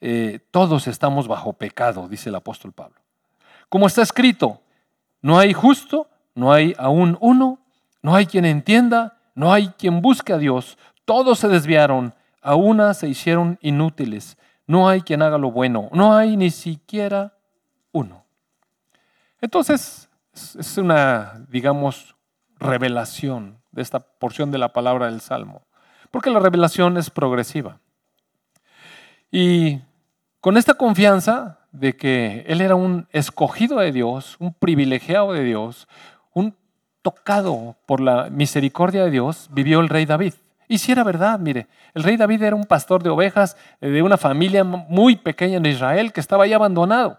eh, 0.00 0.40
todos 0.50 0.86
estamos 0.86 1.28
bajo 1.28 1.52
pecado, 1.52 2.08
dice 2.08 2.28
el 2.28 2.34
apóstol 2.34 2.72
Pablo. 2.72 2.96
Como 3.68 3.86
está 3.86 4.02
escrito, 4.02 4.60
no 5.22 5.38
hay 5.38 5.52
justo, 5.52 6.08
no 6.34 6.52
hay 6.52 6.74
aún 6.78 7.16
uno, 7.20 7.58
no 8.02 8.14
hay 8.14 8.26
quien 8.26 8.44
entienda, 8.44 9.18
no 9.34 9.52
hay 9.52 9.68
quien 9.78 10.02
busque 10.02 10.32
a 10.32 10.38
Dios. 10.38 10.76
Todos 11.04 11.38
se 11.38 11.48
desviaron, 11.48 12.14
a 12.42 12.54
una 12.54 12.94
se 12.94 13.08
hicieron 13.08 13.58
inútiles. 13.60 14.36
No 14.70 14.88
hay 14.88 15.00
quien 15.00 15.20
haga 15.20 15.36
lo 15.36 15.50
bueno, 15.50 15.88
no 15.90 16.16
hay 16.16 16.36
ni 16.36 16.48
siquiera 16.50 17.36
uno. 17.90 18.24
Entonces, 19.40 20.08
es 20.32 20.78
una, 20.78 21.44
digamos, 21.48 22.14
revelación 22.60 23.58
de 23.72 23.82
esta 23.82 23.98
porción 23.98 24.52
de 24.52 24.58
la 24.58 24.72
palabra 24.72 25.06
del 25.06 25.20
Salmo, 25.20 25.62
porque 26.12 26.30
la 26.30 26.38
revelación 26.38 26.98
es 26.98 27.10
progresiva. 27.10 27.80
Y 29.32 29.80
con 30.40 30.56
esta 30.56 30.74
confianza 30.74 31.66
de 31.72 31.96
que 31.96 32.44
él 32.46 32.60
era 32.60 32.76
un 32.76 33.08
escogido 33.10 33.80
de 33.80 33.90
Dios, 33.90 34.36
un 34.38 34.54
privilegiado 34.54 35.32
de 35.32 35.42
Dios, 35.42 35.88
un 36.32 36.54
tocado 37.02 37.76
por 37.86 38.00
la 38.00 38.30
misericordia 38.30 39.02
de 39.02 39.10
Dios, 39.10 39.48
vivió 39.50 39.80
el 39.80 39.88
rey 39.88 40.06
David. 40.06 40.34
Y 40.70 40.78
si 40.78 40.92
era 40.92 41.02
verdad, 41.02 41.38
mire, 41.40 41.66
el 41.94 42.04
rey 42.04 42.16
David 42.16 42.44
era 42.44 42.54
un 42.54 42.64
pastor 42.64 43.02
de 43.02 43.10
ovejas 43.10 43.56
eh, 43.80 43.88
de 43.88 44.02
una 44.02 44.16
familia 44.16 44.62
muy 44.62 45.16
pequeña 45.16 45.56
en 45.56 45.66
Israel 45.66 46.12
que 46.12 46.20
estaba 46.20 46.44
ahí 46.44 46.52
abandonado. 46.52 47.18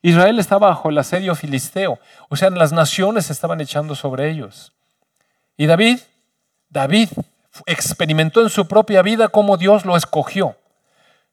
Israel 0.00 0.38
estaba 0.38 0.68
bajo 0.68 0.88
el 0.88 0.96
asedio 0.96 1.34
filisteo, 1.34 1.98
o 2.30 2.36
sea, 2.36 2.48
las 2.48 2.72
naciones 2.72 3.30
estaban 3.30 3.60
echando 3.60 3.94
sobre 3.94 4.30
ellos. 4.30 4.72
Y 5.56 5.66
David, 5.66 5.98
David 6.70 7.10
experimentó 7.66 8.40
en 8.40 8.48
su 8.48 8.66
propia 8.66 9.02
vida 9.02 9.28
cómo 9.28 9.58
Dios 9.58 9.84
lo 9.84 9.96
escogió 9.96 10.56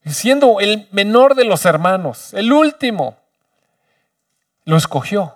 siendo 0.05 0.59
el 0.59 0.87
menor 0.91 1.35
de 1.35 1.45
los 1.45 1.65
hermanos, 1.65 2.33
el 2.33 2.51
último. 2.51 3.17
lo 4.65 4.77
escogió 4.77 5.35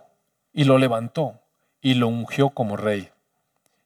y 0.53 0.63
lo 0.63 0.77
levantó 0.77 1.39
y 1.81 1.93
lo 1.95 2.07
ungió 2.07 2.49
como 2.49 2.77
rey. 2.77 3.09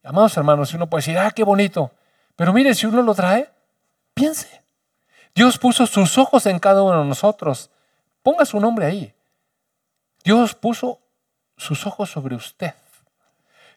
Amados 0.04 0.38
hermanos, 0.38 0.74
uno 0.74 0.88
puede 0.88 1.02
decir, 1.02 1.18
ah, 1.18 1.32
qué 1.32 1.44
bonito. 1.44 1.92
Pero 2.42 2.54
mire, 2.54 2.74
si 2.74 2.88
uno 2.88 3.04
lo 3.04 3.14
trae, 3.14 3.48
piense. 4.16 4.64
Dios 5.36 5.60
puso 5.60 5.86
sus 5.86 6.18
ojos 6.18 6.48
en 6.48 6.58
cada 6.58 6.82
uno 6.82 7.04
de 7.04 7.06
nosotros. 7.06 7.70
Ponga 8.24 8.48
su 8.48 8.60
nombre 8.60 8.88
ahí. 8.88 9.14
Dios 10.24 10.56
puso 10.56 10.98
sus 11.56 11.86
ojos 11.86 12.10
sobre 12.10 12.34
usted. 12.34 12.74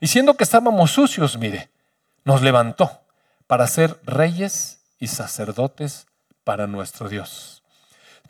Y 0.00 0.06
siendo 0.06 0.32
que 0.32 0.44
estábamos 0.44 0.92
sucios, 0.92 1.36
mire, 1.36 1.68
nos 2.24 2.40
levantó 2.40 3.02
para 3.46 3.66
ser 3.66 4.00
reyes 4.02 4.80
y 4.98 5.08
sacerdotes 5.08 6.06
para 6.42 6.66
nuestro 6.66 7.10
Dios. 7.10 7.62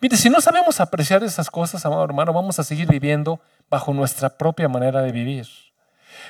Mire, 0.01 0.17
si 0.17 0.31
no 0.31 0.41
sabemos 0.41 0.81
apreciar 0.81 1.23
esas 1.23 1.49
cosas, 1.49 1.87
amado 1.87 2.03
hermano, 2.03 2.33
vamos 2.33 2.59
a 2.59 2.65
seguir 2.65 2.89
viviendo 2.89 3.39
bajo 3.71 3.95
nuestra 3.95 4.31
propia 4.31 4.69
manera 4.69 5.01
de 5.01 5.13
vivir. 5.13 5.47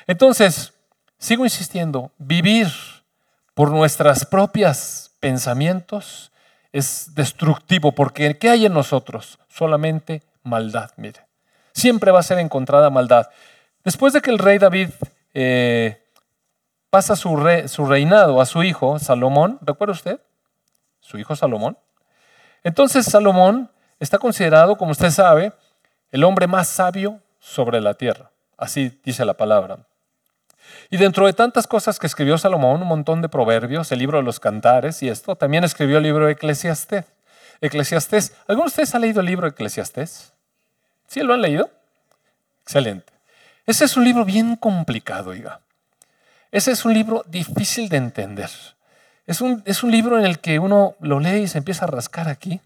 Entonces, 0.06 0.74
sigo 1.18 1.44
insistiendo, 1.44 2.12
vivir 2.18 2.68
por 3.54 3.70
nuestras 3.70 4.26
propias 4.26 5.12
pensamientos 5.20 6.32
es 6.72 7.14
destructivo, 7.14 7.92
porque 7.92 8.36
¿qué 8.36 8.50
hay 8.50 8.66
en 8.66 8.74
nosotros? 8.74 9.38
Solamente 9.48 10.22
maldad, 10.42 10.90
mire. 10.96 11.20
Siempre 11.72 12.10
va 12.10 12.20
a 12.20 12.24
ser 12.24 12.38
encontrada 12.38 12.90
maldad. 12.90 13.28
Después 13.84 14.12
de 14.12 14.20
que 14.20 14.30
el 14.30 14.38
rey 14.38 14.58
David 14.58 14.90
eh, 15.34 16.02
pasa 16.90 17.16
su, 17.16 17.40
su 17.66 17.86
reinado 17.86 18.40
a 18.40 18.46
su 18.46 18.62
hijo 18.62 18.98
Salomón, 18.98 19.58
¿recuerda 19.62 19.92
usted? 19.92 20.20
Su 21.00 21.18
hijo 21.18 21.36
Salomón. 21.36 21.78
Entonces 22.64 23.06
Salomón 23.06 23.70
está 24.00 24.18
considerado, 24.18 24.76
como 24.76 24.92
usted 24.92 25.10
sabe, 25.10 25.52
el 26.10 26.24
hombre 26.24 26.46
más 26.46 26.68
sabio 26.68 27.20
sobre 27.38 27.80
la 27.80 27.94
tierra. 27.94 28.30
Así 28.56 29.00
dice 29.04 29.24
la 29.24 29.34
palabra. 29.34 29.78
Y 30.90 30.96
dentro 30.96 31.26
de 31.26 31.32
tantas 31.32 31.66
cosas 31.66 31.98
que 31.98 32.06
escribió 32.06 32.38
Salomón, 32.38 32.82
un 32.82 32.88
montón 32.88 33.22
de 33.22 33.28
proverbios, 33.28 33.90
el 33.92 33.98
libro 33.98 34.18
de 34.18 34.24
los 34.24 34.40
cantares 34.40 35.02
y 35.02 35.08
esto, 35.08 35.36
también 35.36 35.64
escribió 35.64 35.98
el 35.98 36.04
libro 36.04 36.26
de 36.26 36.32
Eclesiastés. 36.32 37.04
Eclesiastés. 37.60 38.32
¿Alguno 38.46 38.64
de 38.64 38.68
ustedes 38.68 38.94
ha 38.94 38.98
leído 38.98 39.20
el 39.20 39.26
libro 39.26 39.46
de 39.46 39.50
Eclesiastés? 39.50 40.32
¿Sí 41.06 41.20
lo 41.20 41.34
han 41.34 41.42
leído? 41.42 41.70
Excelente. 42.62 43.12
Ese 43.66 43.84
es 43.84 43.96
un 43.96 44.04
libro 44.04 44.24
bien 44.24 44.56
complicado, 44.56 45.30
oiga. 45.30 45.60
Ese 46.50 46.72
es 46.72 46.84
un 46.84 46.94
libro 46.94 47.24
difícil 47.26 47.88
de 47.88 47.96
entender. 47.96 48.50
Es 49.26 49.40
un, 49.40 49.62
es 49.64 49.82
un 49.82 49.90
libro 49.90 50.18
en 50.18 50.24
el 50.24 50.38
que 50.38 50.58
uno 50.58 50.96
lo 51.00 51.18
lee 51.18 51.42
y 51.42 51.48
se 51.48 51.58
empieza 51.58 51.84
a 51.84 51.88
rascar 51.88 52.28
aquí 52.28 52.60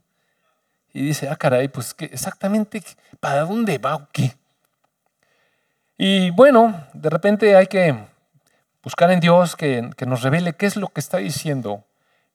y 0.92 1.02
dice, 1.02 1.28
ah, 1.28 1.36
caray, 1.36 1.68
pues 1.68 1.94
¿qué, 1.94 2.06
exactamente 2.06 2.82
para 3.20 3.42
dónde 3.42 3.78
va 3.78 3.96
o 3.96 4.09
qué. 4.12 4.34
Y 6.01 6.30
bueno, 6.30 6.86
de 6.92 7.11
repente 7.11 7.57
hay 7.57 7.66
que 7.66 7.92
buscar 8.84 9.11
en 9.11 9.18
Dios 9.18 9.57
que, 9.57 9.90
que, 9.96 10.07
nos 10.07 10.22
revele 10.22 10.53
qué 10.53 10.66
es 10.66 10.76
lo 10.76 10.86
que 10.86 11.01
está 11.01 11.16
diciendo 11.16 11.84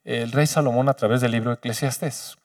el 0.03 0.33
rey 0.33 0.47
Salomón 0.47 0.89
a 0.89 0.93
través 0.95 1.21
del 1.21 1.31
libro 1.31 1.51
de 1.51 1.55
Eclesiastés. 1.55 2.35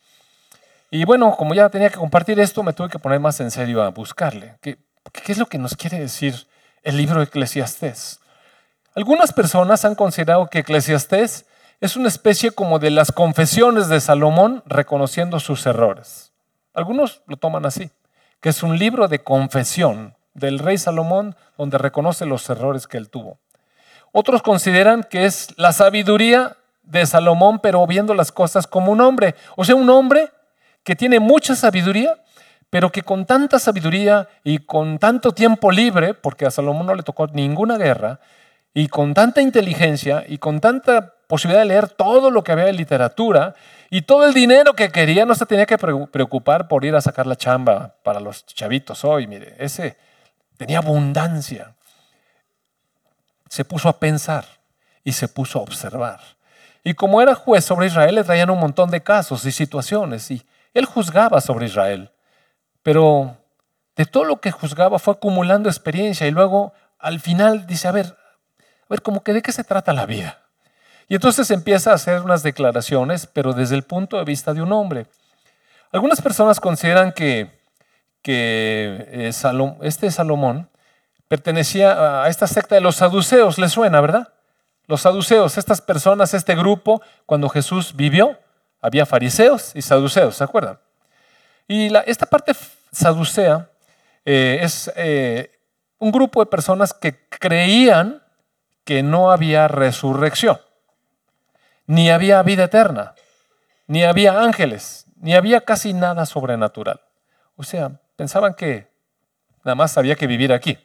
Y 0.93 1.05
bueno, 1.05 1.35
como 1.37 1.55
ya 1.55 1.69
tenía 1.71 1.91
que 1.91 1.99
compartir 1.99 2.39
esto, 2.39 2.63
me 2.63 2.73
tuve 2.73 2.89
que 2.89 3.01
poner 3.01 3.19
más 3.19 3.41
en 3.41 3.51
serio 3.51 3.83
a 3.83 3.89
buscarle. 3.89 4.59
¿Qué, 4.61 4.79
qué 5.13 5.33
es 5.33 5.39
lo 5.39 5.47
que 5.47 5.59
nos 5.59 5.75
quiere 5.75 5.99
decir 5.99 6.47
el 6.85 6.97
libro 6.97 7.19
de 7.19 7.25
Eclesiastés? 7.25 8.21
Algunas 8.95 9.33
personas 9.33 9.85
han 9.85 9.97
considerado 9.97 10.47
que 10.47 10.61
Eclesiastés 10.61 11.47
es 11.81 11.97
una 11.97 12.07
especie 12.07 12.53
como 12.53 12.79
de 12.79 12.91
las 12.91 13.11
confesiones 13.11 13.89
de 13.89 14.01
Salomón 14.01 14.63
reconociendo 14.67 15.41
sus 15.41 15.67
errores. 15.67 16.33
Algunos 16.75 17.23
lo 17.27 17.37
toman 17.37 17.67
así, 17.67 17.91
que 18.41 18.51
es 18.51 18.63
un 18.63 18.79
libro 18.79 19.09
de 19.09 19.19
confesión 19.19 20.15
del 20.35 20.59
rey 20.59 20.79
Salomón 20.79 21.37
donde 21.57 21.79
reconoce 21.79 22.27
los 22.27 22.49
errores 22.51 22.87
que 22.87 22.97
él 22.97 23.11
tuvo. 23.11 23.39
Otros 24.13 24.43
consideran 24.43 25.05
que 25.05 25.27
es 25.27 25.55
la 25.59 25.73
sabiduría 25.73 26.57
de 26.83 27.05
Salomón, 27.07 27.61
pero 27.61 27.87
viendo 27.87 28.15
las 28.15 28.33
cosas 28.33 28.67
como 28.67 28.93
un 28.93 29.01
hombre. 29.01 29.35
O 29.57 29.65
sea, 29.65 29.75
un 29.75 29.91
hombre 29.91 30.31
que 30.83 30.97
tiene 30.97 31.21
mucha 31.21 31.55
sabiduría, 31.55 32.17
pero 32.71 32.91
que 32.91 33.03
con 33.03 33.27
tanta 33.27 33.59
sabiduría 33.59 34.29
y 34.45 34.59
con 34.59 34.99
tanto 34.99 35.33
tiempo 35.33 35.71
libre, 35.71 36.15
porque 36.15 36.47
a 36.47 36.51
Salomón 36.51 36.87
no 36.87 36.95
le 36.95 37.03
tocó 37.03 37.27
ninguna 37.27 37.77
guerra, 37.77 38.21
y 38.75 38.89
con 38.89 39.15
tanta 39.15 39.43
inteligencia 39.43 40.25
y 40.27 40.39
con 40.39 40.61
tanta 40.61 41.15
posibilidad 41.27 41.63
de 41.63 41.69
leer 41.69 41.89
todo 41.89 42.31
lo 42.31 42.45
que 42.45 42.53
había 42.53 42.67
de 42.67 42.73
literatura 42.73 43.55
y 43.91 44.03
todo 44.03 44.27
el 44.27 44.35
dinero 44.35 44.75
que 44.75 44.91
quería, 44.91 45.27
no 45.27 45.35
se 45.35 45.47
tenía 45.47 45.67
que 45.67 45.79
preocupar 45.79 46.69
por 46.69 46.85
ir 46.85 46.95
a 46.95 47.01
sacar 47.01 47.27
la 47.27 47.37
chamba 47.37 47.97
para 48.03 48.21
los 48.21 48.47
chavitos 48.47 49.05
hoy. 49.05 49.27
Mire, 49.27 49.55
ese 49.59 49.97
tenía 50.59 50.79
abundancia. 50.79 51.75
Se 53.49 53.65
puso 53.65 53.89
a 53.89 53.99
pensar 53.99 54.45
y 55.03 55.13
se 55.13 55.29
puso 55.29 55.59
a 55.59 55.63
observar. 55.63 56.21
Y 56.85 56.93
como 56.93 57.23
era 57.23 57.35
juez 57.35 57.65
sobre 57.65 57.87
Israel, 57.87 58.17
le 58.17 58.25
traían 58.25 58.51
un 58.51 58.59
montón 58.59 58.91
de 58.91 59.03
casos 59.03 59.47
y 59.47 59.53
situaciones 59.53 60.31
y 60.31 60.45
él 60.75 60.85
juzgaba 60.85 61.41
sobre 61.41 61.67
Israel. 61.67 62.11
Pero 62.83 63.39
de 63.97 64.05
todo 64.05 64.25
lo 64.25 64.41
que 64.41 64.51
juzgaba 64.51 64.99
fue 64.99 65.15
acumulando 65.15 65.69
experiencia 65.69 66.27
y 66.27 66.31
luego 66.31 66.73
al 66.99 67.21
final 67.21 67.67
dice, 67.67 67.89
a 67.89 67.93
ver, 67.93 68.07
a 68.07 68.87
ver, 68.89 69.03
como 69.03 69.23
que 69.23 69.33
de 69.33 69.43
qué 69.43 69.53
se 69.53 69.65
trata 69.65 69.93
la 69.93 70.07
vida. 70.07 70.43
Y 71.09 71.15
entonces 71.15 71.51
empieza 71.51 71.93
a 71.93 71.95
hacer 71.95 72.21
unas 72.21 72.43
declaraciones, 72.43 73.27
pero 73.27 73.55
desde 73.55 73.75
el 73.75 73.83
punto 73.83 74.19
de 74.19 74.25
vista 74.25 74.53
de 74.53 74.61
un 74.61 74.73
hombre. 74.73 75.07
Algunas 75.91 76.21
personas 76.21 76.61
consideran 76.61 77.13
que, 77.13 77.58
que 78.23 79.07
eh, 79.09 79.31
este 79.83 80.11
Salomón 80.11 80.69
pertenecía 81.29 82.23
a 82.25 82.29
esta 82.29 82.47
secta 82.47 82.75
de 82.75 82.81
los 82.81 82.97
saduceos, 82.97 83.59
¿les 83.59 83.73
suena, 83.73 84.01
verdad? 84.01 84.33
Los 84.87 85.03
saduceos, 85.03 85.59
estas 85.59 85.81
personas, 85.81 86.33
este 86.35 86.55
grupo, 86.55 87.03
cuando 87.27 87.49
Jesús 87.49 87.95
vivió, 87.95 88.39
había 88.81 89.05
fariseos 89.05 89.73
y 89.75 89.83
saduceos, 89.83 90.37
¿se 90.37 90.45
acuerdan? 90.45 90.79
Y 91.67 91.95
esta 92.07 92.27
parte 92.27 92.53
saducea 92.91 93.69
eh, 94.25 94.61
es 94.63 94.91
eh, 94.97 95.59
un 95.99 96.11
grupo 96.11 96.41
de 96.41 96.47
personas 96.47 96.95
que 96.95 97.29
creían 97.29 98.23
que 98.85 99.03
no 99.03 99.31
había 99.31 99.69
resurrección 99.69 100.59
ni 101.89 102.11
había 102.11 102.43
vida 102.43 102.65
eterna, 102.65 103.15
ni 103.87 104.05
había 104.05 104.39
ángeles, 104.39 105.07
ni 105.17 105.35
había 105.35 105.63
casi 105.63 105.95
nada 105.95 106.27
sobrenatural. 106.27 107.01
O 107.57 107.65
sea, 107.65 107.99
pensaban 108.19 108.55
que 108.55 108.91
nada 109.63 109.77
más 109.77 109.97
había 109.97 110.17
que 110.17 110.27
vivir 110.27 110.53
aquí. 110.53 110.77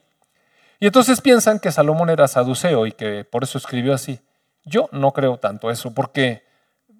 Y 0.78 0.86
entonces 0.86 1.20
piensan 1.20 1.58
que 1.58 1.72
Salomón 1.72 2.08
era 2.08 2.28
saduceo 2.28 2.86
y 2.86 2.92
que 2.92 3.24
por 3.24 3.42
eso 3.42 3.58
escribió 3.58 3.92
así. 3.92 4.20
Yo 4.64 4.88
no 4.92 5.12
creo 5.12 5.36
tanto 5.38 5.68
eso, 5.68 5.92
porque 5.92 6.44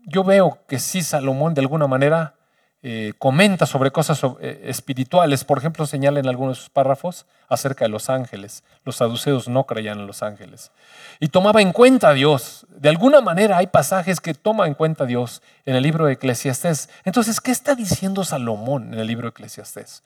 yo 0.07 0.25
veo 0.25 0.59
que 0.67 0.81
sí 0.81 1.03
Salomón 1.03 1.55
de 1.55 1.61
alguna 1.61 1.87
manera 1.87 2.35
eh, 2.83 3.13
comenta 3.17 3.65
sobre 3.65 3.93
cosas 3.93 4.21
eh, 4.41 4.63
espirituales. 4.65 5.45
Por 5.45 5.59
ejemplo, 5.59 5.87
señala 5.87 6.19
en 6.19 6.27
algunos 6.27 6.59
de 6.59 6.63
sus 6.63 6.71
párrafos 6.71 7.27
acerca 7.49 7.85
de 7.85 7.91
los 7.91 8.11
ángeles. 8.11 8.65
Los 8.85 8.97
saduceos 8.97 9.49
no 9.49 9.65
creían 9.65 10.01
en 10.01 10.09
los 10.09 10.25
ángeles. 10.25 10.73
Y 11.21 11.29
tomaba 11.29 11.63
en 11.63 11.73
cuenta 11.73 12.09
a 12.09 12.13
Dios. 12.13 12.67
De 12.71 12.89
alguna 12.89 13.21
manera 13.21 13.57
hay 13.59 13.69
pasajes 13.69 14.21
que 14.21 14.35
toma 14.35 14.67
en 14.67 14.75
cuenta 14.75 15.05
a 15.05 15.07
Dios 15.07 15.43
en 15.65 15.77
el 15.77 15.85
libro 15.85 16.07
de 16.07 16.15
Eclesiastés. 16.15 16.91
Entonces, 17.05 17.41
¿qué 17.41 17.53
está 17.53 17.77
diciendo 17.77 18.25
Salomón 18.25 18.93
en 18.93 18.99
el 18.99 19.07
libro 19.07 19.29
de 19.29 19.31
Eclesiastés? 19.31 20.03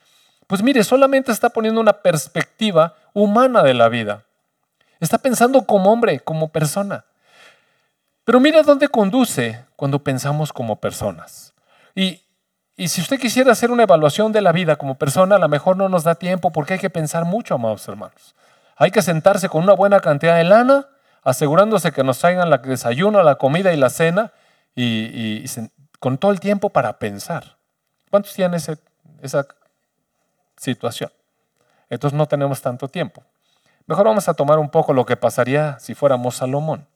Pues 0.49 0.62
mire, 0.62 0.82
solamente 0.82 1.30
está 1.30 1.51
poniendo 1.51 1.80
una 1.80 1.92
perspectiva 1.92 2.96
humana 3.14 3.62
de 3.62 3.74
la 3.74 3.88
vida. 3.88 4.24
Está 4.99 5.18
pensando 5.18 5.62
como 5.64 5.92
hombre, 5.92 6.18
como 6.18 6.49
persona. 6.49 7.05
Pero 8.24 8.40
mire 8.40 8.64
dónde 8.64 8.88
conduce 8.88 9.64
cuando 9.76 10.03
pensamos 10.03 10.53
como 10.53 10.80
personas. 10.80 11.55
Y 11.94 12.20
y 12.78 12.86
si 12.86 13.01
usted 13.01 13.18
quisiera 13.18 13.51
hacer 13.51 13.72
una 13.72 13.82
evaluación 13.82 14.30
de 14.30 14.40
la 14.40 14.53
vida 14.53 14.76
como 14.76 14.94
persona, 14.94 15.34
a 15.34 15.38
lo 15.40 15.49
mejor 15.49 15.76
no 15.76 15.88
nos 15.88 16.05
da 16.05 16.14
tiempo 16.14 16.53
porque 16.53 16.74
hay 16.74 16.78
que 16.78 16.90
pensar 16.90 17.24
mucho, 17.24 17.57
amados 17.57 17.86
hermanos. 17.88 18.36
Hay 18.76 18.92
que 18.92 19.03
sentarse 19.03 19.49
con 19.49 19.64
una 19.64 19.72
buena 19.72 19.99
cantidad 19.99 20.36
de 20.36 20.44
lana, 20.44 20.86
asegurándose 21.24 21.90
que 21.90 22.05
nos 22.05 22.20
traigan 22.20 22.53
el 22.53 22.62
desayuno, 22.62 23.20
la 23.24 23.34
comida 23.34 23.72
y 23.72 23.76
la 23.76 23.90
cena, 23.90 24.32
y, 24.76 25.44
con 25.99 26.18
todo 26.18 26.30
el 26.30 26.38
tiempo 26.38 26.70
para 26.70 27.01
pensar. 27.01 27.57
¿Cuántos 28.11 28.32
tienen 28.34 28.61
esa 29.22 29.49
situación? 30.59 31.11
Entonces 31.89 32.17
no 32.17 32.27
tenemos 32.27 32.61
tanto 32.61 32.89
tiempo. 32.89 33.23
Mejor 33.87 34.07
vamos 34.07 34.29
a 34.29 34.35
tomar 34.35 34.59
un 34.59 34.69
poco 34.69 34.93
lo 34.93 35.07
que 35.07 35.17
pasaría 35.17 35.79
si 35.79 35.95
fuéramos 35.95 36.37
Salomón. 36.37 36.87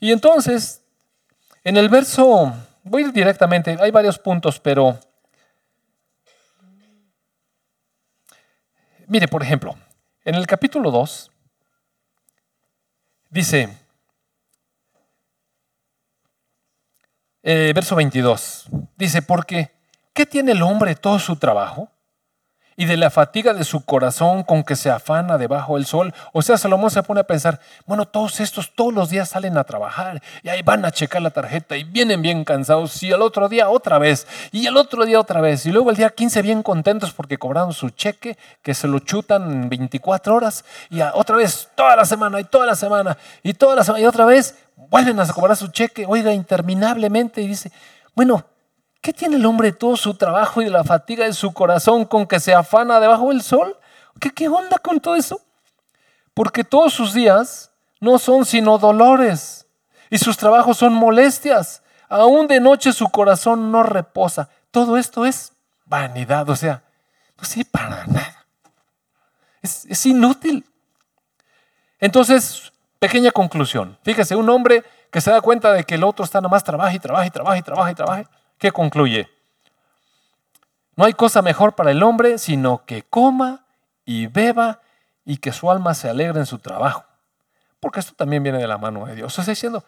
Y 0.00 0.12
entonces, 0.12 0.82
en 1.64 1.76
el 1.76 1.88
verso 1.88 2.54
Voy 2.88 3.02
a 3.02 3.06
ir 3.06 3.12
directamente, 3.12 3.76
hay 3.78 3.90
varios 3.90 4.18
puntos, 4.18 4.58
pero... 4.58 4.98
Mire, 9.06 9.28
por 9.28 9.42
ejemplo, 9.42 9.76
en 10.24 10.34
el 10.34 10.46
capítulo 10.46 10.90
2 10.90 11.30
dice, 13.30 13.68
eh, 17.42 17.72
verso 17.74 17.96
22, 17.96 18.68
dice, 18.96 19.22
porque 19.22 19.70
¿qué 20.18 20.26
tiene 20.26 20.50
el 20.50 20.62
hombre 20.62 20.96
todo 20.96 21.20
su 21.20 21.36
trabajo? 21.36 21.92
y 22.80 22.84
de 22.84 22.96
la 22.96 23.10
fatiga 23.10 23.54
de 23.54 23.64
su 23.64 23.84
corazón 23.84 24.44
con 24.44 24.62
que 24.62 24.76
se 24.76 24.88
afana 24.88 25.36
debajo 25.36 25.74
del 25.74 25.84
sol. 25.84 26.14
O 26.32 26.42
sea, 26.42 26.56
Salomón 26.56 26.92
se 26.92 27.02
pone 27.02 27.18
a 27.18 27.24
pensar, 27.24 27.58
bueno, 27.86 28.06
todos 28.06 28.38
estos 28.38 28.72
todos 28.72 28.94
los 28.94 29.10
días 29.10 29.28
salen 29.28 29.58
a 29.58 29.64
trabajar 29.64 30.22
y 30.44 30.48
ahí 30.48 30.62
van 30.62 30.84
a 30.84 30.92
checar 30.92 31.20
la 31.20 31.30
tarjeta 31.30 31.76
y 31.76 31.82
vienen 31.82 32.22
bien 32.22 32.44
cansados 32.44 33.02
y 33.02 33.10
el 33.10 33.20
otro 33.20 33.48
día 33.48 33.68
otra 33.68 33.98
vez 33.98 34.28
y 34.52 34.68
el 34.68 34.76
otro 34.76 35.04
día 35.04 35.18
otra 35.18 35.40
vez 35.40 35.66
y 35.66 35.72
luego 35.72 35.90
el 35.90 35.96
día 35.96 36.10
15 36.10 36.40
bien 36.42 36.62
contentos 36.62 37.12
porque 37.12 37.36
cobraron 37.36 37.72
su 37.72 37.90
cheque 37.90 38.38
que 38.62 38.74
se 38.74 38.86
lo 38.86 39.00
chutan 39.00 39.50
en 39.50 39.68
24 39.68 40.36
horas 40.36 40.64
y 40.88 41.00
otra 41.00 41.34
vez 41.34 41.70
toda 41.74 41.96
la 41.96 42.04
semana 42.04 42.38
y 42.38 42.44
toda 42.44 42.64
la 42.64 42.76
semana 42.76 43.18
y 43.42 43.54
toda 43.54 43.74
la 43.74 43.82
semana 43.82 44.04
y 44.04 44.06
otra 44.06 44.24
vez 44.24 44.54
vuelven 44.76 45.18
a 45.18 45.26
cobrar 45.26 45.56
su 45.56 45.66
cheque, 45.66 46.06
oiga, 46.06 46.32
interminablemente 46.32 47.42
y 47.42 47.48
dice, 47.48 47.72
bueno, 48.14 48.44
¿Qué 49.00 49.12
tiene 49.12 49.36
el 49.36 49.46
hombre 49.46 49.70
de 49.70 49.76
todo 49.76 49.96
su 49.96 50.14
trabajo 50.14 50.60
y 50.60 50.64
de 50.64 50.70
la 50.70 50.84
fatiga 50.84 51.24
de 51.24 51.32
su 51.32 51.52
corazón 51.52 52.04
con 52.04 52.26
que 52.26 52.40
se 52.40 52.54
afana 52.54 53.00
debajo 53.00 53.28
del 53.28 53.42
sol? 53.42 53.76
¿Qué, 54.20 54.30
¿Qué 54.30 54.48
onda 54.48 54.78
con 54.78 55.00
todo 55.00 55.14
eso? 55.14 55.40
Porque 56.34 56.64
todos 56.64 56.92
sus 56.92 57.14
días 57.14 57.70
no 58.00 58.18
son 58.18 58.44
sino 58.44 58.78
dolores 58.78 59.66
y 60.10 60.18
sus 60.18 60.36
trabajos 60.36 60.78
son 60.78 60.94
molestias. 60.94 61.82
Aún 62.08 62.48
de 62.48 62.60
noche 62.60 62.92
su 62.92 63.08
corazón 63.08 63.70
no 63.70 63.82
reposa. 63.82 64.48
Todo 64.70 64.96
esto 64.96 65.26
es 65.26 65.52
vanidad, 65.84 66.48
o 66.48 66.56
sea, 66.56 66.82
no 67.36 67.44
sirve 67.44 67.70
para 67.70 68.06
nada. 68.06 68.46
Es, 69.62 69.84
es 69.86 70.06
inútil. 70.06 70.64
Entonces, 72.00 72.72
pequeña 72.98 73.30
conclusión. 73.30 73.98
Fíjese, 74.02 74.36
un 74.36 74.48
hombre 74.50 74.84
que 75.10 75.20
se 75.20 75.30
da 75.30 75.40
cuenta 75.40 75.72
de 75.72 75.84
que 75.84 75.94
el 75.94 76.04
otro 76.04 76.24
está 76.24 76.40
nada 76.40 76.50
más 76.50 76.64
trabaja 76.64 76.92
y 76.94 76.98
trabaja 76.98 77.26
y 77.26 77.30
trabaja 77.30 77.58
y 77.58 77.62
trabaja 77.62 77.90
y 77.90 77.94
trabaja 77.94 78.30
¿Qué 78.58 78.72
concluye? 78.72 79.30
No 80.96 81.04
hay 81.04 81.14
cosa 81.14 81.42
mejor 81.42 81.74
para 81.74 81.92
el 81.92 82.02
hombre 82.02 82.38
sino 82.38 82.84
que 82.84 83.02
coma 83.04 83.64
y 84.04 84.26
beba 84.26 84.80
y 85.24 85.36
que 85.36 85.52
su 85.52 85.70
alma 85.70 85.94
se 85.94 86.08
alegre 86.08 86.40
en 86.40 86.46
su 86.46 86.58
trabajo. 86.58 87.04
Porque 87.80 88.00
esto 88.00 88.14
también 88.14 88.42
viene 88.42 88.58
de 88.58 88.66
la 88.66 88.78
mano 88.78 89.06
de 89.06 89.14
Dios. 89.14 89.38
O 89.38 89.42
sea, 89.42 89.52
diciendo, 89.52 89.84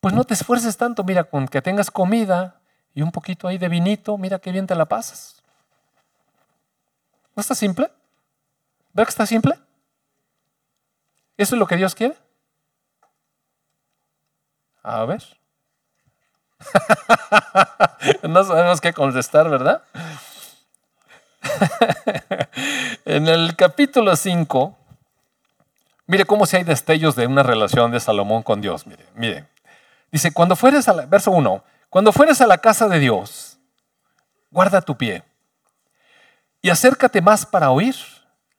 pues 0.00 0.14
no 0.14 0.24
te 0.24 0.34
esfuerces 0.34 0.76
tanto, 0.76 1.04
mira, 1.04 1.24
con 1.24 1.46
que 1.46 1.62
tengas 1.62 1.90
comida 1.90 2.60
y 2.94 3.02
un 3.02 3.12
poquito 3.12 3.46
ahí 3.46 3.58
de 3.58 3.68
vinito, 3.68 4.18
mira 4.18 4.38
qué 4.38 4.50
bien 4.50 4.66
te 4.66 4.74
la 4.74 4.86
pasas. 4.86 5.42
¿No 7.36 7.40
está 7.40 7.54
simple? 7.54 7.90
¿Ve 8.92 9.04
que 9.04 9.10
está 9.10 9.26
simple? 9.26 9.54
¿Eso 11.36 11.54
es 11.54 11.58
lo 11.60 11.66
que 11.68 11.76
Dios 11.76 11.94
quiere? 11.94 12.16
A 14.82 15.04
ver. 15.04 15.22
no 18.22 18.44
sabemos 18.44 18.80
qué 18.80 18.92
contestar, 18.92 19.48
¿verdad? 19.48 19.82
en 23.04 23.28
el 23.28 23.56
capítulo 23.56 24.16
5, 24.16 24.76
mire 26.06 26.24
cómo 26.24 26.46
si 26.46 26.56
hay 26.56 26.64
destellos 26.64 27.16
de 27.16 27.26
una 27.26 27.42
relación 27.42 27.90
de 27.90 28.00
Salomón 28.00 28.42
con 28.42 28.60
Dios. 28.60 28.86
Mire, 28.86 29.04
mire. 29.14 29.46
Dice, 30.10 30.32
cuando 30.32 30.56
fueres 30.56 30.88
a 30.88 30.94
la, 30.94 31.06
verso 31.06 31.30
1, 31.30 31.62
cuando 31.90 32.12
fueres 32.12 32.40
a 32.40 32.46
la 32.46 32.58
casa 32.58 32.88
de 32.88 32.98
Dios, 32.98 33.58
guarda 34.50 34.80
tu 34.80 34.96
pie 34.96 35.22
y 36.62 36.70
acércate 36.70 37.20
más 37.20 37.46
para 37.46 37.70
oír 37.70 37.94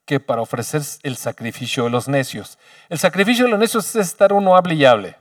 que 0.06 0.20
para 0.20 0.42
ofrecer 0.42 0.82
el 1.04 1.18
sacrificio 1.18 1.84
de 1.84 1.90
los 1.90 2.08
necios. 2.08 2.58
El 2.88 2.98
sacrificio 2.98 3.46
de 3.46 3.52
los 3.52 3.60
necios 3.60 3.96
es 3.96 4.08
estar 4.08 4.34
uno 4.34 4.56
hable 4.56 4.76
y 4.76 4.86
hable 4.86 5.16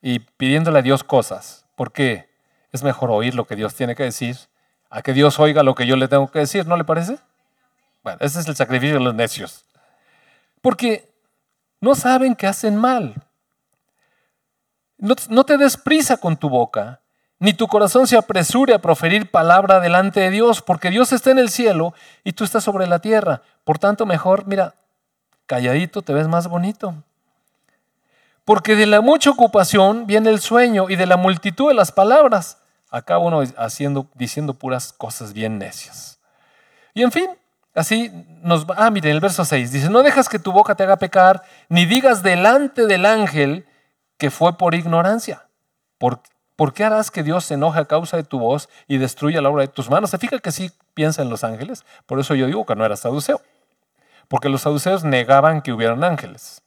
y 0.00 0.18
pidiéndole 0.20 0.78
a 0.80 0.82
Dios 0.82 1.02
cosas. 1.02 1.63
Porque 1.74 2.28
es 2.72 2.82
mejor 2.82 3.10
oír 3.10 3.34
lo 3.34 3.46
que 3.46 3.56
Dios 3.56 3.74
tiene 3.74 3.94
que 3.94 4.04
decir 4.04 4.36
a 4.94 5.02
que 5.02 5.12
Dios 5.12 5.40
oiga 5.40 5.64
lo 5.64 5.74
que 5.74 5.88
yo 5.88 5.96
le 5.96 6.06
tengo 6.06 6.30
que 6.30 6.38
decir, 6.38 6.68
¿no 6.68 6.76
le 6.76 6.84
parece? 6.84 7.18
Bueno, 8.04 8.18
ese 8.20 8.38
es 8.38 8.46
el 8.46 8.54
sacrificio 8.54 8.98
de 8.98 9.04
los 9.04 9.14
necios. 9.14 9.64
Porque 10.60 11.12
no 11.80 11.96
saben 11.96 12.36
que 12.36 12.46
hacen 12.46 12.76
mal. 12.76 13.14
No, 14.96 15.16
no 15.30 15.42
te 15.42 15.58
des 15.58 15.76
prisa 15.76 16.16
con 16.16 16.36
tu 16.36 16.48
boca, 16.48 17.00
ni 17.40 17.52
tu 17.52 17.66
corazón 17.66 18.06
se 18.06 18.16
apresure 18.16 18.72
a 18.72 18.78
proferir 18.78 19.32
palabra 19.32 19.80
delante 19.80 20.20
de 20.20 20.30
Dios, 20.30 20.62
porque 20.62 20.90
Dios 20.90 21.12
está 21.12 21.32
en 21.32 21.40
el 21.40 21.50
cielo 21.50 21.92
y 22.22 22.34
tú 22.34 22.44
estás 22.44 22.62
sobre 22.62 22.86
la 22.86 23.00
tierra. 23.00 23.42
Por 23.64 23.80
tanto, 23.80 24.06
mejor, 24.06 24.46
mira, 24.46 24.76
calladito 25.46 26.02
te 26.02 26.12
ves 26.12 26.28
más 26.28 26.46
bonito. 26.46 26.94
Porque 28.44 28.76
de 28.76 28.86
la 28.86 29.00
mucha 29.00 29.30
ocupación 29.30 30.06
viene 30.06 30.30
el 30.30 30.40
sueño 30.40 30.90
y 30.90 30.96
de 30.96 31.06
la 31.06 31.16
multitud 31.16 31.68
de 31.68 31.74
las 31.74 31.92
palabras 31.92 32.58
acaba 32.90 33.24
uno 33.24 33.42
haciendo, 33.56 34.08
diciendo 34.14 34.54
puras 34.54 34.92
cosas 34.92 35.32
bien 35.32 35.58
necias. 35.58 36.20
Y 36.92 37.02
en 37.02 37.10
fin, 37.10 37.30
así 37.74 38.12
nos 38.42 38.66
va. 38.66 38.74
Ah, 38.78 38.90
miren, 38.90 39.12
el 39.12 39.20
verso 39.20 39.44
6 39.44 39.72
dice: 39.72 39.90
No 39.90 40.02
dejas 40.02 40.28
que 40.28 40.38
tu 40.38 40.52
boca 40.52 40.74
te 40.74 40.82
haga 40.82 40.96
pecar, 40.96 41.42
ni 41.68 41.86
digas 41.86 42.22
delante 42.22 42.86
del 42.86 43.06
ángel 43.06 43.66
que 44.18 44.30
fue 44.30 44.56
por 44.56 44.74
ignorancia. 44.74 45.48
¿Por, 45.98 46.20
¿Por 46.54 46.72
qué 46.72 46.84
harás 46.84 47.10
que 47.10 47.22
Dios 47.22 47.44
se 47.46 47.54
enoje 47.54 47.80
a 47.80 47.84
causa 47.86 48.16
de 48.16 48.24
tu 48.24 48.38
voz 48.38 48.68
y 48.86 48.98
destruya 48.98 49.40
la 49.40 49.48
obra 49.48 49.62
de 49.62 49.68
tus 49.68 49.90
manos? 49.90 50.10
¿Se 50.10 50.18
fija 50.18 50.38
que 50.38 50.52
sí 50.52 50.70
piensa 50.92 51.22
en 51.22 51.30
los 51.30 51.42
ángeles? 51.42 51.84
Por 52.06 52.20
eso 52.20 52.34
yo 52.34 52.46
digo 52.46 52.64
que 52.64 52.76
no 52.76 52.84
era 52.84 52.96
saduceo. 52.96 53.40
Porque 54.28 54.48
los 54.48 54.62
saduceos 54.62 55.02
negaban 55.02 55.62
que 55.62 55.72
hubieran 55.72 56.04
ángeles. 56.04 56.62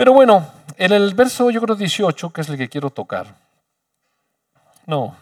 Pero 0.00 0.14
bueno, 0.14 0.50
en 0.78 0.92
el 0.92 1.12
verso 1.12 1.50
yo 1.50 1.60
creo 1.60 1.76
18, 1.76 2.32
que 2.32 2.40
es 2.40 2.48
el 2.48 2.56
que 2.56 2.70
quiero 2.70 2.88
tocar. 2.88 3.36
No, 4.86 5.14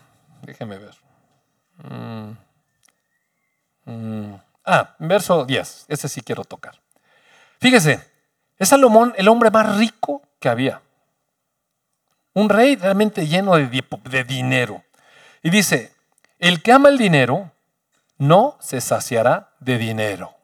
déjeme 0.43 0.79
ver. 0.79 0.95
Mm, 1.79 2.31
mm, 3.87 4.35
ah, 4.67 4.95
verso 5.01 5.45
10, 5.45 5.87
ese 5.89 6.09
sí 6.09 6.21
quiero 6.21 6.45
tocar. 6.45 6.81
Fíjese, 7.59 8.09
es 8.57 8.69
Salomón 8.69 9.15
el 9.17 9.27
hombre 9.27 9.51
más 9.51 9.77
rico 9.79 10.23
que 10.39 10.49
había. 10.49 10.81
Un 12.35 12.49
rey 12.49 12.77
realmente 12.77 13.27
lleno 13.27 13.57
de, 13.57 14.25
dinero. 14.29 14.85
Y 15.43 15.51
dice, 15.51 15.93
el 16.39 16.63
que 16.63 16.71
ama 16.71 16.89
el 16.89 16.99
dinero 16.99 17.51
no 18.17 18.57
se 18.61 18.81
saciará 18.81 19.51
de 19.59 19.77
dinero. 19.77 20.37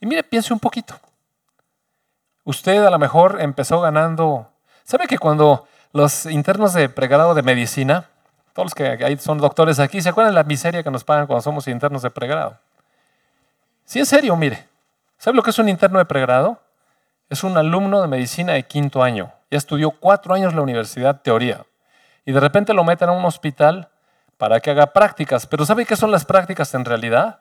Y 0.00 0.06
mire, 0.06 0.22
piense 0.22 0.52
un 0.52 0.60
poquito. 0.60 0.94
Usted 2.44 2.84
a 2.84 2.90
lo 2.90 2.98
mejor 2.98 3.40
empezó 3.40 3.80
ganando. 3.80 4.50
¿Sabe 4.84 5.06
que 5.06 5.18
cuando 5.18 5.66
los 5.92 6.26
internos 6.26 6.72
de 6.72 6.88
pregrado 6.88 7.34
de 7.34 7.42
medicina, 7.42 8.08
todos 8.54 8.66
los 8.66 8.74
que 8.74 9.18
son 9.18 9.38
doctores 9.38 9.78
aquí, 9.80 10.00
¿se 10.00 10.08
acuerdan 10.08 10.32
de 10.32 10.40
la 10.40 10.44
miseria 10.44 10.82
que 10.82 10.90
nos 10.90 11.04
pagan 11.04 11.26
cuando 11.26 11.42
somos 11.42 11.68
internos 11.68 12.02
de 12.02 12.10
pregrado? 12.10 12.58
Sí, 13.84 13.98
en 13.98 14.06
serio, 14.06 14.36
mire. 14.36 14.68
¿Sabe 15.18 15.36
lo 15.36 15.42
que 15.42 15.50
es 15.50 15.58
un 15.58 15.68
interno 15.68 15.98
de 15.98 16.04
pregrado? 16.04 16.60
Es 17.28 17.44
un 17.44 17.56
alumno 17.56 18.00
de 18.00 18.08
medicina 18.08 18.54
de 18.54 18.62
quinto 18.62 19.02
año. 19.02 19.32
Ya 19.50 19.58
estudió 19.58 19.90
cuatro 19.90 20.34
años 20.34 20.54
la 20.54 20.62
universidad 20.62 21.20
teoría. 21.20 21.64
Y 22.24 22.32
de 22.32 22.40
repente 22.40 22.72
lo 22.74 22.84
meten 22.84 23.08
a 23.08 23.12
un 23.12 23.24
hospital 23.24 23.88
para 24.36 24.60
que 24.60 24.70
haga 24.70 24.86
prácticas. 24.92 25.46
Pero 25.46 25.66
¿sabe 25.66 25.86
qué 25.86 25.96
son 25.96 26.10
las 26.10 26.24
prácticas 26.24 26.72
en 26.74 26.84
realidad? 26.84 27.40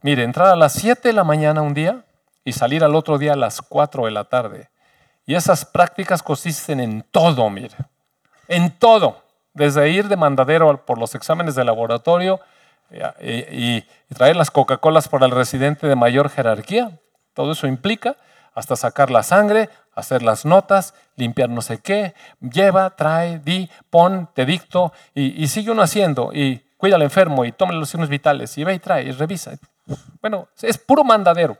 Mire, 0.00 0.22
entrar 0.22 0.48
a 0.48 0.56
las 0.56 0.74
7 0.74 1.08
de 1.08 1.12
la 1.12 1.24
mañana 1.24 1.60
un 1.60 1.74
día 1.74 2.04
y 2.44 2.52
salir 2.52 2.84
al 2.84 2.94
otro 2.94 3.18
día 3.18 3.32
a 3.32 3.36
las 3.36 3.60
4 3.60 4.04
de 4.04 4.10
la 4.12 4.24
tarde. 4.24 4.70
Y 5.26 5.34
esas 5.34 5.64
prácticas 5.64 6.22
consisten 6.22 6.80
en 6.80 7.02
todo, 7.10 7.50
mire, 7.50 7.76
en 8.46 8.70
todo. 8.78 9.22
Desde 9.52 9.90
ir 9.90 10.08
de 10.08 10.16
mandadero 10.16 10.84
por 10.86 10.98
los 10.98 11.14
exámenes 11.14 11.54
de 11.54 11.64
laboratorio 11.64 12.40
eh, 12.90 13.84
y, 14.08 14.14
traer 14.14 14.36
las 14.36 14.50
Coca-Colas 14.50 15.08
para 15.08 15.26
el 15.26 15.32
residente 15.32 15.86
de 15.86 15.96
mayor 15.96 16.30
jerarquía. 16.30 16.98
Todo 17.34 17.52
eso 17.52 17.66
implica 17.66 18.16
hasta 18.54 18.76
sacar 18.76 19.10
la 19.10 19.22
sangre, 19.22 19.68
hacer 19.94 20.22
las 20.22 20.44
notas, 20.44 20.94
limpiar 21.16 21.50
no 21.50 21.60
sé 21.60 21.78
qué, 21.78 22.14
lleva, 22.40 22.96
trae, 22.96 23.38
di, 23.40 23.68
pon, 23.90 24.28
te 24.32 24.46
dicto 24.46 24.92
y, 25.14 25.42
y 25.42 25.48
sigue 25.48 25.70
uno 25.70 25.82
haciendo 25.82 26.30
y 26.32 26.64
cuida 26.76 26.96
al 26.96 27.02
enfermo 27.02 27.44
y 27.44 27.52
toma 27.52 27.72
los 27.74 27.90
signos 27.90 28.08
vitales 28.08 28.56
y 28.56 28.64
ve 28.64 28.74
y 28.74 28.78
trae 28.78 29.04
y 29.04 29.12
revisa. 29.12 29.58
Bueno, 30.20 30.48
es 30.60 30.78
puro 30.78 31.04
mandadero. 31.04 31.58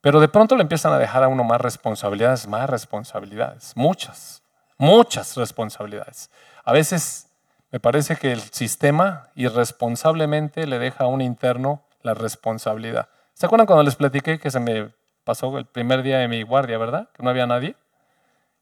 Pero 0.00 0.20
de 0.20 0.28
pronto 0.28 0.54
le 0.56 0.62
empiezan 0.62 0.92
a 0.92 0.98
dejar 0.98 1.24
a 1.24 1.28
uno 1.28 1.42
más 1.44 1.60
responsabilidades, 1.60 2.46
más 2.46 2.68
responsabilidades, 2.70 3.72
muchas, 3.74 4.42
muchas 4.78 5.36
responsabilidades. 5.36 6.30
A 6.64 6.72
veces 6.72 7.28
me 7.72 7.80
parece 7.80 8.16
que 8.16 8.32
el 8.32 8.40
sistema 8.40 9.30
irresponsablemente 9.34 10.66
le 10.66 10.78
deja 10.78 11.04
a 11.04 11.06
un 11.08 11.22
interno 11.22 11.82
la 12.02 12.14
responsabilidad. 12.14 13.08
¿Se 13.34 13.46
acuerdan 13.46 13.66
cuando 13.66 13.82
les 13.82 13.96
platiqué 13.96 14.38
que 14.38 14.50
se 14.50 14.60
me 14.60 14.92
pasó 15.24 15.58
el 15.58 15.66
primer 15.66 16.02
día 16.02 16.18
de 16.18 16.28
mi 16.28 16.42
guardia, 16.42 16.78
verdad? 16.78 17.08
Que 17.12 17.22
no 17.22 17.30
había 17.30 17.46
nadie. 17.46 17.76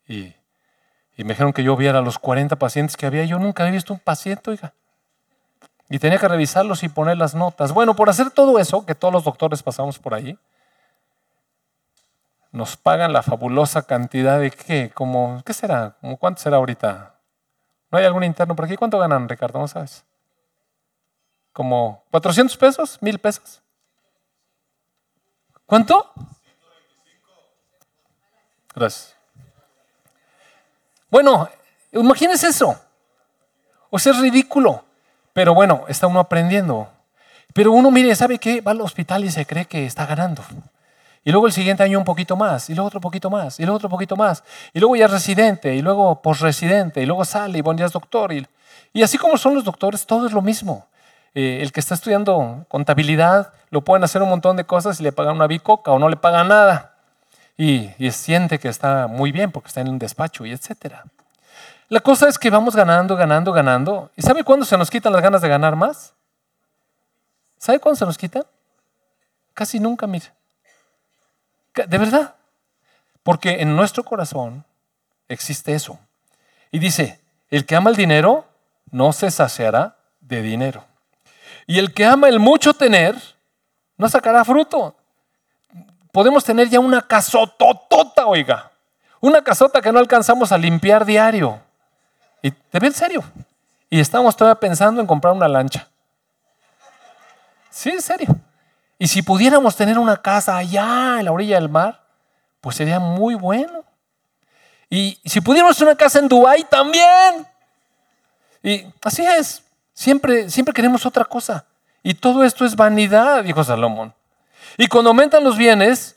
Y, 0.08 0.34
y 1.16 1.24
me 1.24 1.34
dijeron 1.34 1.52
que 1.52 1.62
yo 1.62 1.76
viera 1.76 2.00
los 2.00 2.18
40 2.18 2.56
pacientes 2.56 2.96
que 2.96 3.06
había. 3.06 3.24
Yo 3.24 3.38
nunca 3.38 3.64
había 3.64 3.74
visto 3.74 3.92
un 3.92 4.00
paciente, 4.00 4.50
oiga. 4.50 4.72
Y 5.88 5.98
tenía 5.98 6.18
que 6.18 6.28
revisarlos 6.28 6.82
y 6.82 6.88
poner 6.88 7.18
las 7.18 7.34
notas. 7.34 7.72
Bueno, 7.72 7.94
por 7.94 8.08
hacer 8.08 8.30
todo 8.30 8.58
eso, 8.58 8.86
que 8.86 8.94
todos 8.94 9.12
los 9.12 9.24
doctores 9.24 9.62
pasamos 9.62 9.98
por 9.98 10.14
ahí, 10.14 10.38
nos 12.52 12.76
pagan 12.76 13.12
la 13.12 13.22
fabulosa 13.22 13.82
cantidad 13.82 14.38
de 14.38 14.50
qué, 14.50 14.90
como, 14.94 15.42
¿qué 15.44 15.52
será? 15.52 15.96
¿Cómo 16.00 16.16
¿Cuánto 16.16 16.40
será 16.40 16.56
ahorita? 16.58 17.14
¿No 17.90 17.98
hay 17.98 18.04
algún 18.04 18.24
interno 18.24 18.54
por 18.56 18.64
aquí? 18.64 18.76
¿Cuánto 18.76 18.98
ganan, 18.98 19.28
Ricardo? 19.28 19.58
¿No 19.58 19.68
sabes? 19.68 20.04
¿Como 21.52 22.04
400 22.10 22.56
pesos? 22.56 22.98
¿Mil 23.00 23.18
pesos? 23.18 23.60
¿Cuánto? 25.66 26.12
Gracias. 28.74 29.16
Bueno, 31.10 31.48
imagínense 31.92 32.48
eso. 32.48 32.80
O 33.90 33.98
sea, 33.98 34.12
es 34.12 34.18
ridículo. 34.18 34.84
Pero 35.34 35.52
bueno, 35.52 35.84
está 35.88 36.06
uno 36.06 36.20
aprendiendo. 36.20 36.88
Pero 37.52 37.72
uno, 37.72 37.90
mire, 37.90 38.14
¿sabe 38.14 38.38
qué? 38.38 38.62
Va 38.62 38.70
al 38.70 38.80
hospital 38.80 39.24
y 39.24 39.30
se 39.30 39.44
cree 39.44 39.66
que 39.66 39.84
está 39.84 40.06
ganando. 40.06 40.42
Y 41.24 41.32
luego 41.32 41.46
el 41.46 41.52
siguiente 41.52 41.82
año 41.82 41.98
un 41.98 42.04
poquito 42.04 42.36
más, 42.36 42.70
y 42.70 42.74
luego 42.74 42.86
otro 42.86 43.00
poquito 43.00 43.30
más, 43.30 43.58
y 43.58 43.64
luego 43.64 43.76
otro 43.76 43.88
poquito 43.88 44.16
más. 44.16 44.44
Y 44.72 44.80
luego 44.80 44.94
ya 44.94 45.06
es 45.06 45.10
residente, 45.10 45.74
y 45.74 45.82
luego 45.82 46.22
posresidente, 46.22 47.02
y 47.02 47.06
luego 47.06 47.24
sale, 47.24 47.58
y 47.58 47.60
bueno, 47.62 47.80
ya 47.80 47.86
es 47.86 47.92
doctor. 47.92 48.32
Y, 48.32 49.02
así 49.02 49.18
como 49.18 49.36
son 49.36 49.54
los 49.54 49.64
doctores, 49.64 50.06
todo 50.06 50.26
es 50.26 50.32
lo 50.32 50.42
mismo. 50.42 50.86
Eh, 51.34 51.58
el 51.62 51.72
que 51.72 51.80
está 51.80 51.94
estudiando 51.94 52.64
contabilidad, 52.68 53.52
lo 53.70 53.82
pueden 53.82 54.04
hacer 54.04 54.22
un 54.22 54.28
montón 54.28 54.56
de 54.56 54.64
cosas 54.64 55.00
y 55.00 55.02
le 55.02 55.10
pagan 55.12 55.34
una 55.34 55.48
bicoca 55.48 55.90
o 55.90 55.98
no 55.98 56.08
le 56.08 56.16
pagan 56.16 56.48
nada. 56.48 56.94
Y, 57.56 57.90
y 57.98 58.10
siente 58.12 58.58
que 58.58 58.68
está 58.68 59.08
muy 59.08 59.32
bien 59.32 59.50
porque 59.50 59.68
está 59.68 59.80
en 59.80 59.88
un 59.88 59.98
despacho 59.98 60.46
y 60.46 60.52
etcétera. 60.52 61.04
La 61.88 62.00
cosa 62.00 62.28
es 62.28 62.38
que 62.38 62.50
vamos 62.50 62.74
ganando, 62.74 63.16
ganando, 63.16 63.52
ganando. 63.52 64.10
¿Y 64.16 64.22
sabe 64.22 64.42
cuándo 64.42 64.64
se 64.64 64.76
nos 64.76 64.90
quitan 64.90 65.12
las 65.12 65.22
ganas 65.22 65.42
de 65.42 65.48
ganar 65.48 65.76
más? 65.76 66.14
¿Sabe 67.58 67.78
cuándo 67.78 67.98
se 67.98 68.06
nos 68.06 68.18
quitan? 68.18 68.44
Casi 69.52 69.78
nunca, 69.78 70.06
mire. 70.06 70.26
De 71.74 71.98
verdad. 71.98 72.34
Porque 73.22 73.62
en 73.62 73.74
nuestro 73.74 74.04
corazón 74.04 74.64
existe 75.28 75.74
eso. 75.74 75.98
Y 76.70 76.78
dice, 76.78 77.20
el 77.50 77.64
que 77.66 77.76
ama 77.76 77.90
el 77.90 77.96
dinero 77.96 78.44
no 78.90 79.12
se 79.12 79.30
saciará 79.30 79.96
de 80.20 80.42
dinero. 80.42 80.84
Y 81.66 81.78
el 81.78 81.94
que 81.94 82.04
ama 82.04 82.28
el 82.28 82.40
mucho 82.40 82.74
tener 82.74 83.16
no 83.96 84.08
sacará 84.08 84.44
fruto. 84.44 84.96
Podemos 86.12 86.44
tener 86.44 86.68
ya 86.68 86.80
una 86.80 87.02
casototota, 87.02 88.26
oiga. 88.26 88.70
Una 89.20 89.42
casota 89.42 89.80
que 89.80 89.90
no 89.90 89.98
alcanzamos 89.98 90.52
a 90.52 90.58
limpiar 90.58 91.04
diario. 91.04 91.60
Y 92.44 92.50
te 92.50 92.78
ve 92.78 92.88
en 92.88 92.92
serio. 92.92 93.24
Y 93.88 93.98
estamos 93.98 94.36
todavía 94.36 94.60
pensando 94.60 95.00
en 95.00 95.06
comprar 95.06 95.32
una 95.32 95.48
lancha. 95.48 95.88
Sí, 97.70 97.88
en 97.88 98.02
serio. 98.02 98.36
Y 98.98 99.08
si 99.08 99.22
pudiéramos 99.22 99.74
tener 99.74 99.98
una 99.98 100.18
casa 100.18 100.58
allá 100.58 101.20
en 101.20 101.24
la 101.24 101.32
orilla 101.32 101.58
del 101.58 101.70
mar, 101.70 102.04
pues 102.60 102.76
sería 102.76 103.00
muy 103.00 103.34
bueno. 103.34 103.82
Y 104.90 105.18
si 105.24 105.40
pudiéramos 105.40 105.80
una 105.80 105.96
casa 105.96 106.18
en 106.18 106.28
Dubái 106.28 106.64
también. 106.64 107.46
Y 108.62 108.92
así 109.02 109.24
es. 109.24 109.62
Siempre, 109.94 110.50
siempre 110.50 110.74
queremos 110.74 111.06
otra 111.06 111.24
cosa. 111.24 111.64
Y 112.02 112.12
todo 112.12 112.44
esto 112.44 112.66
es 112.66 112.76
vanidad, 112.76 113.42
dijo 113.42 113.64
Salomón. 113.64 114.12
Y 114.76 114.86
cuando 114.86 115.08
aumentan 115.08 115.42
los 115.42 115.56
bienes, 115.56 116.14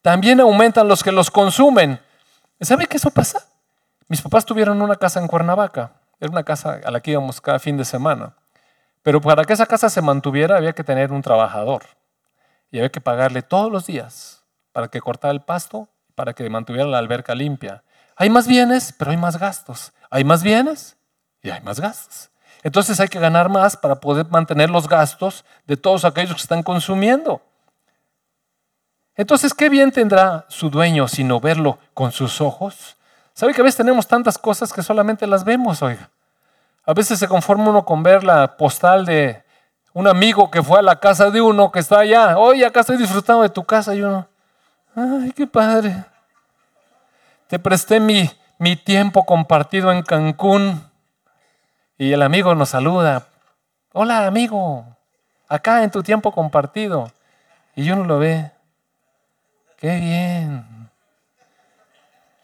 también 0.00 0.38
aumentan 0.38 0.86
los 0.86 1.02
que 1.02 1.10
los 1.10 1.28
consumen. 1.28 2.00
¿Sabe 2.60 2.86
qué 2.86 2.98
eso 2.98 3.10
pasa? 3.10 3.44
Mis 4.10 4.22
papás 4.22 4.44
tuvieron 4.44 4.82
una 4.82 4.96
casa 4.96 5.20
en 5.20 5.28
Cuernavaca. 5.28 5.92
Era 6.18 6.32
una 6.32 6.42
casa 6.42 6.80
a 6.84 6.90
la 6.90 6.98
que 6.98 7.12
íbamos 7.12 7.40
cada 7.40 7.60
fin 7.60 7.76
de 7.76 7.84
semana. 7.84 8.34
Pero 9.04 9.20
para 9.20 9.44
que 9.44 9.52
esa 9.52 9.66
casa 9.66 9.88
se 9.88 10.02
mantuviera 10.02 10.56
había 10.56 10.72
que 10.72 10.82
tener 10.82 11.12
un 11.12 11.22
trabajador. 11.22 11.84
Y 12.72 12.78
había 12.78 12.90
que 12.90 13.00
pagarle 13.00 13.42
todos 13.42 13.70
los 13.70 13.86
días 13.86 14.42
para 14.72 14.88
que 14.88 15.00
cortara 15.00 15.30
el 15.30 15.42
pasto, 15.42 15.88
para 16.16 16.32
que 16.32 16.50
mantuviera 16.50 16.88
la 16.88 16.98
alberca 16.98 17.36
limpia. 17.36 17.84
Hay 18.16 18.30
más 18.30 18.48
bienes, 18.48 18.92
pero 18.98 19.12
hay 19.12 19.16
más 19.16 19.38
gastos. 19.38 19.92
Hay 20.10 20.24
más 20.24 20.42
bienes 20.42 20.96
y 21.40 21.50
hay 21.50 21.60
más 21.60 21.78
gastos. 21.78 22.32
Entonces 22.64 22.98
hay 22.98 23.06
que 23.06 23.20
ganar 23.20 23.48
más 23.48 23.76
para 23.76 24.00
poder 24.00 24.26
mantener 24.26 24.70
los 24.70 24.88
gastos 24.88 25.44
de 25.68 25.76
todos 25.76 26.04
aquellos 26.04 26.34
que 26.34 26.42
están 26.42 26.64
consumiendo. 26.64 27.42
Entonces, 29.14 29.54
¿qué 29.54 29.68
bien 29.68 29.92
tendrá 29.92 30.46
su 30.48 30.68
dueño 30.68 31.06
sino 31.06 31.38
verlo 31.38 31.78
con 31.94 32.10
sus 32.10 32.40
ojos? 32.40 32.96
¿Sabe 33.40 33.54
que 33.54 33.62
a 33.62 33.64
veces 33.64 33.78
tenemos 33.78 34.06
tantas 34.06 34.36
cosas 34.36 34.70
que 34.70 34.82
solamente 34.82 35.26
las 35.26 35.44
vemos, 35.44 35.80
oiga? 35.80 36.10
A 36.84 36.92
veces 36.92 37.18
se 37.18 37.26
conforma 37.26 37.70
uno 37.70 37.86
con 37.86 38.02
ver 38.02 38.22
la 38.22 38.58
postal 38.58 39.06
de 39.06 39.42
un 39.94 40.06
amigo 40.06 40.50
que 40.50 40.62
fue 40.62 40.78
a 40.78 40.82
la 40.82 41.00
casa 41.00 41.30
de 41.30 41.40
uno 41.40 41.72
que 41.72 41.78
está 41.78 42.00
allá. 42.00 42.36
Oye, 42.36 42.66
acá 42.66 42.80
estoy 42.80 42.98
disfrutando 42.98 43.40
de 43.40 43.48
tu 43.48 43.64
casa. 43.64 43.94
Y 43.94 44.02
uno, 44.02 44.28
ay, 44.94 45.32
qué 45.32 45.46
padre. 45.46 46.04
Te 47.46 47.58
presté 47.58 47.98
mi, 47.98 48.30
mi 48.58 48.76
tiempo 48.76 49.24
compartido 49.24 49.90
en 49.90 50.02
Cancún. 50.02 50.84
Y 51.96 52.12
el 52.12 52.20
amigo 52.20 52.54
nos 52.54 52.68
saluda. 52.68 53.26
Hola, 53.94 54.26
amigo. 54.26 54.84
Acá 55.48 55.82
en 55.82 55.90
tu 55.90 56.02
tiempo 56.02 56.30
compartido. 56.30 57.10
Y 57.74 57.90
uno 57.90 58.04
lo 58.04 58.18
ve. 58.18 58.52
Qué 59.78 59.98
bien. 59.98 60.79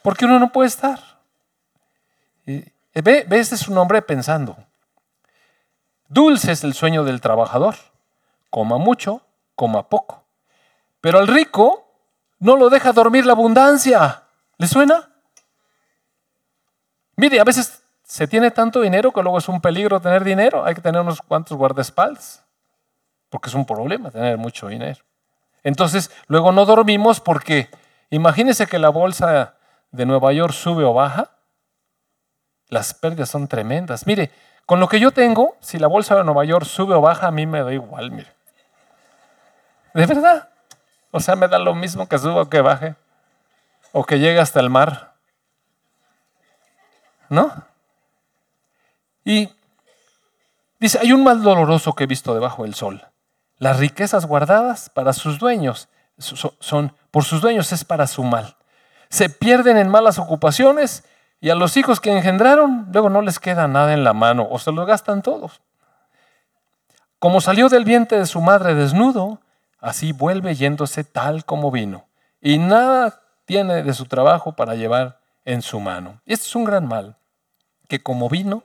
¿Por 0.06 0.16
qué 0.16 0.24
uno 0.24 0.38
no 0.38 0.52
puede 0.52 0.68
estar? 0.68 1.00
Ve, 2.44 2.72
ve, 2.94 3.40
este 3.40 3.56
es 3.56 3.66
un 3.66 3.76
hombre 3.76 4.00
pensando. 4.02 4.56
Dulce 6.06 6.52
es 6.52 6.62
el 6.62 6.74
sueño 6.74 7.02
del 7.02 7.20
trabajador. 7.20 7.74
Coma 8.48 8.78
mucho, 8.78 9.22
coma 9.56 9.88
poco. 9.88 10.22
Pero 11.00 11.18
al 11.18 11.26
rico 11.26 11.90
no 12.38 12.54
lo 12.54 12.70
deja 12.70 12.92
dormir 12.92 13.26
la 13.26 13.32
abundancia. 13.32 14.22
¿Le 14.58 14.68
suena? 14.68 15.10
Mire, 17.16 17.40
a 17.40 17.44
veces 17.44 17.82
se 18.04 18.28
tiene 18.28 18.52
tanto 18.52 18.82
dinero 18.82 19.10
que 19.10 19.22
luego 19.24 19.38
es 19.38 19.48
un 19.48 19.60
peligro 19.60 19.98
tener 19.98 20.22
dinero. 20.22 20.64
Hay 20.64 20.76
que 20.76 20.82
tener 20.82 21.00
unos 21.00 21.20
cuantos 21.20 21.58
guardaespaldas. 21.58 22.44
Porque 23.28 23.48
es 23.48 23.56
un 23.56 23.66
problema 23.66 24.12
tener 24.12 24.38
mucho 24.38 24.68
dinero. 24.68 25.02
Entonces, 25.64 26.12
luego 26.28 26.52
no 26.52 26.64
dormimos 26.64 27.18
porque 27.18 27.68
imagínense 28.10 28.68
que 28.68 28.78
la 28.78 28.90
bolsa 28.90 29.55
de 29.96 30.06
Nueva 30.06 30.32
York 30.32 30.52
sube 30.52 30.84
o 30.84 30.92
baja. 30.92 31.30
Las 32.68 32.94
pérdidas 32.94 33.30
son 33.30 33.48
tremendas. 33.48 34.06
Mire, 34.06 34.30
con 34.66 34.80
lo 34.80 34.88
que 34.88 35.00
yo 35.00 35.10
tengo, 35.10 35.56
si 35.60 35.78
la 35.78 35.86
bolsa 35.86 36.16
de 36.16 36.24
Nueva 36.24 36.44
York 36.44 36.66
sube 36.66 36.94
o 36.94 37.00
baja, 37.00 37.28
a 37.28 37.30
mí 37.30 37.46
me 37.46 37.62
da 37.62 37.72
igual, 37.72 38.10
mire. 38.10 38.32
De 39.94 40.06
verdad. 40.06 40.48
O 41.10 41.20
sea, 41.20 41.36
me 41.36 41.48
da 41.48 41.58
lo 41.58 41.74
mismo 41.74 42.08
que 42.08 42.18
suba 42.18 42.42
o 42.42 42.50
que 42.50 42.60
baje. 42.60 42.94
O 43.92 44.04
que 44.04 44.18
llegue 44.18 44.40
hasta 44.40 44.60
el 44.60 44.68
mar. 44.68 45.14
¿No? 47.28 47.52
Y 49.24 49.48
dice, 50.78 50.98
hay 50.98 51.12
un 51.12 51.24
mal 51.24 51.42
doloroso 51.42 51.94
que 51.94 52.04
he 52.04 52.06
visto 52.06 52.34
debajo 52.34 52.64
del 52.64 52.74
sol. 52.74 53.08
Las 53.58 53.78
riquezas 53.78 54.26
guardadas 54.26 54.90
para 54.90 55.12
sus 55.12 55.38
dueños 55.38 55.88
son, 56.18 56.94
por 57.10 57.24
sus 57.24 57.40
dueños 57.40 57.72
es 57.72 57.84
para 57.84 58.06
su 58.06 58.22
mal. 58.22 58.56
Se 59.08 59.28
pierden 59.28 59.76
en 59.76 59.88
malas 59.88 60.18
ocupaciones 60.18 61.04
y 61.40 61.50
a 61.50 61.54
los 61.54 61.76
hijos 61.76 62.00
que 62.00 62.16
engendraron, 62.16 62.88
luego 62.92 63.10
no 63.10 63.22
les 63.22 63.38
queda 63.38 63.68
nada 63.68 63.92
en 63.92 64.04
la 64.04 64.12
mano 64.12 64.46
o 64.50 64.58
se 64.58 64.72
lo 64.72 64.86
gastan 64.86 65.22
todos. 65.22 65.60
Como 67.18 67.40
salió 67.40 67.68
del 67.68 67.84
vientre 67.84 68.18
de 68.18 68.26
su 68.26 68.40
madre 68.40 68.74
desnudo, 68.74 69.40
así 69.80 70.12
vuelve 70.12 70.54
yéndose 70.54 71.04
tal 71.04 71.44
como 71.44 71.70
vino. 71.70 72.06
Y 72.40 72.58
nada 72.58 73.20
tiene 73.44 73.82
de 73.82 73.94
su 73.94 74.06
trabajo 74.06 74.52
para 74.52 74.74
llevar 74.74 75.18
en 75.44 75.62
su 75.62 75.80
mano. 75.80 76.20
Y 76.26 76.32
este 76.32 76.46
es 76.46 76.54
un 76.56 76.64
gran 76.64 76.86
mal, 76.86 77.16
que 77.88 78.02
como 78.02 78.28
vino, 78.28 78.62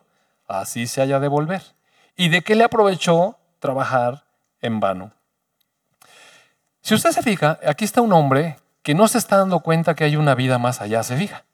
así 0.48 0.88
se 0.88 1.02
haya 1.02 1.20
de 1.20 1.28
volver. 1.28 1.62
¿Y 2.16 2.30
de 2.30 2.42
qué 2.42 2.56
le 2.56 2.64
aprovechó 2.64 3.38
trabajar 3.60 4.24
en 4.62 4.80
vano? 4.80 5.12
Si 6.82 6.96
usted 6.96 7.12
se 7.12 7.22
fija, 7.22 7.60
aquí 7.66 7.86
está 7.86 8.02
un 8.02 8.12
hombre 8.12 8.58
que 8.84 8.96
no 8.96 9.08
se 9.08 9.18
está 9.18 9.38
dando 9.38 9.60
cuenta 9.60 9.96
que 9.96 10.04
hay 10.04 10.16
una 10.16 10.36
vida 10.36 10.58
más 10.58 10.82
allá, 10.82 11.04
se 11.04 11.18
fija. 11.18 11.46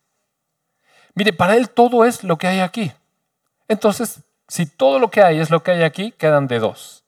Mire, 1.13 1.33
para 1.33 1.55
él 1.55 1.69
todo 1.69 2.05
es 2.05 2.23
lo 2.23 2.37
que 2.37 2.47
hay 2.47 2.59
aquí. 2.59 2.91
Entonces, 3.67 4.21
si 4.47 4.65
todo 4.65 4.99
lo 4.99 5.09
que 5.09 5.21
hay 5.21 5.39
es 5.39 5.49
lo 5.49 5.63
que 5.63 5.71
hay 5.71 5.83
aquí, 5.83 6.11
quedan 6.11 6.47
de 6.47 6.59
dos. 6.59 7.03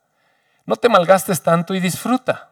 No 0.65 0.75
te 0.75 0.89
malgastes 0.89 1.41
tanto 1.41 1.73
y 1.73 1.79
disfruta. 1.79 2.51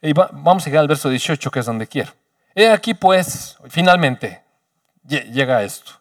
Y 0.00 0.12
vamos 0.12 0.62
a 0.62 0.66
llegar 0.66 0.82
al 0.82 0.88
verso 0.88 1.08
18, 1.08 1.50
que 1.50 1.60
es 1.60 1.66
donde 1.66 1.86
quiero. 1.86 2.12
He 2.54 2.70
aquí 2.70 2.94
pues, 2.94 3.58
finalmente, 3.68 4.42
llega 5.04 5.62
esto. 5.62 5.92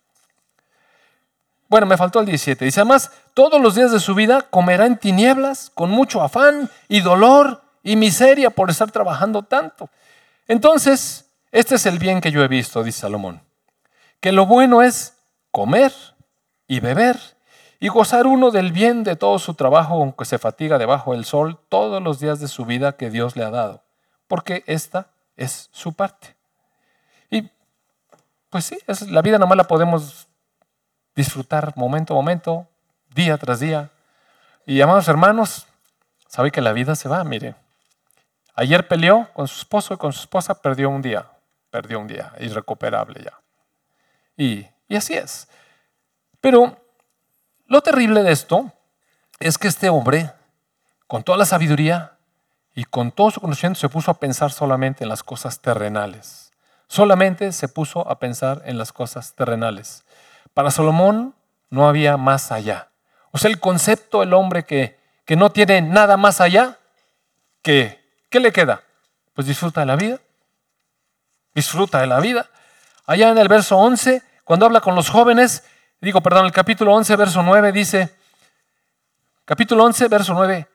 Bueno, 1.68 1.88
me 1.88 1.98
faltó 1.98 2.20
el 2.20 2.26
17. 2.26 2.64
Dice, 2.64 2.80
además, 2.80 3.12
todos 3.34 3.60
los 3.60 3.76
días 3.76 3.92
de 3.92 4.00
su 4.00 4.16
vida 4.16 4.44
comerá 4.44 4.86
en 4.86 4.98
tinieblas, 4.98 5.72
con 5.74 5.90
mucho 5.90 6.22
afán 6.22 6.70
y 6.88 7.02
dolor 7.02 7.64
y 7.84 7.96
miseria 7.96 8.50
por 8.50 8.70
estar 8.70 8.92
trabajando 8.92 9.44
tanto. 9.44 9.90
Entonces, 10.48 11.32
este 11.52 11.76
es 11.76 11.86
el 11.86 12.00
bien 12.00 12.22
que 12.22 12.32
yo 12.32 12.44
he 12.44 12.48
visto, 12.48 12.84
dice 12.84 13.02
Salomón 13.02 13.46
que 14.26 14.32
lo 14.32 14.48
bueno 14.48 14.82
es 14.82 15.20
comer 15.52 15.94
y 16.68 16.80
beber 16.80 17.20
y 17.80 17.90
gozar 17.90 18.26
uno 18.26 18.50
del 18.50 18.72
bien 18.72 19.04
de 19.04 19.16
todo 19.16 19.38
su 19.38 19.54
trabajo, 19.54 19.94
aunque 19.94 20.26
se 20.26 20.40
fatiga 20.40 20.80
debajo 20.80 21.14
del 21.14 21.26
sol 21.26 21.60
todos 21.70 22.02
los 22.02 22.20
días 22.20 22.40
de 22.40 22.48
su 22.48 22.66
vida 22.66 22.98
que 22.98 23.12
Dios 23.12 23.36
le 23.36 23.44
ha 23.44 23.52
dado, 23.52 23.84
porque 24.28 24.64
esta 24.66 25.10
es 25.36 25.70
su 25.72 25.94
parte. 25.94 26.36
Y 27.30 27.52
pues 28.50 28.66
sí, 28.66 28.80
es, 28.88 29.04
la 29.12 29.22
vida 29.22 29.38
nomás 29.38 29.58
la 29.58 29.66
podemos 29.66 30.28
disfrutar 31.16 31.74
momento 31.76 32.14
a 32.14 32.16
momento, 32.16 32.68
día 33.14 33.38
tras 33.38 33.60
día. 33.60 33.92
Y 34.66 34.82
amados 34.82 35.08
hermanos, 35.08 35.68
sabe 36.28 36.50
que 36.50 36.62
la 36.62 36.74
vida 36.74 36.96
se 36.96 37.08
va, 37.10 37.24
mire. 37.24 37.54
Ayer 38.56 38.88
peleó 38.88 39.30
con 39.34 39.48
su 39.48 39.60
esposo 39.60 39.94
y 39.94 39.98
con 39.98 40.14
su 40.14 40.22
esposa 40.22 40.62
perdió 40.62 40.90
un 40.90 41.02
día, 41.02 41.30
perdió 41.70 42.00
un 42.00 42.08
día, 42.08 42.34
irrecuperable 42.40 43.22
ya. 43.24 43.40
Y, 44.38 44.66
y 44.88 44.96
así 44.96 45.14
es. 45.14 45.50
Pero 46.40 46.78
lo 47.68 47.82
terrible 47.82 48.24
de 48.24 48.32
esto 48.32 48.72
es 49.40 49.58
que 49.58 49.68
este 49.68 49.90
hombre, 49.90 50.32
con 51.08 51.24
toda 51.24 51.38
la 51.38 51.46
sabiduría 51.46 52.18
y 52.74 52.86
con 52.86 53.12
todo 53.12 53.32
su 53.32 53.42
conocimiento, 53.42 53.80
se 53.80 53.90
puso 53.90 54.12
a 54.12 54.20
pensar 54.20 54.52
solamente 54.52 55.04
en 55.04 55.10
las 55.10 55.24
cosas 55.24 55.60
terrenales. 55.60 56.52
Solamente 56.88 57.52
se 57.52 57.68
puso 57.68 58.08
a 58.10 58.20
pensar 58.20 58.62
en 58.66 58.78
las 58.78 58.94
cosas 58.94 59.34
terrenales. 59.34 60.06
Para 60.54 60.72
Salomón 60.72 61.36
no 61.70 61.90
había 61.90 62.16
más 62.16 62.52
allá. 62.52 62.90
O 63.32 63.38
sea, 63.38 63.50
el 63.50 63.60
concepto 63.60 64.22
del 64.22 64.34
hombre 64.34 64.64
que, 64.64 64.98
que 65.26 65.36
no 65.36 65.52
tiene 65.52 65.82
nada 65.82 66.16
más 66.16 66.40
allá, 66.40 66.80
que, 67.62 68.05
¿qué 68.36 68.42
le 68.42 68.52
queda? 68.52 68.84
Pues 69.34 69.48
disfruta 69.48 69.80
de 69.80 69.86
la 69.86 69.96
vida. 69.96 70.20
Disfruta 71.54 72.02
de 72.02 72.08
la 72.08 72.20
vida. 72.20 72.50
Allá 73.06 73.30
en 73.30 73.38
el 73.38 73.48
verso 73.48 73.78
11, 73.78 74.22
cuando 74.44 74.66
habla 74.66 74.82
con 74.82 74.94
los 74.94 75.10
jóvenes, 75.10 75.64
digo, 76.02 76.20
perdón, 76.20 76.46
el 76.46 76.52
capítulo 76.52 76.94
11, 76.96 77.16
verso 77.16 77.42
9 77.44 77.72
dice, 77.72 78.14
capítulo 79.46 79.86
11, 79.86 80.10
verso 80.10 80.34
9, 80.34 80.68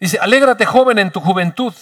dice, 0.00 0.18
alégrate 0.20 0.66
joven 0.66 0.98
en 0.98 1.12
tu 1.12 1.20
juventud 1.20 1.72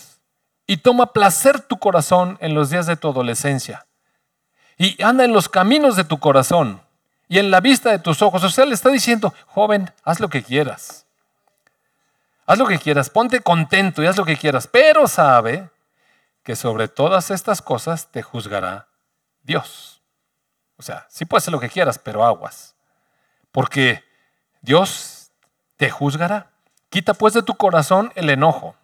y 0.66 0.76
toma 0.76 1.14
placer 1.14 1.60
tu 1.60 1.78
corazón 1.78 2.36
en 2.42 2.52
los 2.52 2.68
días 2.68 2.84
de 2.84 2.96
tu 2.98 3.08
adolescencia. 3.08 3.86
Y 4.76 5.02
anda 5.02 5.24
en 5.24 5.32
los 5.32 5.48
caminos 5.48 5.96
de 5.96 6.04
tu 6.04 6.18
corazón 6.18 6.82
y 7.26 7.38
en 7.38 7.50
la 7.50 7.60
vista 7.60 7.90
de 7.90 8.00
tus 8.00 8.20
ojos. 8.20 8.44
O 8.44 8.50
sea, 8.50 8.66
le 8.66 8.74
está 8.74 8.90
diciendo, 8.90 9.32
joven, 9.46 9.90
haz 10.04 10.20
lo 10.20 10.28
que 10.28 10.42
quieras. 10.42 11.05
Haz 12.46 12.58
lo 12.58 12.66
que 12.66 12.78
quieras, 12.78 13.10
ponte 13.10 13.40
contento 13.40 14.02
y 14.02 14.06
haz 14.06 14.16
lo 14.16 14.24
que 14.24 14.36
quieras, 14.36 14.68
pero 14.68 15.08
sabe 15.08 15.68
que 16.44 16.54
sobre 16.54 16.86
todas 16.86 17.32
estas 17.32 17.60
cosas 17.60 18.06
te 18.12 18.22
juzgará 18.22 18.86
Dios. 19.42 20.00
O 20.76 20.82
sea, 20.82 21.06
sí 21.08 21.24
puedes 21.24 21.42
hacer 21.42 21.52
lo 21.52 21.60
que 21.60 21.68
quieras, 21.68 21.98
pero 21.98 22.24
aguas. 22.24 22.76
Porque 23.50 24.04
Dios 24.60 25.32
te 25.76 25.90
juzgará. 25.90 26.50
Quita 26.88 27.14
pues 27.14 27.34
de 27.34 27.42
tu 27.42 27.56
corazón 27.56 28.12
el 28.14 28.30
enojo. 28.30 28.76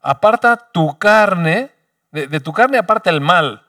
Aparta 0.00 0.56
tu 0.56 0.98
carne, 0.98 1.72
de, 2.10 2.40
tu 2.40 2.52
carne 2.52 2.78
aparta 2.78 3.10
el 3.10 3.20
mal, 3.20 3.66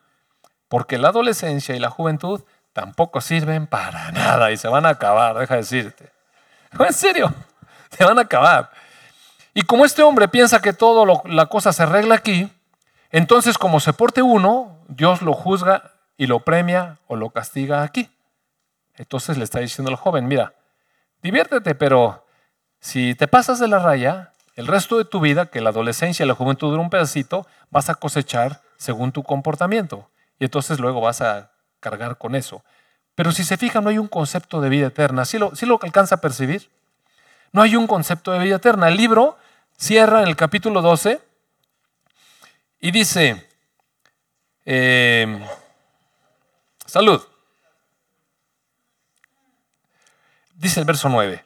porque 0.68 0.98
la 0.98 1.10
adolescencia 1.10 1.76
y 1.76 1.80
la 1.80 1.90
juventud 1.90 2.44
tampoco 2.72 3.20
sirven 3.20 3.68
para 3.68 4.12
nada 4.12 4.52
y 4.52 4.58
se 4.58 4.68
van 4.68 4.86
a 4.86 4.90
acabar, 4.90 5.38
deja 5.38 5.56
de 5.56 5.62
decirte. 5.62 6.12
En 6.80 6.94
serio, 6.94 7.34
se 7.90 8.06
van 8.06 8.20
a 8.20 8.22
acabar. 8.22 8.70
Y 9.60 9.64
como 9.64 9.84
este 9.84 10.04
hombre 10.04 10.30
piensa 10.30 10.62
que 10.62 10.72
todo 10.72 11.22
la 11.26 11.48
cosa 11.48 11.74
se 11.74 11.84
arregla 11.84 12.16
aquí, 12.16 12.50
entonces 13.12 13.58
como 13.58 13.82
se 13.82 13.92
porte 13.92 14.22
uno, 14.22 14.78
Dios 14.88 15.22
lo 15.22 15.34
juzga 15.34 15.92
y 16.16 16.28
lo 16.28 16.46
premia 16.46 16.98
o 17.08 17.18
lo 17.18 17.32
castiga 17.32 17.84
aquí. 17.84 18.10
Entonces 18.96 19.38
le 19.38 19.44
está 19.44 19.60
diciendo 19.60 19.92
al 19.92 19.98
joven, 19.98 20.30
mira, 20.30 20.54
diviértete, 21.22 21.76
pero 21.76 22.26
si 22.80 23.16
te 23.16 23.28
pasas 23.28 23.60
de 23.60 23.68
la 23.68 23.80
raya, 23.80 24.32
el 24.56 24.66
resto 24.66 24.98
de 24.98 25.04
tu 25.04 25.20
vida, 25.20 25.48
que 25.48 25.60
la 25.60 25.72
adolescencia 25.72 26.24
y 26.24 26.28
la 26.28 26.36
juventud 26.36 26.70
dura 26.70 26.82
un 26.82 26.90
pedacito, 26.90 27.46
vas 27.70 27.90
a 27.90 27.96
cosechar 27.96 28.62
según 28.78 29.12
tu 29.12 29.24
comportamiento. 29.24 30.10
Y 30.40 30.46
entonces 30.46 30.80
luego 30.80 31.02
vas 31.02 31.20
a 31.20 31.52
cargar 31.82 32.18
con 32.18 32.36
eso. 32.36 32.64
Pero 33.14 33.34
si 33.34 33.44
se 33.44 33.58
fijan, 33.58 33.84
no 33.84 33.90
hay 33.90 33.98
un 33.98 34.08
concepto 34.08 34.62
de 34.62 34.70
vida 34.70 34.88
eterna. 34.88 35.26
¿Sí 35.26 35.38
lo, 35.38 35.52
lo 35.52 35.80
alcanza 35.84 36.16
a 36.16 36.22
percibir? 36.22 36.70
No 37.52 37.62
hay 37.62 37.76
un 37.76 37.88
concepto 37.88 38.32
de 38.32 38.40
vida 38.40 38.56
eterna. 38.56 38.88
El 38.88 38.96
libro 38.96 39.36
cierra 39.80 40.22
en 40.22 40.28
el 40.28 40.36
capítulo 40.36 40.82
12 40.82 41.22
y 42.82 42.92
dice, 42.92 43.48
eh, 44.66 45.48
salud. 46.86 47.26
Dice 50.56 50.82
el 50.82 50.86
verso 50.86 51.08
9, 51.08 51.46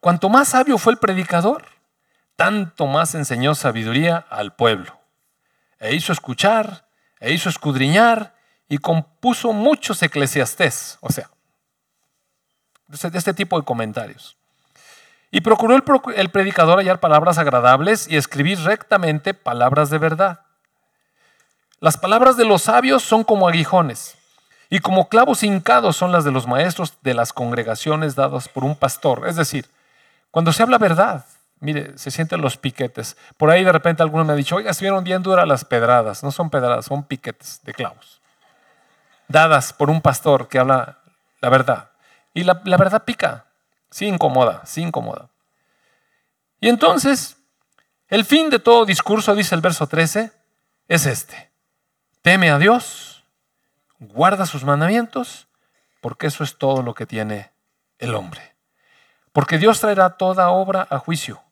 cuanto 0.00 0.28
más 0.28 0.48
sabio 0.48 0.76
fue 0.76 0.92
el 0.92 0.98
predicador, 0.98 1.64
tanto 2.34 2.86
más 2.86 3.14
enseñó 3.14 3.54
sabiduría 3.54 4.16
al 4.16 4.54
pueblo. 4.56 4.98
E 5.78 5.94
hizo 5.94 6.12
escuchar, 6.12 6.88
e 7.20 7.32
hizo 7.32 7.48
escudriñar, 7.48 8.34
y 8.68 8.78
compuso 8.78 9.52
muchos 9.52 10.02
eclesiastés, 10.02 10.98
o 11.00 11.10
sea, 11.10 11.30
de 12.86 13.18
este 13.18 13.34
tipo 13.34 13.58
de 13.58 13.64
comentarios. 13.64 14.39
Y 15.30 15.42
procuró 15.42 15.74
el, 15.74 16.30
predicador 16.30 16.78
hallar 16.78 17.00
palabras 17.00 17.38
agradables 17.38 18.08
y 18.08 18.16
escribir 18.16 18.58
rectamente 18.60 19.32
palabras 19.34 19.90
de 19.90 19.98
verdad. 19.98 20.40
Las 21.78 21.96
palabras 21.96 22.36
de 22.36 22.44
los 22.44 22.62
sabios 22.62 23.02
son 23.02 23.24
como 23.24 23.48
aguijones, 23.48 24.16
y 24.68 24.80
como 24.80 25.08
clavos 25.08 25.42
hincados 25.42 25.96
son 25.96 26.12
las 26.12 26.24
de 26.24 26.30
los 26.30 26.46
maestros 26.46 26.94
de 27.02 27.14
las 27.14 27.32
congregaciones 27.32 28.14
dadas 28.14 28.48
por 28.48 28.64
un 28.64 28.76
pastor. 28.76 29.26
Es 29.26 29.36
decir, 29.36 29.66
cuando 30.30 30.52
se 30.52 30.62
habla 30.62 30.78
verdad, 30.78 31.24
mire, 31.58 31.96
se 31.98 32.10
sienten 32.10 32.40
los 32.40 32.56
piquetes. 32.56 33.16
Por 33.36 33.50
ahí 33.50 33.64
de 33.64 33.72
repente 33.72 34.02
alguno 34.02 34.24
me 34.24 34.32
ha 34.32 34.36
dicho, 34.36 34.56
oiga, 34.56 34.70
estuvieron 34.70 35.02
bien 35.02 35.22
duras 35.22 35.46
las 35.48 35.64
pedradas. 35.64 36.22
No 36.22 36.30
son 36.30 36.50
pedradas, 36.50 36.86
son 36.86 37.02
piquetes 37.02 37.60
de 37.64 37.74
clavos 37.74 38.20
dadas 39.30 39.72
por 39.72 39.90
un 39.90 40.00
pastor 40.00 40.48
que 40.48 40.58
habla 40.58 40.98
la 41.40 41.48
verdad. 41.48 41.90
Y 42.34 42.44
la, 42.44 42.54
verdad 42.54 43.04
pica, 43.04 43.46
sí 43.90 44.06
incomoda, 44.06 44.64
sí 44.64 44.82
incomoda. 44.82 45.30
Y 46.60 46.68
entonces, 46.68 47.36
el 48.08 48.24
fin 48.24 48.50
de 48.50 48.58
todo 48.58 48.84
discurso, 48.84 49.34
dice 49.34 49.54
el 49.54 49.60
verso 49.60 49.86
13, 49.86 50.32
es 50.88 51.06
este. 51.06 51.50
Teme 52.22 52.50
a 52.50 52.58
Dios, 52.58 53.24
guarda 53.98 54.46
sus 54.46 54.64
mandamientos, 54.64 55.48
porque 56.00 56.26
eso 56.26 56.44
es 56.44 56.58
todo 56.58 56.82
lo 56.82 56.94
que 56.94 57.06
tiene 57.06 57.50
el 57.98 58.14
hombre. 58.14 58.54
Porque 59.32 59.58
Dios 59.58 59.80
traerá 59.80 60.10
toda 60.16 60.50
obra 60.50 60.86
a 60.90 60.98
juicio, 60.98 61.42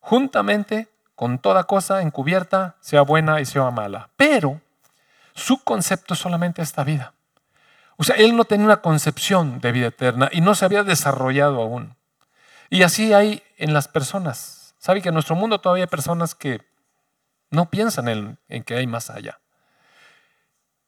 juntamente 0.00 0.88
con 1.14 1.38
toda 1.38 1.64
cosa 1.64 2.02
encubierta, 2.02 2.76
sea 2.80 3.02
buena 3.02 3.40
y 3.40 3.46
sea 3.46 3.70
mala. 3.70 4.10
Pero 4.16 4.60
su 5.34 5.62
concepto 5.64 6.14
es 6.14 6.20
solamente 6.20 6.62
esta 6.62 6.84
vida. 6.84 7.14
O 7.96 8.04
sea, 8.04 8.16
él 8.16 8.36
no 8.36 8.44
tenía 8.44 8.66
una 8.66 8.82
concepción 8.82 9.60
de 9.60 9.72
vida 9.72 9.86
eterna 9.88 10.28
y 10.32 10.40
no 10.40 10.54
se 10.54 10.64
había 10.64 10.82
desarrollado 10.82 11.62
aún. 11.62 11.96
Y 12.70 12.82
así 12.82 13.12
hay 13.12 13.42
en 13.56 13.72
las 13.72 13.88
personas. 13.88 14.74
¿Sabe 14.78 15.02
que 15.02 15.08
en 15.08 15.14
nuestro 15.14 15.34
mundo 15.34 15.60
todavía 15.60 15.84
hay 15.84 15.90
personas 15.90 16.34
que 16.34 16.60
no 17.50 17.70
piensan 17.70 18.08
en, 18.08 18.38
que 18.64 18.76
hay 18.76 18.86
más 18.86 19.10
allá? 19.10 19.40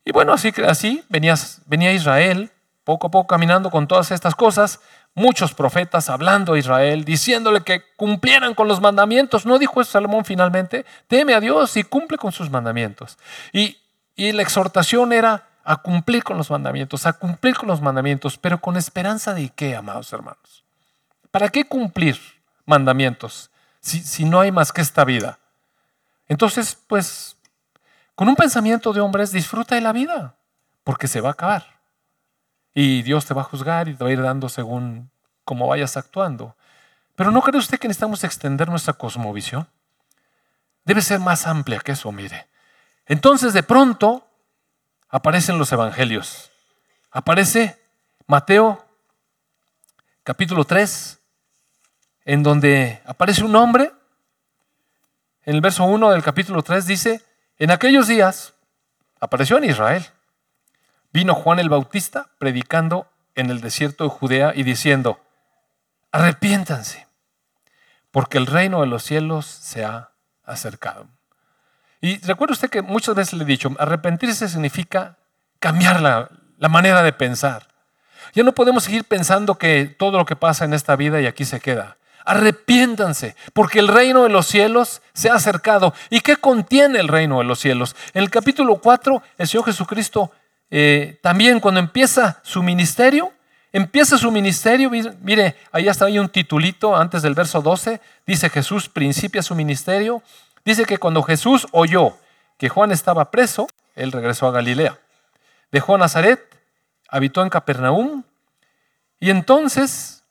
Y 0.05 0.13
bueno, 0.13 0.33
así, 0.33 0.53
así 0.67 1.05
venía, 1.09 1.93
Israel 1.93 2.51
poco 2.85 3.09
a 3.09 3.11
poco 3.11 3.27
caminando 3.27 3.71
con 3.71 3.87
todas 3.87 4.11
estas 4.13 4.35
cosas, 4.35 4.81
muchos 5.15 5.53
profetas 5.53 6.09
hablando 6.09 6.55
a 6.55 6.59
Israel, 6.59 7.05
diciéndole 7.05 7.61
que 7.61 7.83
cumplieran 7.97 8.55
con 8.55 8.67
los 8.67 8.81
mandamientos. 8.81 9.45
¿No 9.45 9.59
dijo 9.59 9.83
eso 9.83 9.91
Salomón 9.91 10.25
finalmente? 10.25 10.87
Teme 11.07 11.35
a 11.35 11.41
Dios 11.41 11.77
y 11.77 11.85
cumple 11.85 12.17
con 12.17 12.33
sus 12.33 12.49
mandamientos. 12.49 13.19
Y, 13.53 13.77
y 14.17 14.33
la 14.33 14.41
exhortación 14.41 15.13
era, 15.13 15.48
a 15.69 15.77
cumplir 15.77 16.25
con 16.25 16.39
los 16.39 16.51
mandamientos, 16.51 17.05
a 17.05 17.13
cumplir 17.13 17.55
con 17.55 17.69
los 17.69 17.83
mandamientos, 17.83 18.39
pero 18.39 18.59
con 18.59 18.79
esperanza 18.79 19.35
de 19.35 19.51
qué, 19.51 19.77
amados 19.77 20.11
hermanos. 20.15 20.65
¿Para 21.31 21.51
qué 21.51 21.69
cumplir 21.69 22.19
mandamientos 22.65 23.51
si, 23.79 24.01
si 24.01 24.25
no 24.25 24.41
hay 24.41 24.51
más 24.51 24.73
que 24.73 24.81
esta 24.81 25.05
vida? 25.05 25.39
Entonces, 26.27 26.79
pues, 26.87 27.37
con 28.15 28.31
un 28.31 28.35
pensamiento 28.35 28.95
de 28.95 29.03
hombres, 29.03 29.31
disfruta 29.31 29.75
de 29.75 29.83
la 29.83 29.93
vida, 29.93 30.37
porque 30.85 31.07
se 31.07 31.21
va 31.21 31.29
a 31.29 31.33
acabar. 31.33 31.67
Y 32.73 33.03
Dios 33.03 33.27
te 33.27 33.35
va 33.35 33.43
a 33.43 33.45
juzgar 33.45 33.89
y 33.89 33.95
te 33.95 34.03
va 34.03 34.09
a 34.09 34.13
ir 34.15 34.23
dando 34.23 34.49
según 34.49 35.11
cómo 35.45 35.67
vayas 35.67 35.99
actuando. 35.99 36.57
Pero 37.15 37.31
¿no 37.31 37.43
cree 37.43 37.59
usted 37.59 37.79
que 37.79 37.89
necesitamos 37.89 38.25
extender 38.25 38.71
nuestra 38.71 38.95
cosmovisión? 38.95 39.69
Debe 40.87 41.03
ser 41.03 41.21
más 41.21 41.47
amplia 41.47 41.81
que 41.81 41.93
eso, 41.93 42.11
mire. 42.11 42.49
Entonces, 43.05 43.53
de 43.53 43.63
pronto, 43.63 44.28
aparecen 45.09 45.59
los 45.59 45.73
evangelios. 45.73 46.51
Aparece 47.11 47.79
Mateo 48.27 48.85
capítulo 50.23 50.65
3, 50.65 51.19
en 52.27 52.43
donde 52.43 53.01
aparece 53.07 53.45
un 53.45 53.57
hombre. 53.57 53.91
En 55.45 55.55
el 55.55 55.63
verso 55.63 55.85
1 55.85 56.11
del 56.11 56.23
capítulo 56.23 56.63
3 56.63 56.87
dice, 56.87 57.23
en 57.59 57.71
aquellos 57.71 58.07
días 58.07 58.55
apareció 59.21 59.57
en 59.57 59.65
Israel. 59.65 60.07
Vino 61.11 61.35
Juan 61.35 61.59
el 61.59 61.71
Bautista 61.71 62.29
predicando 62.39 63.11
en 63.35 63.51
el 63.51 63.61
desierto 63.61 64.05
de 64.05 64.11
Judea 64.11 64.53
y 64.55 64.63
diciendo, 64.63 65.21
arrepiéntanse, 66.13 67.07
porque 68.11 68.37
el 68.37 68.47
reino 68.47 68.83
de 68.83 68.89
los 68.89 69.05
cielos 69.05 69.47
se 69.47 69.85
ha 69.85 70.11
acercado. 70.45 71.09
Y 72.01 72.19
recuerde 72.19 72.53
usted 72.53 72.71
que 72.71 72.83
muchas 72.83 73.15
veces 73.15 73.35
le 73.35 73.45
he 73.45 73.47
dicho, 73.47 73.75
arrepentirse 73.79 74.49
significa 74.49 75.17
cambiar 75.59 76.01
la, 76.01 76.31
manera 76.69 77.03
de 77.03 77.13
pensar. 77.13 77.67
Ya 78.35 78.43
no 78.43 78.53
podemos 78.53 78.85
seguir 78.85 79.05
pensando 79.05 79.57
que 79.57 79.87
todo 79.87 80.19
lo 80.19 80.27
que 80.27 80.37
pasa 80.37 80.65
en 80.65 80.75
esta 80.75 80.97
vida 80.97 81.21
y 81.21 81.27
aquí 81.27 81.45
se 81.45 81.61
queda. 81.61 81.97
Arrepiéntanse, 82.25 83.37
porque 83.55 83.79
el 83.79 83.89
reino 83.89 84.23
de 84.23 84.29
los 84.29 84.47
cielos 84.47 85.01
se 85.15 85.31
ha 85.31 85.35
acercado. 85.35 85.95
¿Y 86.11 86.21
qué 86.21 86.37
contiene 86.37 87.01
el 87.01 87.09
reino 87.09 87.39
de 87.39 87.45
los 87.45 87.59
cielos? 87.59 87.97
En 88.13 88.23
el 88.23 88.31
capítulo 88.31 88.77
4, 88.77 89.23
el 89.39 89.49
Señor 89.49 89.65
Jesucristo 89.65 90.31
eh, 90.71 91.19
también 91.23 91.61
cuando 91.61 91.81
empieza 91.81 92.41
su 92.43 92.63
ministerio, 92.63 93.33
empieza 93.73 94.19
su 94.19 94.31
ministerio, 94.31 94.91
mire, 95.23 95.57
ahí 95.73 95.89
está 95.89 96.07
ahí 96.07 96.19
un 96.19 96.29
titulito 96.29 96.97
antes 96.97 97.23
del 97.23 97.35
verso 97.35 97.63
12, 97.63 98.01
dice 98.27 98.51
Jesús 98.51 98.89
principia 98.89 99.43
su 99.43 99.55
ministerio, 99.55 100.23
dice 100.69 100.85
que 100.85 100.99
cuando 100.99 101.23
Jesús 101.23 101.67
oyó 101.73 102.19
que 102.59 102.69
Juan 102.69 102.93
estaba 102.93 103.31
preso, 103.31 103.69
él 103.95 104.13
regresó 104.13 104.47
a 104.47 104.53
Galilea. 104.53 104.99
Dejó 105.73 105.95
a 105.95 105.99
Nazaret, 105.99 106.41
habitó 107.09 107.43
en 107.43 107.49
Capernaum, 107.49 108.23
y 109.19 109.31
entonces 109.31 110.25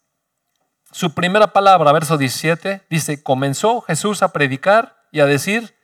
su 0.92 1.14
primera 1.16 1.54
palabra, 1.54 1.92
verso 1.92 2.18
17, 2.18 2.84
dice, 2.88 3.24
comenzó 3.24 3.82
Jesús 3.82 4.22
a 4.22 4.32
predicar 4.32 5.04
y 5.12 5.22
a 5.22 5.26
decir, 5.26 5.76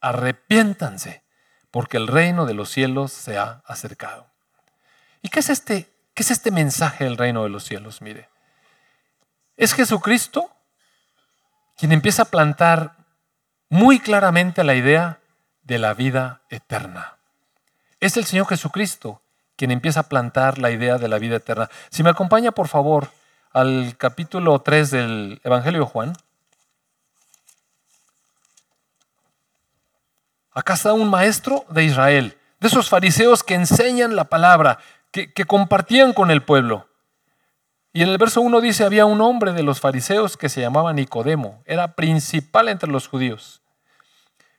arrepiéntanse, 0.00 1.22
porque 1.70 1.96
el 1.96 2.08
reino 2.08 2.46
de 2.46 2.54
los 2.54 2.70
cielos 2.70 3.12
se 3.12 3.38
ha 3.38 3.62
acercado. 3.64 4.26
¿Y 5.22 5.28
qué 5.28 5.38
es 5.38 5.50
este, 5.50 5.88
qué 6.14 6.24
es 6.24 6.32
este 6.32 6.50
mensaje 6.50 7.04
del 7.04 7.16
reino 7.16 7.44
de 7.44 7.48
los 7.48 7.64
cielos? 7.64 8.02
Mire, 8.02 8.28
es 9.56 9.72
Jesucristo 9.72 10.50
quien 11.76 11.92
empieza 11.92 12.22
a 12.22 12.26
plantar 12.26 12.93
muy 13.74 13.98
claramente 13.98 14.62
la 14.62 14.76
idea 14.76 15.18
de 15.64 15.80
la 15.80 15.94
vida 15.94 16.42
eterna. 16.48 17.16
Es 17.98 18.16
el 18.16 18.24
Señor 18.24 18.46
Jesucristo 18.46 19.20
quien 19.56 19.72
empieza 19.72 19.98
a 19.98 20.08
plantar 20.08 20.58
la 20.58 20.70
idea 20.70 20.96
de 20.96 21.08
la 21.08 21.18
vida 21.18 21.36
eterna. 21.36 21.68
Si 21.90 22.04
me 22.04 22.10
acompaña, 22.10 22.52
por 22.52 22.68
favor, 22.68 23.08
al 23.52 23.96
capítulo 23.98 24.60
3 24.60 24.90
del 24.92 25.40
Evangelio 25.42 25.80
de 25.80 25.86
Juan. 25.86 26.12
Acá 30.52 30.74
está 30.74 30.92
un 30.92 31.10
maestro 31.10 31.64
de 31.68 31.82
Israel, 31.82 32.38
de 32.60 32.68
esos 32.68 32.88
fariseos 32.88 33.42
que 33.42 33.54
enseñan 33.54 34.14
la 34.14 34.26
palabra, 34.26 34.78
que, 35.10 35.44
compartían 35.46 36.12
con 36.12 36.30
el 36.30 36.44
pueblo. 36.44 36.86
Y 37.92 38.02
en 38.02 38.08
el 38.08 38.18
verso 38.18 38.40
1 38.40 38.60
dice, 38.60 38.84
había 38.84 39.04
un 39.04 39.20
hombre 39.20 39.52
de 39.52 39.64
los 39.64 39.80
fariseos 39.80 40.36
que 40.36 40.48
se 40.48 40.60
llamaba 40.60 40.92
Nicodemo, 40.92 41.60
era 41.64 41.96
principal 41.96 42.68
entre 42.68 42.88
los 42.88 43.08
judíos. 43.08 43.62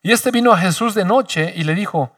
Y 0.06 0.12
este 0.12 0.30
vino 0.30 0.51
a 0.51 0.60
Jesús 0.60 0.93
de 0.93 1.03
noche 1.03 1.51
y 1.56 1.64
le 1.64 1.74
dijo, 1.74 2.16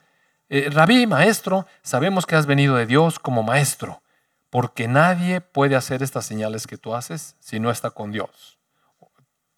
eh, 0.49 0.69
Rabí, 0.69 1.07
maestro, 1.07 1.65
sabemos 1.83 2.25
que 2.25 2.35
has 2.35 2.45
venido 2.45 2.75
de 2.75 2.85
Dios 2.85 3.17
como 3.17 3.43
maestro, 3.43 4.03
porque 4.49 4.89
nadie 4.89 5.39
puede 5.39 5.77
hacer 5.77 6.03
estas 6.03 6.25
señales 6.25 6.67
que 6.67 6.77
tú 6.77 6.95
haces 6.95 7.38
si 7.39 7.61
no 7.61 7.71
está 7.71 7.91
con 7.91 8.11
Dios. 8.11 8.59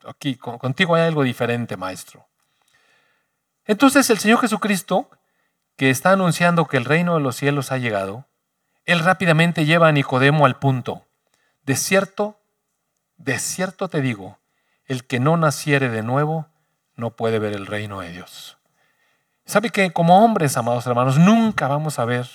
Aquí, 0.06 0.36
contigo 0.36 0.94
hay 0.94 1.08
algo 1.08 1.24
diferente, 1.24 1.76
maestro. 1.76 2.28
Entonces 3.66 4.08
el 4.12 4.20
Señor 4.20 4.42
Jesucristo, 4.42 5.10
que 5.76 5.90
está 5.90 6.12
anunciando 6.12 6.68
que 6.68 6.78
el 6.78 6.86
reino 6.86 7.16
de 7.16 7.22
los 7.22 7.36
cielos 7.36 7.72
ha 7.72 7.80
llegado, 7.80 8.28
él 8.86 9.00
rápidamente 9.00 9.66
lleva 9.66 9.88
a 9.88 9.92
Nicodemo 9.92 10.46
al 10.46 10.60
punto. 10.60 11.08
De 11.64 11.76
cierto, 11.76 12.40
de 13.18 13.40
cierto 13.40 13.90
te 13.90 14.02
digo, 14.02 14.38
el 14.86 15.08
que 15.08 15.20
no 15.20 15.36
naciere 15.36 15.90
de 15.90 16.04
nuevo 16.04 16.46
no 17.00 17.12
puede 17.12 17.40
ver 17.40 17.54
el 17.54 17.66
reino 17.66 18.02
de 18.02 18.12
Dios. 18.12 18.58
¿Sabe 19.46 19.72
que 19.72 19.92
como 19.92 20.24
hombres, 20.24 20.58
amados 20.58 20.86
hermanos, 20.86 21.18
nunca 21.18 21.68
vamos 21.68 21.98
a 21.98 22.06
ver 22.06 22.28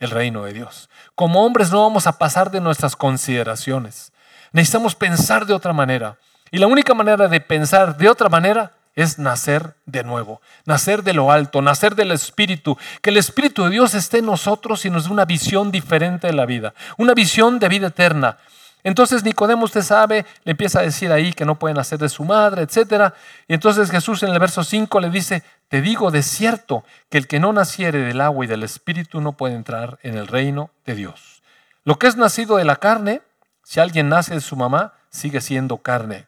el 0.00 0.10
reino 0.10 0.44
de 0.44 0.52
Dios? 0.52 0.90
Como 1.14 1.44
hombres 1.46 1.70
no 1.70 1.82
vamos 1.82 2.06
a 2.06 2.18
pasar 2.18 2.50
de 2.50 2.60
nuestras 2.60 2.94
consideraciones. 2.96 4.12
Necesitamos 4.52 4.94
pensar 4.94 5.46
de 5.46 5.54
otra 5.54 5.72
manera. 5.72 6.18
Y 6.50 6.58
la 6.58 6.66
única 6.66 6.92
manera 6.94 7.28
de 7.28 7.40
pensar 7.40 7.96
de 7.96 8.08
otra 8.08 8.28
manera 8.28 8.72
es 8.94 9.18
nacer 9.18 9.74
de 9.86 10.02
nuevo, 10.02 10.40
nacer 10.64 11.04
de 11.04 11.12
lo 11.12 11.30
alto, 11.30 11.62
nacer 11.62 11.94
del 11.94 12.10
Espíritu, 12.10 12.76
que 13.00 13.10
el 13.10 13.16
Espíritu 13.16 13.64
de 13.64 13.70
Dios 13.70 13.94
esté 13.94 14.18
en 14.18 14.26
nosotros 14.26 14.84
y 14.84 14.90
nos 14.90 15.04
dé 15.04 15.12
una 15.12 15.24
visión 15.24 15.70
diferente 15.70 16.26
de 16.26 16.32
la 16.32 16.46
vida, 16.46 16.74
una 16.96 17.14
visión 17.14 17.60
de 17.60 17.68
vida 17.68 17.86
eterna. 17.86 18.38
Entonces 18.84 19.24
Nicodemo, 19.24 19.64
usted 19.64 19.82
sabe, 19.82 20.24
le 20.44 20.52
empieza 20.52 20.80
a 20.80 20.82
decir 20.82 21.12
ahí 21.12 21.32
que 21.32 21.44
no 21.44 21.58
pueden 21.58 21.78
hacer 21.78 21.98
de 21.98 22.08
su 22.08 22.24
madre, 22.24 22.62
etc. 22.62 23.12
Y 23.46 23.54
entonces 23.54 23.90
Jesús 23.90 24.22
en 24.22 24.30
el 24.30 24.38
verso 24.38 24.64
5 24.64 25.00
le 25.00 25.10
dice, 25.10 25.42
te 25.68 25.82
digo 25.82 26.10
de 26.10 26.22
cierto 26.22 26.84
que 27.10 27.18
el 27.18 27.26
que 27.26 27.40
no 27.40 27.52
naciere 27.52 27.98
del 27.98 28.20
agua 28.20 28.44
y 28.44 28.48
del 28.48 28.62
espíritu 28.62 29.20
no 29.20 29.32
puede 29.32 29.54
entrar 29.54 29.98
en 30.02 30.16
el 30.16 30.26
reino 30.26 30.70
de 30.86 30.94
Dios. 30.94 31.42
Lo 31.84 31.98
que 31.98 32.06
es 32.06 32.16
nacido 32.16 32.56
de 32.56 32.64
la 32.64 32.76
carne, 32.76 33.22
si 33.62 33.80
alguien 33.80 34.08
nace 34.08 34.34
de 34.34 34.40
su 34.40 34.56
mamá, 34.56 34.94
sigue 35.10 35.40
siendo 35.40 35.78
carne. 35.78 36.26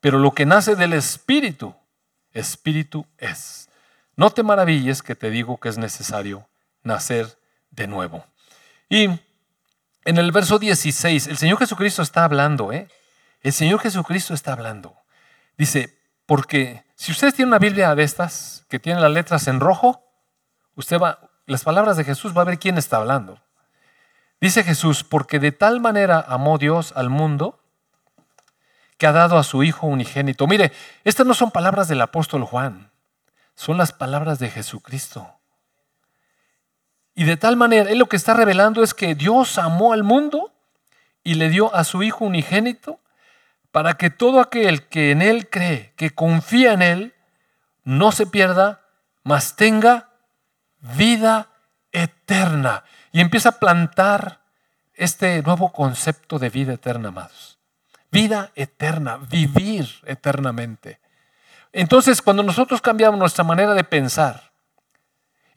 Pero 0.00 0.18
lo 0.18 0.32
que 0.32 0.46
nace 0.46 0.76
del 0.76 0.92
espíritu, 0.92 1.74
espíritu 2.32 3.06
es. 3.18 3.68
No 4.16 4.30
te 4.30 4.42
maravilles 4.42 5.02
que 5.02 5.14
te 5.14 5.30
digo 5.30 5.58
que 5.58 5.68
es 5.68 5.78
necesario 5.78 6.46
nacer 6.82 7.38
de 7.70 7.86
nuevo. 7.86 8.24
Y 8.88 9.08
en 10.04 10.18
el 10.18 10.32
verso 10.32 10.58
16, 10.58 11.26
el 11.26 11.36
Señor 11.36 11.58
Jesucristo 11.58 12.02
está 12.02 12.24
hablando, 12.24 12.72
¿eh? 12.72 12.88
El 13.42 13.52
Señor 13.52 13.80
Jesucristo 13.80 14.34
está 14.34 14.52
hablando. 14.52 14.96
Dice, 15.56 15.98
porque 16.26 16.84
si 16.94 17.12
ustedes 17.12 17.34
tienen 17.34 17.50
una 17.50 17.58
Biblia 17.58 17.94
de 17.94 18.02
estas, 18.02 18.64
que 18.68 18.78
tiene 18.78 19.00
las 19.00 19.12
letras 19.12 19.46
en 19.48 19.60
rojo, 19.60 20.04
usted 20.74 20.98
va, 20.98 21.20
las 21.46 21.64
palabras 21.64 21.96
de 21.96 22.04
Jesús 22.04 22.36
va 22.36 22.42
a 22.42 22.46
ver 22.46 22.58
quién 22.58 22.78
está 22.78 22.98
hablando. 22.98 23.40
Dice 24.40 24.62
Jesús, 24.62 25.04
porque 25.04 25.38
de 25.38 25.52
tal 25.52 25.80
manera 25.80 26.24
amó 26.26 26.58
Dios 26.58 26.92
al 26.94 27.10
mundo 27.10 27.60
que 28.98 29.06
ha 29.06 29.12
dado 29.12 29.38
a 29.38 29.44
su 29.44 29.62
Hijo 29.62 29.86
unigénito. 29.86 30.46
Mire, 30.46 30.72
estas 31.04 31.26
no 31.26 31.34
son 31.34 31.50
palabras 31.50 31.88
del 31.88 32.00
apóstol 32.00 32.44
Juan, 32.44 32.90
son 33.54 33.78
las 33.78 33.92
palabras 33.92 34.38
de 34.38 34.50
Jesucristo. 34.50 35.37
Y 37.18 37.24
de 37.24 37.36
tal 37.36 37.56
manera, 37.56 37.90
él 37.90 37.98
lo 37.98 38.08
que 38.08 38.14
está 38.14 38.32
revelando 38.32 38.80
es 38.84 38.94
que 38.94 39.16
Dios 39.16 39.58
amó 39.58 39.92
al 39.92 40.04
mundo 40.04 40.52
y 41.24 41.34
le 41.34 41.48
dio 41.48 41.74
a 41.74 41.82
su 41.82 42.04
Hijo 42.04 42.24
unigénito 42.24 43.00
para 43.72 43.94
que 43.94 44.08
todo 44.08 44.38
aquel 44.38 44.86
que 44.86 45.10
en 45.10 45.20
Él 45.20 45.50
cree, 45.50 45.92
que 45.96 46.10
confía 46.10 46.74
en 46.74 46.80
Él, 46.80 47.14
no 47.82 48.12
se 48.12 48.24
pierda, 48.24 48.82
mas 49.24 49.56
tenga 49.56 50.10
vida 50.78 51.48
eterna. 51.90 52.84
Y 53.10 53.20
empieza 53.20 53.48
a 53.48 53.58
plantar 53.58 54.38
este 54.94 55.42
nuevo 55.42 55.72
concepto 55.72 56.38
de 56.38 56.50
vida 56.50 56.74
eterna, 56.74 57.08
amados. 57.08 57.58
Vida 58.12 58.52
eterna, 58.54 59.16
vivir 59.16 59.88
eternamente. 60.04 61.00
Entonces, 61.72 62.22
cuando 62.22 62.44
nosotros 62.44 62.80
cambiamos 62.80 63.18
nuestra 63.18 63.42
manera 63.42 63.74
de 63.74 63.82
pensar, 63.82 64.47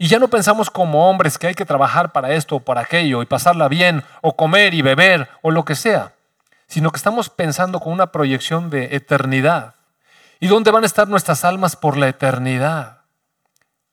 y 0.01 0.07
ya 0.07 0.17
no 0.17 0.29
pensamos 0.29 0.71
como 0.71 1.07
hombres 1.07 1.37
que 1.37 1.45
hay 1.45 1.53
que 1.53 1.63
trabajar 1.63 2.11
para 2.11 2.31
esto 2.33 2.55
o 2.55 2.59
para 2.59 2.81
aquello 2.81 3.21
y 3.21 3.27
pasarla 3.27 3.67
bien 3.67 4.03
o 4.21 4.35
comer 4.35 4.73
y 4.73 4.81
beber 4.81 5.29
o 5.43 5.51
lo 5.51 5.63
que 5.63 5.75
sea, 5.75 6.15
sino 6.65 6.89
que 6.89 6.97
estamos 6.97 7.29
pensando 7.29 7.79
con 7.79 7.93
una 7.93 8.11
proyección 8.11 8.71
de 8.71 8.95
eternidad. 8.95 9.75
¿Y 10.39 10.47
dónde 10.47 10.71
van 10.71 10.81
a 10.81 10.87
estar 10.87 11.07
nuestras 11.07 11.45
almas 11.45 11.75
por 11.75 11.97
la 11.97 12.07
eternidad? 12.07 13.01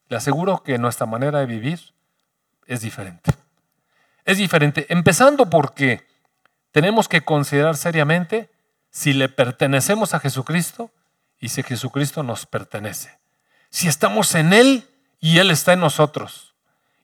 Le 0.08 0.16
aseguro 0.16 0.62
que 0.62 0.78
nuestra 0.78 1.04
manera 1.04 1.40
de 1.40 1.44
vivir 1.44 1.78
es 2.66 2.80
diferente. 2.80 3.30
Es 4.24 4.38
diferente, 4.38 4.86
empezando 4.88 5.50
porque 5.50 6.06
tenemos 6.72 7.06
que 7.06 7.20
considerar 7.20 7.76
seriamente 7.76 8.48
si 8.90 9.12
le 9.12 9.28
pertenecemos 9.28 10.14
a 10.14 10.20
Jesucristo 10.20 10.90
y 11.38 11.50
si 11.50 11.62
Jesucristo 11.62 12.22
nos 12.22 12.46
pertenece. 12.46 13.18
Si 13.68 13.88
estamos 13.88 14.34
en 14.34 14.54
Él 14.54 14.88
y 15.20 15.38
Él 15.38 15.50
está 15.50 15.72
en 15.72 15.80
nosotros. 15.80 16.54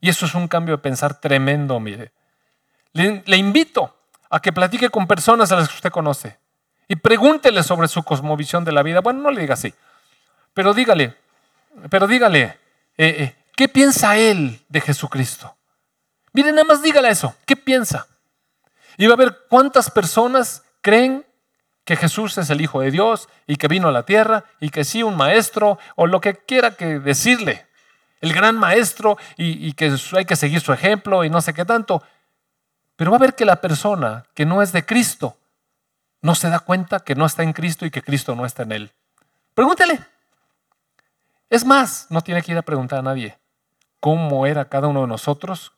Y 0.01 0.09
eso 0.09 0.27
es 0.27 0.35
un 0.35 0.49
cambio 0.49 0.77
de 0.77 0.83
pensar 0.83 1.21
tremendo, 1.21 1.81
mire. 1.81 2.13
Le, 2.93 3.37
invito 3.37 3.97
a 4.31 4.41
que 4.41 4.53
platique 4.53 4.91
con 4.91 5.07
personas 5.07 5.51
a 5.51 5.57
las 5.57 5.69
que 5.69 5.75
usted 5.75 5.91
conoce 5.91 6.39
y 6.87 6.97
pregúntele 6.97 7.63
sobre 7.63 7.89
su 7.89 8.03
cosmovisión 8.03 8.65
de 8.65 8.73
la 8.73 8.83
vida. 8.83 9.01
Bueno, 9.01 9.21
no 9.21 9.31
le 9.31 9.41
diga 9.41 9.55
así, 9.55 9.75
pero 10.53 10.75
dígale, 10.75 11.17
pero 11.91 12.07
dígale, 12.07 12.43
eh, 12.43 12.57
eh, 12.99 13.37
¿qué 13.57 13.69
piensa 13.69 14.17
él 14.17 14.61
de 14.69 14.81
Jesucristo? 14.81 15.57
Mire, 16.33 16.53
nada 16.53 16.65
más 16.65 16.83
dígale 16.83 17.09
eso, 17.09 17.35
¿qué 17.47 17.57
piensa? 17.57 18.07
Y 18.97 19.07
va 19.07 19.15
a 19.15 19.17
ver 19.17 19.39
cuántas 19.49 19.91
personas 19.91 20.63
creen 20.83 21.27
que 21.85 21.97
Jesús 21.97 22.39
es 22.39 22.49
el 22.51 22.61
Hijo 22.61 22.81
de 22.81 22.91
Dios 22.91 23.29
y 23.47 23.57
que 23.57 23.69
vino 23.69 23.89
a 23.89 23.93
la 23.93 24.05
tierra 24.05 24.45
y 24.61 24.71
que 24.71 24.85
sí, 24.85 25.03
un 25.03 25.17
maestro 25.17 25.79
o 25.97 26.07
lo 26.07 26.21
que 26.21 26.35
quiera 26.35 26.77
que 26.77 26.99
decirle 26.99 27.67
el 28.25 28.33
gran 28.33 28.57
maestro 28.57 29.19
y, 29.37 29.75
que 29.75 29.95
hay 30.17 30.25
que 30.25 30.37
seguir 30.37 30.63
su 30.63 30.73
ejemplo 30.73 31.25
y 31.25 31.31
no 31.31 31.43
sé 31.43 31.53
qué 31.53 31.67
tanto. 31.67 32.03
Pero 32.97 33.11
va 33.11 33.19
a 33.19 33.21
ver 33.21 33.35
que 33.35 33.45
la 33.45 33.61
persona 33.61 34.25
que 34.33 34.47
no 34.47 34.63
es 34.63 34.73
de 34.73 34.87
Cristo 34.87 35.37
no 36.23 36.35
se 36.35 36.49
da 36.49 36.61
cuenta 36.61 37.01
que 37.01 37.15
no 37.15 37.27
está 37.27 37.43
en 37.43 37.53
Cristo 37.53 37.85
y 37.85 37.91
que 37.91 38.01
Cristo 38.01 38.35
no 38.35 38.47
está 38.47 38.63
en 38.63 38.73
él. 38.73 38.93
Pregúntele. 39.53 40.01
Es 41.51 41.67
más, 41.67 42.07
no 42.09 42.23
tiene 42.23 42.41
que 42.41 42.53
ir 42.53 42.59
a 42.59 42.63
preguntar 42.63 43.01
a 43.01 43.03
nadie 43.03 43.37
cómo 44.01 44.47
era 44.47 44.65
cada 44.65 44.89
uno 44.89 45.03
de 45.03 45.07
nosotros 45.07 45.73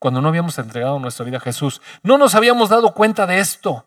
cuando 0.00 0.20
no 0.20 0.28
habíamos 0.28 0.58
entregado 0.58 0.98
nuestra 0.98 1.24
vida 1.24 1.36
a 1.36 1.40
Jesús. 1.40 1.80
No 2.02 2.18
nos 2.18 2.34
habíamos 2.34 2.70
dado 2.70 2.92
cuenta 2.92 3.24
de 3.24 3.38
esto, 3.38 3.86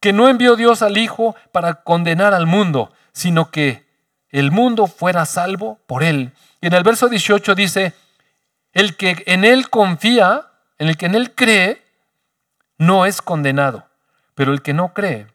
que 0.00 0.14
no 0.14 0.28
envió 0.28 0.56
Dios 0.56 0.80
al 0.80 0.96
Hijo 0.96 1.36
para 1.52 1.82
condenar 1.82 2.32
al 2.32 2.46
mundo, 2.46 2.92
sino 3.12 3.50
que 3.50 3.85
el 4.30 4.50
mundo 4.50 4.86
fuera 4.86 5.24
salvo 5.24 5.78
por 5.86 6.02
él. 6.02 6.32
Y 6.60 6.66
en 6.66 6.74
el 6.74 6.82
verso 6.82 7.08
18 7.08 7.54
dice, 7.54 7.94
el 8.72 8.96
que 8.96 9.22
en 9.26 9.44
él 9.44 9.70
confía, 9.70 10.48
en 10.78 10.88
el 10.88 10.96
que 10.96 11.06
en 11.06 11.14
él 11.14 11.34
cree, 11.34 11.82
no 12.78 13.06
es 13.06 13.22
condenado, 13.22 13.86
pero 14.34 14.52
el 14.52 14.62
que 14.62 14.74
no 14.74 14.92
cree 14.92 15.26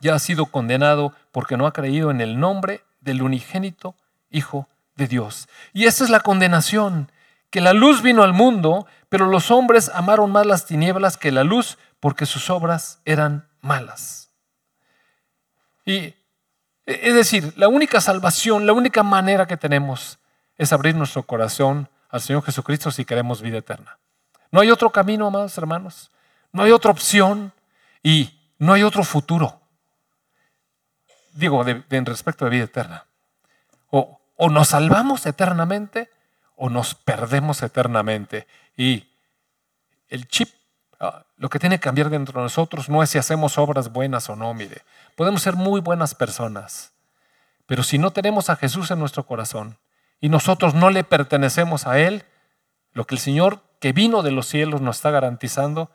ya 0.00 0.14
ha 0.14 0.18
sido 0.18 0.46
condenado 0.46 1.12
porque 1.32 1.56
no 1.56 1.66
ha 1.66 1.72
creído 1.72 2.10
en 2.10 2.20
el 2.20 2.38
nombre 2.38 2.82
del 3.00 3.22
unigénito 3.22 3.94
Hijo 4.30 4.68
de 4.96 5.06
Dios. 5.06 5.48
Y 5.72 5.84
esa 5.84 6.04
es 6.04 6.10
la 6.10 6.20
condenación, 6.20 7.10
que 7.50 7.60
la 7.60 7.72
luz 7.72 8.02
vino 8.02 8.22
al 8.22 8.32
mundo, 8.32 8.86
pero 9.08 9.26
los 9.26 9.50
hombres 9.50 9.90
amaron 9.94 10.32
más 10.32 10.44
las 10.46 10.66
tinieblas 10.66 11.16
que 11.16 11.30
la 11.30 11.44
luz 11.44 11.78
porque 12.00 12.26
sus 12.26 12.50
obras 12.50 13.00
eran 13.04 13.46
malas. 13.60 14.30
Y 15.86 16.14
es 16.86 17.14
decir, 17.14 17.52
la 17.56 17.68
única 17.68 18.00
salvación, 18.00 18.66
la 18.66 18.72
única 18.72 19.02
manera 19.02 19.46
que 19.46 19.56
tenemos 19.56 20.18
es 20.56 20.72
abrir 20.72 20.94
nuestro 20.94 21.22
corazón 21.22 21.88
al 22.10 22.20
Señor 22.20 22.44
Jesucristo 22.44 22.90
si 22.90 23.04
queremos 23.04 23.42
vida 23.42 23.58
eterna. 23.58 23.98
No 24.50 24.60
hay 24.60 24.70
otro 24.70 24.90
camino, 24.90 25.26
amados 25.26 25.56
hermanos. 25.58 26.10
No 26.52 26.62
hay 26.62 26.70
otra 26.70 26.90
opción 26.90 27.52
y 28.02 28.38
no 28.58 28.72
hay 28.74 28.82
otro 28.82 29.02
futuro. 29.02 29.60
Digo, 31.32 31.64
en 31.66 32.06
respecto 32.06 32.44
de 32.44 32.50
vida 32.52 32.64
eterna. 32.64 33.06
O, 33.90 34.20
o 34.36 34.50
nos 34.50 34.68
salvamos 34.68 35.26
eternamente 35.26 36.08
o 36.56 36.70
nos 36.70 36.94
perdemos 36.94 37.62
eternamente. 37.62 38.46
Y 38.76 39.08
el 40.08 40.28
chip, 40.28 40.48
lo 41.36 41.48
que 41.48 41.58
tiene 41.58 41.76
que 41.76 41.82
cambiar 41.82 42.10
dentro 42.10 42.40
de 42.40 42.44
nosotros 42.44 42.88
no 42.88 43.02
es 43.02 43.10
si 43.10 43.18
hacemos 43.18 43.58
obras 43.58 43.92
buenas 43.92 44.28
o 44.28 44.36
no, 44.36 44.52
mire. 44.54 44.82
Podemos 45.16 45.42
ser 45.42 45.54
muy 45.54 45.80
buenas 45.80 46.14
personas, 46.14 46.92
pero 47.66 47.82
si 47.82 47.98
no 47.98 48.12
tenemos 48.12 48.50
a 48.50 48.56
Jesús 48.56 48.90
en 48.90 48.98
nuestro 48.98 49.24
corazón 49.24 49.78
y 50.20 50.28
nosotros 50.28 50.74
no 50.74 50.90
le 50.90 51.04
pertenecemos 51.04 51.86
a 51.86 51.98
Él, 51.98 52.24
lo 52.92 53.06
que 53.06 53.14
el 53.14 53.20
Señor 53.20 53.62
que 53.80 53.92
vino 53.92 54.22
de 54.22 54.30
los 54.30 54.46
cielos 54.46 54.80
nos 54.80 54.96
está 54.96 55.10
garantizando 55.10 55.90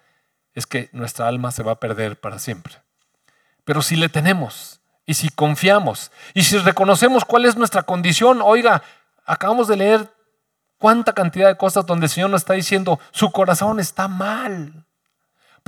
es 0.54 0.68
que 0.68 0.90
nuestra 0.92 1.28
alma 1.28 1.52
se 1.52 1.64
va 1.64 1.74
a 1.74 1.80
perder 1.80 2.20
para 2.20 2.40
siempre. 2.40 2.76
Pero 3.66 3.82
si 3.82 3.96
le 3.96 4.10
tenemos 4.10 4.82
y 5.06 5.16
si 5.16 5.30
confiamos 5.30 6.12
y 6.34 6.44
si 6.44 6.58
reconocemos 6.58 7.26
cuál 7.26 7.46
es 7.46 7.56
nuestra 7.56 7.84
condición, 7.84 8.42
oiga, 8.44 8.84
acabamos 9.26 9.68
de 9.68 9.78
leer 9.78 10.14
cuánta 10.78 11.14
cantidad 11.14 11.48
de 11.48 11.58
cosas 11.58 11.86
donde 11.86 12.08
el 12.08 12.10
Señor 12.10 12.30
nos 12.30 12.42
está 12.42 12.54
diciendo, 12.54 13.00
su 13.12 13.32
corazón 13.32 13.80
está 13.80 14.08
mal. 14.08 14.86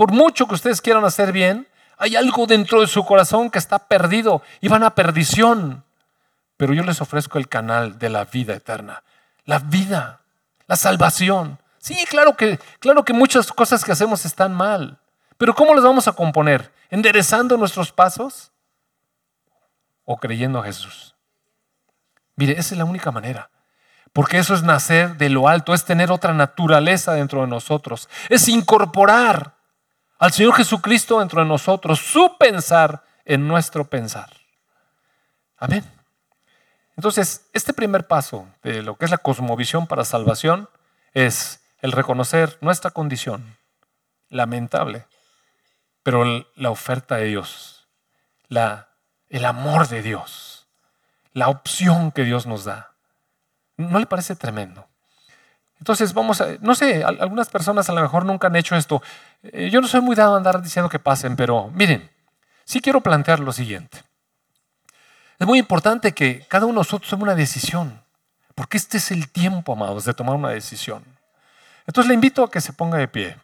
Por 0.01 0.11
mucho 0.11 0.47
que 0.47 0.55
ustedes 0.55 0.81
quieran 0.81 1.05
hacer 1.05 1.31
bien, 1.31 1.67
hay 1.95 2.15
algo 2.15 2.47
dentro 2.47 2.81
de 2.81 2.87
su 2.87 3.05
corazón 3.05 3.51
que 3.51 3.59
está 3.59 3.77
perdido 3.77 4.41
y 4.59 4.67
van 4.67 4.81
a 4.81 4.95
perdición. 4.95 5.83
Pero 6.57 6.73
yo 6.73 6.81
les 6.81 7.01
ofrezco 7.01 7.37
el 7.37 7.47
canal 7.47 7.99
de 7.99 8.09
la 8.09 8.25
vida 8.25 8.55
eterna, 8.55 9.03
la 9.45 9.59
vida, 9.59 10.21
la 10.65 10.75
salvación. 10.75 11.59
Sí, 11.77 12.03
claro 12.09 12.35
que, 12.35 12.59
claro 12.79 13.05
que 13.05 13.13
muchas 13.13 13.51
cosas 13.51 13.85
que 13.85 13.91
hacemos 13.91 14.25
están 14.25 14.55
mal, 14.55 14.97
pero 15.37 15.53
¿cómo 15.53 15.75
las 15.75 15.83
vamos 15.83 16.07
a 16.07 16.13
componer? 16.13 16.71
¿Enderezando 16.89 17.55
nuestros 17.55 17.91
pasos 17.91 18.51
o 20.03 20.17
creyendo 20.17 20.57
a 20.57 20.63
Jesús? 20.63 21.13
Mire, 22.35 22.53
esa 22.53 22.73
es 22.73 22.79
la 22.79 22.85
única 22.85 23.11
manera. 23.11 23.51
Porque 24.13 24.39
eso 24.39 24.55
es 24.55 24.63
nacer 24.63 25.17
de 25.17 25.29
lo 25.29 25.47
alto, 25.47 25.75
es 25.75 25.85
tener 25.85 26.11
otra 26.11 26.33
naturaleza 26.33 27.13
dentro 27.13 27.41
de 27.41 27.47
nosotros, 27.47 28.09
es 28.29 28.47
incorporar 28.47 29.60
al 30.21 30.31
Señor 30.31 30.53
Jesucristo 30.53 31.17
dentro 31.17 31.41
de 31.41 31.47
nosotros, 31.47 31.97
su 31.99 32.37
pensar 32.37 33.03
en 33.25 33.47
nuestro 33.47 33.89
pensar. 33.89 34.29
Amén. 35.57 35.83
Entonces, 36.95 37.49
este 37.53 37.73
primer 37.73 38.05
paso 38.05 38.47
de 38.61 38.83
lo 38.83 38.95
que 38.97 39.05
es 39.05 39.11
la 39.11 39.17
cosmovisión 39.17 39.87
para 39.87 40.05
salvación 40.05 40.69
es 41.13 41.63
el 41.81 41.91
reconocer 41.91 42.59
nuestra 42.61 42.91
condición 42.91 43.57
lamentable, 44.29 45.07
pero 46.03 46.23
la 46.55 46.69
oferta 46.69 47.15
de 47.15 47.25
Dios, 47.25 47.87
la, 48.47 48.89
el 49.27 49.43
amor 49.43 49.87
de 49.87 50.03
Dios, 50.03 50.67
la 51.33 51.49
opción 51.49 52.11
que 52.11 52.25
Dios 52.25 52.45
nos 52.45 52.63
da. 52.63 52.93
¿No 53.75 53.97
le 53.97 54.05
parece 54.05 54.35
tremendo? 54.35 54.87
Entonces, 55.81 56.13
vamos 56.13 56.39
a, 56.41 56.57
no 56.59 56.75
sé, 56.75 57.03
algunas 57.03 57.49
personas 57.49 57.89
a 57.89 57.93
lo 57.93 58.01
mejor 58.01 58.23
nunca 58.23 58.45
han 58.45 58.55
hecho 58.55 58.75
esto. 58.75 59.01
Eh, 59.41 59.71
yo 59.71 59.81
no 59.81 59.87
soy 59.87 59.99
muy 60.01 60.15
dado 60.15 60.35
a 60.35 60.37
andar 60.37 60.61
diciendo 60.61 60.87
que 60.87 60.99
pasen, 60.99 61.35
pero 61.35 61.71
miren, 61.73 62.07
sí 62.63 62.81
quiero 62.81 63.01
plantear 63.01 63.39
lo 63.39 63.51
siguiente. 63.51 64.03
Es 65.39 65.47
muy 65.47 65.57
importante 65.57 66.11
que 66.11 66.45
cada 66.47 66.67
uno 66.67 66.73
de 66.73 66.79
nosotros 66.81 67.09
tome 67.09 67.23
una 67.23 67.33
decisión, 67.33 67.99
porque 68.53 68.77
este 68.77 68.97
es 68.99 69.09
el 69.09 69.27
tiempo, 69.31 69.73
amados, 69.73 70.05
de 70.05 70.13
tomar 70.13 70.35
una 70.35 70.49
decisión. 70.49 71.03
Entonces 71.87 72.07
le 72.09 72.13
invito 72.13 72.43
a 72.43 72.51
que 72.51 72.61
se 72.61 72.73
ponga 72.73 72.99
de 72.99 73.07
pie. 73.07 73.35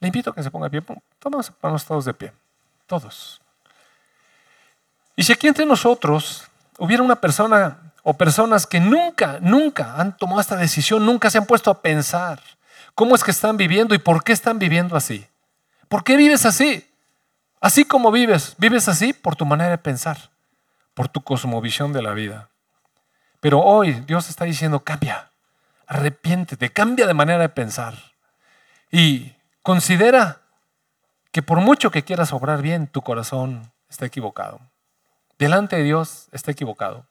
Le 0.00 0.08
invito 0.08 0.30
a 0.30 0.34
que 0.34 0.42
se 0.42 0.50
ponga 0.50 0.70
de 0.70 0.80
pie. 0.80 0.96
Vamos 1.22 1.50
a 1.84 1.86
todos 1.86 2.06
de 2.06 2.14
pie. 2.14 2.32
Todos. 2.86 3.42
Y 5.14 5.22
si 5.22 5.34
aquí 5.34 5.48
entre 5.48 5.66
nosotros 5.66 6.48
hubiera 6.78 7.02
una 7.02 7.16
persona 7.16 7.92
o 8.08 8.14
personas 8.14 8.68
que 8.68 8.78
nunca, 8.78 9.40
nunca 9.40 9.96
han 9.96 10.16
tomado 10.16 10.40
esta 10.40 10.54
decisión, 10.54 11.04
nunca 11.04 11.28
se 11.28 11.38
han 11.38 11.44
puesto 11.44 11.72
a 11.72 11.82
pensar 11.82 12.40
cómo 12.94 13.16
es 13.16 13.24
que 13.24 13.32
están 13.32 13.56
viviendo 13.56 13.96
y 13.96 13.98
por 13.98 14.22
qué 14.22 14.30
están 14.30 14.60
viviendo 14.60 14.94
así. 14.96 15.26
¿Por 15.88 16.04
qué 16.04 16.16
vives 16.16 16.46
así? 16.46 16.88
Así 17.60 17.84
como 17.84 18.12
vives, 18.12 18.54
vives 18.58 18.86
así 18.86 19.12
por 19.12 19.34
tu 19.34 19.44
manera 19.44 19.70
de 19.70 19.78
pensar, 19.78 20.30
por 20.94 21.08
tu 21.08 21.20
cosmovisión 21.20 21.92
de 21.92 22.00
la 22.00 22.14
vida. 22.14 22.48
Pero 23.40 23.58
hoy 23.58 24.04
Dios 24.06 24.30
está 24.30 24.44
diciendo, 24.44 24.84
cambia, 24.84 25.32
arrepiéntete, 25.88 26.70
cambia 26.70 27.08
de 27.08 27.14
manera 27.14 27.40
de 27.40 27.48
pensar. 27.48 27.96
Y 28.88 29.32
considera 29.62 30.42
que 31.32 31.42
por 31.42 31.58
mucho 31.58 31.90
que 31.90 32.04
quieras 32.04 32.32
obrar 32.32 32.62
bien, 32.62 32.86
tu 32.86 33.02
corazón 33.02 33.72
está 33.90 34.06
equivocado. 34.06 34.60
Delante 35.40 35.74
de 35.74 35.82
Dios 35.82 36.28
está 36.30 36.52
equivocado. 36.52 37.04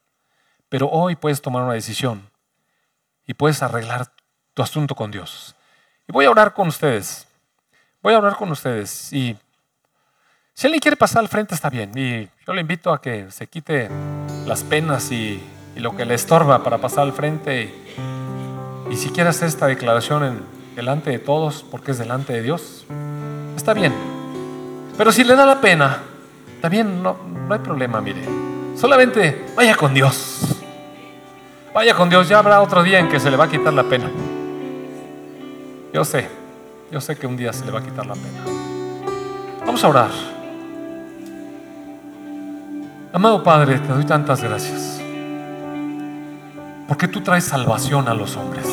Pero 0.75 0.89
hoy 0.89 1.15
puedes 1.15 1.41
tomar 1.41 1.63
una 1.63 1.71
decisión 1.71 2.29
y 3.25 3.33
puedes 3.33 3.63
arreglar 3.63 4.11
tu 4.53 4.61
asunto 4.61 4.93
con 4.93 5.09
Dios. 5.09 5.55
Y 6.05 6.11
voy 6.11 6.25
a 6.25 6.29
orar 6.29 6.53
con 6.53 6.67
ustedes. 6.67 7.29
Voy 8.01 8.13
a 8.13 8.17
orar 8.17 8.35
con 8.35 8.51
ustedes. 8.51 9.13
Y 9.13 9.37
si 10.53 10.67
alguien 10.67 10.81
quiere 10.81 10.97
pasar 10.97 11.21
al 11.21 11.29
frente, 11.29 11.55
está 11.55 11.69
bien. 11.69 11.97
Y 11.97 12.27
yo 12.45 12.53
le 12.53 12.59
invito 12.59 12.91
a 12.91 12.99
que 12.99 13.31
se 13.31 13.47
quite 13.47 13.89
las 14.45 14.65
penas 14.65 15.13
y, 15.13 15.41
lo 15.77 15.95
que 15.95 16.03
le 16.03 16.13
estorba 16.13 16.61
para 16.61 16.79
pasar 16.79 17.03
al 17.03 17.13
frente. 17.13 17.73
Y, 18.91 18.97
si 18.97 19.11
quiere 19.11 19.29
hacer 19.29 19.47
esta 19.47 19.67
declaración 19.67 20.25
en, 20.25 20.45
delante 20.75 21.09
de 21.09 21.19
todos, 21.19 21.63
porque 21.71 21.91
es 21.91 21.99
delante 21.99 22.33
de 22.33 22.41
Dios, 22.41 22.85
está 23.55 23.73
bien. 23.73 23.93
Pero 24.97 25.13
si 25.13 25.23
le 25.23 25.37
da 25.37 25.45
la 25.45 25.61
pena, 25.61 26.03
también 26.59 27.01
no, 27.01 27.17
no 27.47 27.53
hay 27.53 27.61
problema, 27.61 28.01
mire. 28.01 28.25
Solamente 28.75 29.45
vaya 29.55 29.77
con 29.77 29.93
Dios. 29.93 30.63
Vaya 31.75 31.93
con 31.93 32.09
Dios, 32.09 32.29
ya 32.29 32.39
habrá 32.39 32.61
otro 32.61 32.83
día 32.83 32.99
en 32.99 33.09
que 33.09 33.19
se 33.19 33.29
le 33.29 33.35
va 33.35 33.43
a 33.43 33.49
quitar 33.49 33.73
la 33.73 33.83
pena. 33.83 34.09
Yo 35.93 36.05
sé, 36.05 36.29
yo 36.89 37.01
sé 37.01 37.17
que 37.17 37.27
un 37.27 37.35
día 37.35 37.51
se 37.51 37.65
le 37.65 37.71
va 37.73 37.79
a 37.79 37.83
quitar 37.83 38.05
la 38.05 38.13
pena. 38.13 38.45
Vamos 39.65 39.83
a 39.83 39.89
orar. 39.89 40.09
Amado 43.11 43.43
Padre, 43.43 43.79
te 43.79 43.89
doy 43.89 44.05
tantas 44.05 44.41
gracias. 44.41 45.01
Porque 46.87 47.09
tú 47.09 47.19
traes 47.19 47.43
salvación 47.43 48.07
a 48.07 48.13
los 48.13 48.37
hombres. 48.37 48.67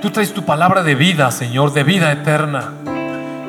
Tú 0.00 0.08
traes 0.08 0.32
tu 0.32 0.46
palabra 0.46 0.82
de 0.82 0.94
vida, 0.94 1.30
Señor, 1.30 1.74
de 1.74 1.84
vida 1.84 2.10
eterna. 2.10 2.72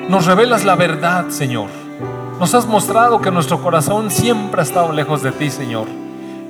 Nos 0.09 0.26
revelas 0.26 0.66
la 0.66 0.76
verdad, 0.76 1.30
Señor. 1.30 1.70
Nos 2.41 2.53
has 2.55 2.66
mostrado 2.66 3.22
que 3.22 3.32
nuestro 3.32 3.61
corazón 3.61 4.11
siempre 4.11 4.59
ha 4.59 4.64
estado 4.66 4.91
lejos 4.91 5.24
de 5.24 5.32
ti, 5.32 5.49
Señor 5.49 6.02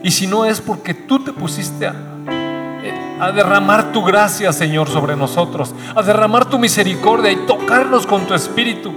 y 0.04 0.12
si 0.12 0.28
no 0.28 0.44
es 0.44 0.60
porque 0.60 0.94
tú 0.94 1.24
te 1.24 1.32
pusiste 1.32 1.88
a, 1.88 3.32
derramar 3.34 3.94
tu 3.94 4.04
gracia, 4.04 4.52
Señor, 4.52 4.90
sobre 4.90 5.16
nosotros, 5.16 5.74
a 5.96 6.02
derramar 6.02 6.44
tu 6.46 6.60
misericordia 6.60 7.32
y 7.32 7.38
tocarnos 7.48 8.06
con 8.06 8.28
tu 8.28 8.34
espíritu. 8.34 8.92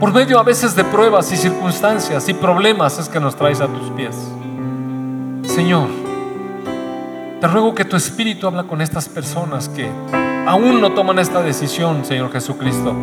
Por 0.00 0.14
medio 0.14 0.38
a 0.38 0.42
veces 0.42 0.74
de 0.74 0.84
pruebas 0.84 1.30
y 1.32 1.36
circunstancias 1.36 2.26
y 2.30 2.32
problemas 2.34 2.98
es 2.98 3.10
que 3.10 3.20
nos 3.20 3.36
traes 3.36 3.60
a 3.60 3.66
tus 3.66 3.90
pies. 3.90 4.16
Señor, 5.42 5.88
te 7.42 7.46
ruego 7.46 7.74
que 7.74 7.84
tu 7.84 7.96
espíritu 7.96 8.46
habla 8.46 8.62
con 8.62 8.80
estas 8.80 9.06
personas 9.06 9.68
que 9.68 9.90
aún 10.46 10.80
no 10.80 10.92
toman 10.92 11.18
esta 11.18 11.42
decisión, 11.42 12.06
Señor 12.06 12.32
Jesucristo, 12.32 12.94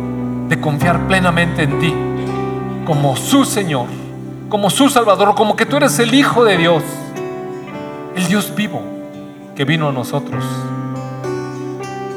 de 0.48 0.60
confiar 0.60 1.06
plenamente 1.06 1.62
en 1.62 1.78
ti 1.78 1.94
como 2.84 3.16
su 3.16 3.44
Señor 3.44 3.86
como 4.48 4.70
su 4.70 4.88
Salvador, 4.88 5.34
como 5.34 5.56
que 5.56 5.66
tú 5.66 5.76
eres 5.76 5.98
el 5.98 6.14
Hijo 6.14 6.44
de 6.44 6.56
Dios, 6.56 6.82
el 8.16 8.26
Dios 8.26 8.54
vivo 8.54 8.82
que 9.54 9.64
vino 9.64 9.88
a 9.88 9.92
nosotros 9.92 10.44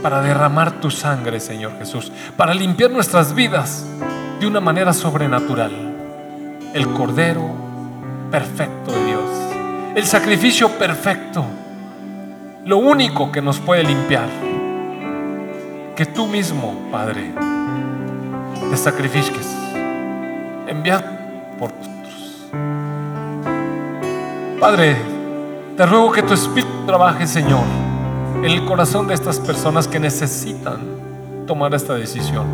para 0.01 0.21
derramar 0.21 0.79
tu 0.79 0.89
sangre, 0.89 1.39
Señor 1.39 1.77
Jesús, 1.77 2.11
para 2.36 2.53
limpiar 2.53 2.91
nuestras 2.91 3.36
vidas 3.36 3.86
de 4.39 4.47
una 4.47 4.59
manera 4.59 4.93
sobrenatural. 4.93 5.71
El 6.73 6.88
Cordero 6.93 7.51
perfecto 8.32 8.91
de 8.91 9.05
Dios, 9.05 9.29
el 9.95 10.05
sacrificio 10.05 10.69
perfecto, 10.69 11.45
lo 12.65 12.77
único 12.77 13.32
que 13.32 13.41
nos 13.41 13.59
puede 13.59 13.84
limpiar. 13.84 14.29
Que 15.95 16.05
tú 16.05 16.25
mismo, 16.25 16.89
Padre, 16.91 17.34
te 18.69 18.77
sacrifiques, 18.77 19.47
enviado 20.67 21.03
por 21.59 21.71
nosotros. 21.71 21.90
Padre, 24.62 24.95
te 25.76 25.88
ruego 25.88 26.12
que 26.12 26.22
tu 26.22 26.36
Espíritu 26.36 26.86
trabaje, 26.86 27.26
Señor, 27.26 27.64
en 28.43 28.45
el 28.45 28.64
corazón 28.64 29.07
de 29.07 29.16
estas 29.16 29.39
personas 29.39 29.88
que 29.88 29.99
necesitan 29.99 30.82
tomar 31.47 31.74
esta 31.74 31.95
decisión, 31.95 32.45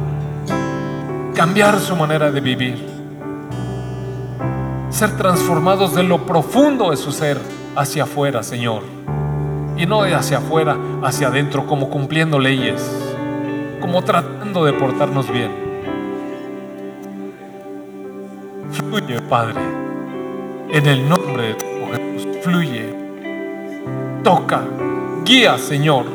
cambiar 1.36 1.78
su 1.82 1.98
manera 1.98 2.32
de 2.32 2.40
vivir, 2.40 2.82
ser 4.90 5.18
transformados 5.18 5.96
de 5.96 6.04
lo 6.04 6.26
profundo 6.26 6.92
de 6.92 6.96
su 6.96 7.12
ser 7.12 7.42
hacia 7.76 8.04
afuera, 8.04 8.42
Señor, 8.42 8.84
y 9.76 9.86
no 9.86 10.04
de 10.04 10.16
hacia 10.16 10.38
afuera, 10.38 10.78
hacia 11.04 11.28
adentro, 11.28 11.68
como 11.68 11.90
cumpliendo 11.90 12.40
leyes, 12.40 12.90
como 13.82 14.02
tratando 14.02 14.64
de 14.64 14.72
portarnos 14.72 15.30
bien. 15.30 15.52
Fluye, 18.72 19.20
Padre, 19.24 19.60
en 20.72 20.86
el 20.86 21.10
nombre 21.10 21.50
de 21.50 21.77
fluye, 22.42 22.94
toca, 24.24 24.62
guía, 25.24 25.58
Señor. 25.58 26.06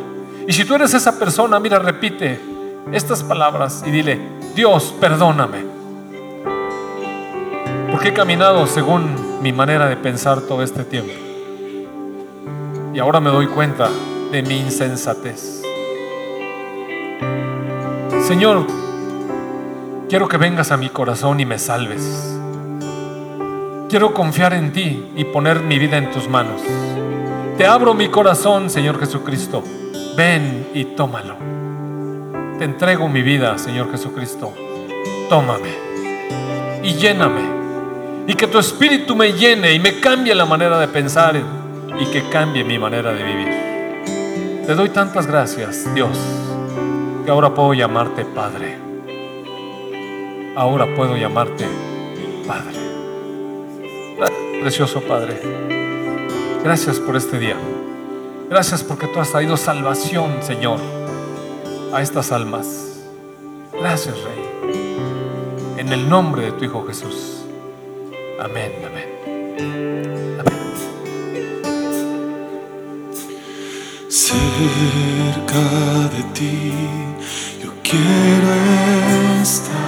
Y 0.47 0.53
si 0.53 0.65
tú 0.65 0.75
eres 0.75 0.95
esa 0.95 1.19
persona, 1.19 1.59
mira, 1.61 1.79
repite 1.79 2.39
estas 2.93 3.23
palabras 3.23 3.85
y 3.87 3.91
dile, 3.91 4.19
Dios, 4.55 4.95
perdóname. 5.01 5.65
Porque 7.91 8.09
he 8.09 8.13
caminado 8.15 8.67
según 8.67 9.41
mi 9.43 9.53
manera 9.53 9.87
de 9.87 9.97
pensar 9.97 10.41
todo 10.43 10.63
este 10.63 10.85
tiempo. 10.85 11.13
Y 12.95 12.99
ahora 12.99 13.21
me 13.21 13.31
doy 13.31 13.47
cuenta 13.47 13.89
de 14.31 14.43
mi 14.43 14.59
insensatez. 14.59 15.63
Señor, 18.27 18.67
quiero 20.09 20.29
que 20.29 20.37
vengas 20.37 20.73
a 20.73 20.77
mi 20.77 20.89
corazón 20.89 21.41
y 21.41 21.47
me 21.47 21.59
salves. 21.59 22.42
Quiero 23.93 24.15
confiar 24.15 24.55
en 24.55 24.73
ti 24.73 25.05
y 25.17 25.25
poner 25.25 25.61
mi 25.61 25.79
vida 25.79 25.99
en 25.99 26.11
tus 26.11 26.27
manos. 26.27 26.63
Te 27.59 27.67
abro 27.67 27.93
mi 27.93 28.09
corazón, 28.09 28.71
Señor 28.71 28.99
Jesucristo. 28.99 29.63
Ven 30.17 30.69
y 30.73 30.85
tómalo. 30.97 31.37
Te 32.59 32.65
entrego 32.65 33.07
mi 33.07 33.21
vida, 33.21 33.59
Señor 33.59 33.91
Jesucristo. 33.91 34.55
Tómame 35.29 35.75
y 36.83 36.95
lléname. 36.95 37.43
Y 38.29 38.33
que 38.33 38.47
tu 38.47 38.59
espíritu 38.59 39.15
me 39.15 39.35
llene 39.35 39.75
y 39.75 39.79
me 39.79 40.01
cambie 40.01 40.35
la 40.35 40.47
manera 40.47 40.79
de 40.79 40.89
pensar 40.89 41.37
y 42.01 42.07
que 42.07 42.31
cambie 42.31 42.65
mi 42.65 42.79
manera 42.79 43.13
de 43.13 43.23
vivir. 43.23 44.65
Te 44.67 44.75
doy 44.75 44.89
tantas 44.89 45.27
gracias, 45.27 45.95
Dios, 45.95 46.19
que 47.27 47.31
ahora 47.31 47.53
puedo 47.53 47.75
llamarte 47.75 48.25
Padre. 48.25 48.75
Ahora 50.57 50.87
puedo 50.95 51.15
llamarte 51.15 51.67
Padre. 52.49 52.92
Precioso 54.61 55.01
Padre, 55.01 55.41
gracias 56.63 57.01
por 57.01 57.17
este 57.17 57.39
día. 57.39 57.57
Gracias 58.49 58.83
porque 58.83 59.07
tú 59.07 59.19
has 59.19 59.31
traído 59.31 59.57
salvación, 59.57 60.43
Señor, 60.43 60.79
a 61.93 62.03
estas 62.03 62.33
almas. 62.33 63.01
Gracias, 63.73 64.15
Rey. 64.23 64.43
En 65.79 65.93
el 65.93 66.09
nombre 66.09 66.43
de 66.43 66.53
tu 66.53 66.65
Hijo 66.65 66.87
Jesús. 66.87 67.45
Amén, 68.39 68.73
amén. 68.87 70.39
Amén. 70.39 70.59
Cerca 74.09 75.63
de 76.15 76.23
ti 76.35 76.73
yo 77.63 77.73
quiero 77.83 78.53
estar 79.43 79.82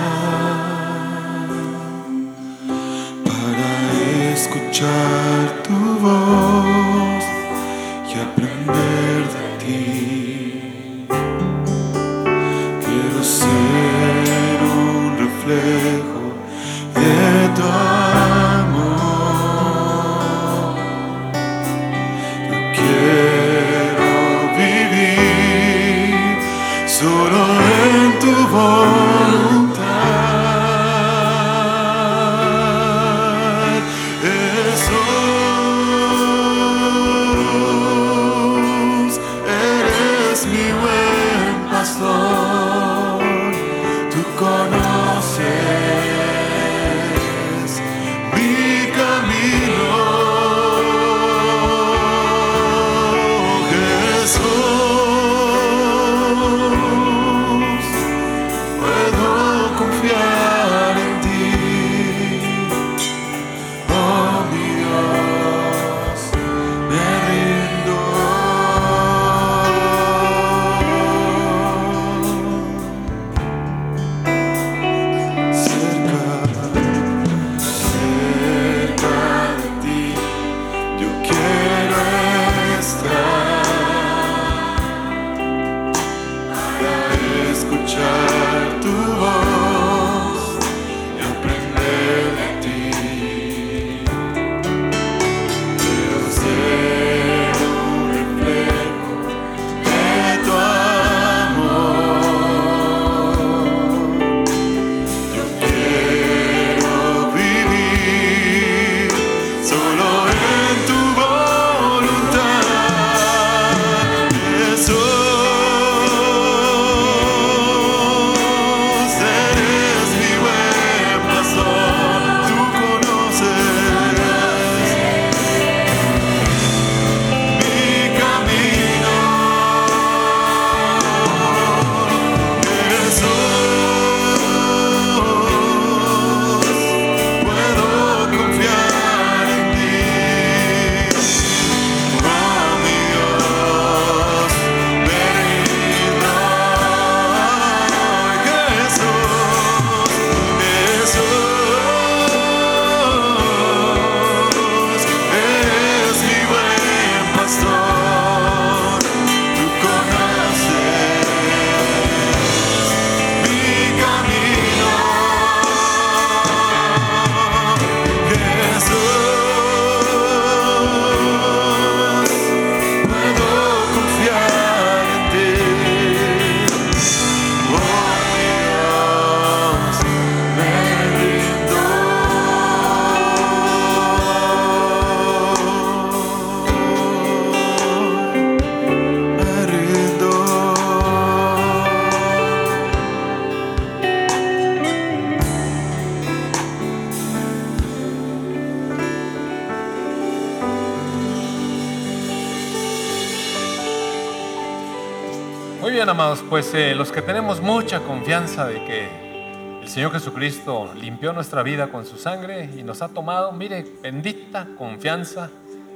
los 206.75 207.13
que 207.13 207.23
tenemos 207.23 207.61
mucha 207.61 208.01
confianza 208.01 208.67
de 208.67 208.85
que 208.85 209.81
el 209.81 209.89
Señor 209.89 210.11
Jesucristo 210.11 210.93
limpió 210.97 211.33
nuestra 211.33 211.63
vida 211.63 211.87
con 211.87 212.05
su 212.05 212.17
sangre 212.19 212.69
y 212.77 212.83
nos 212.83 213.01
ha 213.01 213.09
tomado, 213.09 213.53
mire, 213.53 213.87
bendita 214.03 214.67
confianza 214.77 215.51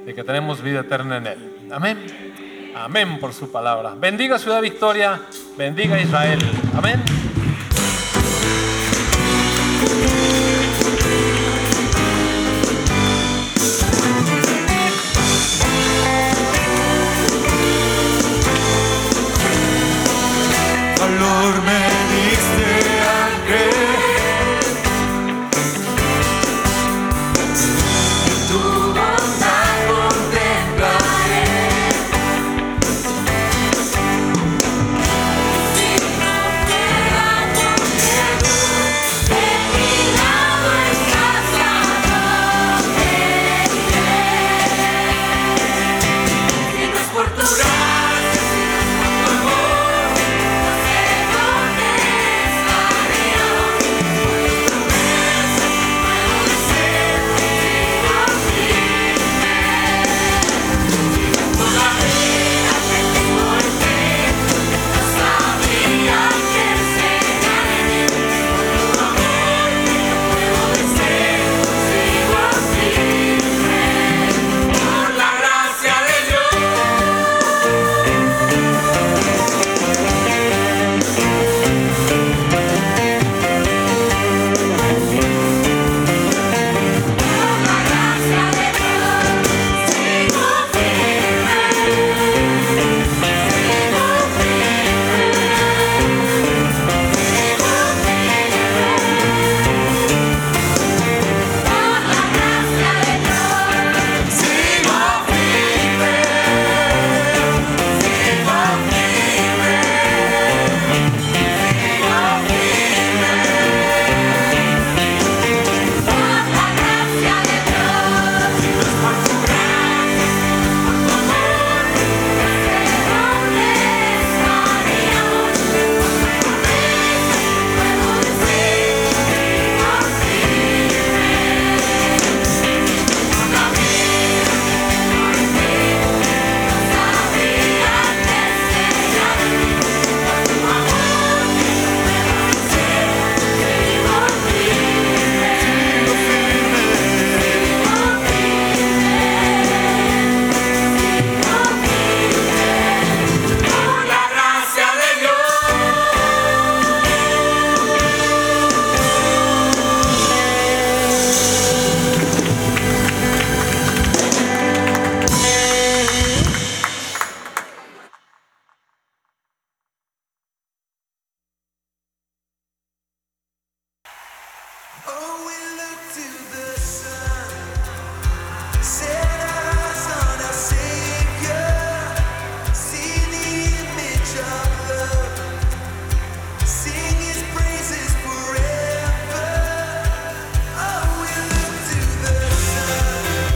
de 0.05 0.13
que 0.13 0.23
tenemos 0.23 0.61
vida 0.61 0.79
eterna 0.79 1.17
en 1.17 1.27
Él. 1.27 1.69
Amén. 1.69 2.71
Amén 2.77 3.19
por 3.19 3.33
su 3.33 3.51
palabra. 3.51 3.93
Bendiga 3.99 4.39
Ciudad 4.39 4.61
Victoria, 4.61 5.19
bendiga 5.57 5.99
Israel. 5.99 6.39
Amén. 6.73 7.03